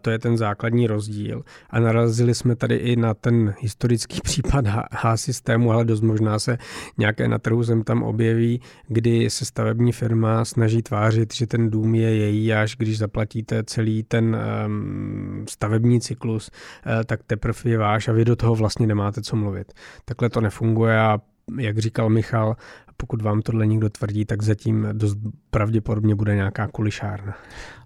To 0.00 0.10
je 0.10 0.18
ten 0.18 0.36
základní 0.36 0.86
rozdíl. 0.86 1.42
A 1.70 1.80
narazili 1.80 2.34
jsme 2.34 2.56
tady 2.56 2.76
i 2.76 2.96
na 2.96 3.14
ten 3.14 3.54
historický 3.60 4.20
případ 4.24 4.64
H-systému, 4.92 5.72
ale 5.72 5.84
dost 5.84 6.00
možná 6.00 6.38
se 6.38 6.58
nějaké 6.98 7.28
na 7.28 7.38
trhu 7.38 7.62
zem 7.62 7.84
tam 7.84 8.02
objeví, 8.02 8.60
kdy 8.88 9.30
se 9.30 9.44
stavební 9.44 9.92
firma 9.92 10.44
snaží 10.44 10.82
tvářit, 10.82 11.34
že 11.34 11.46
ten 11.46 11.70
dům 11.70 11.94
je 11.94 12.16
její, 12.16 12.52
až 12.52 12.76
když 12.76 12.98
zaplatíte 12.98 13.64
celý 13.64 14.02
ten 14.02 14.36
ehm, 14.40 15.44
stavební 15.48 16.00
cyklus, 16.00 16.50
eh, 16.50 17.04
tak 17.04 17.20
teprve 17.26 17.58
je 17.64 17.78
váš 17.78 18.08
a 18.08 18.12
vy 18.12 18.24
do 18.24 18.36
toho 18.36 18.54
vlastně 18.54 18.86
nemáte 18.86 19.22
co 19.22 19.36
mluvit. 19.36 19.72
Takhle 20.04 20.30
to 20.30 20.40
nefunguje 20.40 21.00
a 21.00 21.18
jak 21.58 21.78
říkal 21.78 22.08
Michal, 22.08 22.56
pokud 22.96 23.22
vám 23.22 23.42
tohle 23.42 23.66
někdo 23.66 23.90
tvrdí, 23.90 24.24
tak 24.24 24.42
zatím 24.42 24.88
dost 24.92 25.18
pravděpodobně 25.50 26.14
bude 26.14 26.34
nějaká 26.34 26.68
kulišárna. 26.68 27.34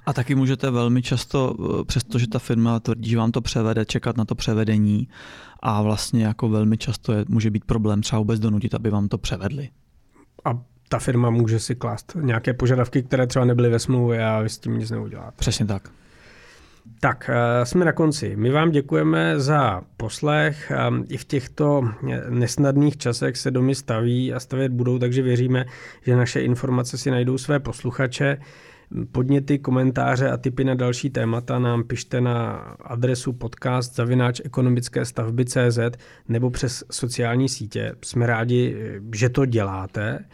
A 0.07 0.13
taky 0.13 0.35
můžete 0.35 0.71
velmi 0.71 1.03
často, 1.03 1.55
přestože 1.87 2.29
ta 2.29 2.39
firma 2.39 2.81
tvrdí, 2.81 3.11
že 3.11 3.17
vám 3.17 3.33
to 3.33 3.41
převede, 3.41 3.85
čekat 3.85 4.17
na 4.17 4.25
to 4.25 4.35
převedení 4.35 5.09
a 5.61 5.83
vlastně 5.83 6.25
jako 6.25 6.49
velmi 6.49 6.79
často 6.79 7.13
je, 7.13 7.25
může 7.29 7.51
být 7.51 7.65
problém 7.65 8.03
třeba 8.03 8.19
vůbec 8.19 8.41
donutit, 8.41 8.75
aby 8.75 8.91
vám 8.91 9.09
to 9.09 9.19
převedli. 9.19 9.69
A 10.45 10.59
ta 10.89 10.99
firma 10.99 11.31
může 11.31 11.61
si 11.61 11.75
klást 11.75 12.17
nějaké 12.21 12.55
požadavky, 12.55 13.03
které 13.03 13.27
třeba 13.27 13.45
nebyly 13.45 13.69
ve 13.69 13.79
smlouvě 13.79 14.27
a 14.27 14.41
vy 14.41 14.49
s 14.49 14.59
tím 14.59 14.79
nic 14.79 14.91
neuděláte. 14.91 15.37
Přesně 15.37 15.67
tak. 15.67 15.91
Tak, 17.01 17.31
eh, 17.33 17.67
jsme 17.67 17.85
na 17.85 17.93
konci. 17.93 18.37
My 18.37 18.51
vám 18.51 18.71
děkujeme 18.71 19.41
za 19.41 19.83
poslech. 19.97 20.73
I 21.09 21.17
v 21.17 21.25
těchto 21.25 21.89
eh, 22.11 22.23
nesnadných 22.31 22.97
časech 22.97 23.37
se 23.37 23.51
domy 23.51 23.75
staví 23.75 24.33
a 24.33 24.41
stavět 24.41 24.73
budou, 24.73 24.99
takže 24.99 25.23
věříme, 25.23 25.65
že 26.03 26.17
naše 26.17 26.41
informace 26.41 26.99
si 26.99 27.11
najdou 27.11 27.39
své 27.39 27.61
posluchače. 27.61 28.39
Podněty, 29.13 29.59
komentáře 29.59 30.31
a 30.31 30.37
tipy 30.37 30.65
na 30.65 30.75
další 30.75 31.11
témata 31.11 31.59
nám 31.59 31.85
pište 31.85 32.21
na 32.21 32.53
adresu 32.81 33.33
podcast 33.33 33.95
zavináč 33.95 34.41
ekonomické 34.45 35.05
stavby 35.05 35.45
CZ 35.45 35.79
nebo 36.29 36.51
přes 36.51 36.85
sociální 36.91 37.49
sítě. 37.49 37.93
Jsme 38.05 38.27
rádi, 38.27 38.77
eh, 38.79 39.01
že 39.15 39.29
to 39.29 39.47
děláte. 39.47 40.25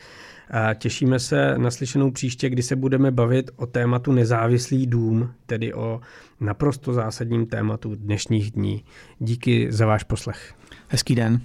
A 0.50 0.74
těšíme 0.74 1.18
se 1.18 1.58
na 1.58 1.70
slyšenou 1.70 2.10
příště, 2.10 2.50
kdy 2.50 2.62
se 2.62 2.76
budeme 2.76 3.10
bavit 3.10 3.50
o 3.56 3.66
tématu 3.66 4.12
nezávislý 4.12 4.86
dům, 4.86 5.30
tedy 5.46 5.74
o 5.74 6.00
naprosto 6.42 6.92
zásadním 6.92 7.46
tématu 7.46 7.94
dnešních 7.94 8.50
dní. 8.50 8.84
Díky 9.18 9.72
za 9.72 9.86
váš 9.86 10.02
poslech. 10.02 10.54
Hezký 10.88 11.14
den. 11.14 11.40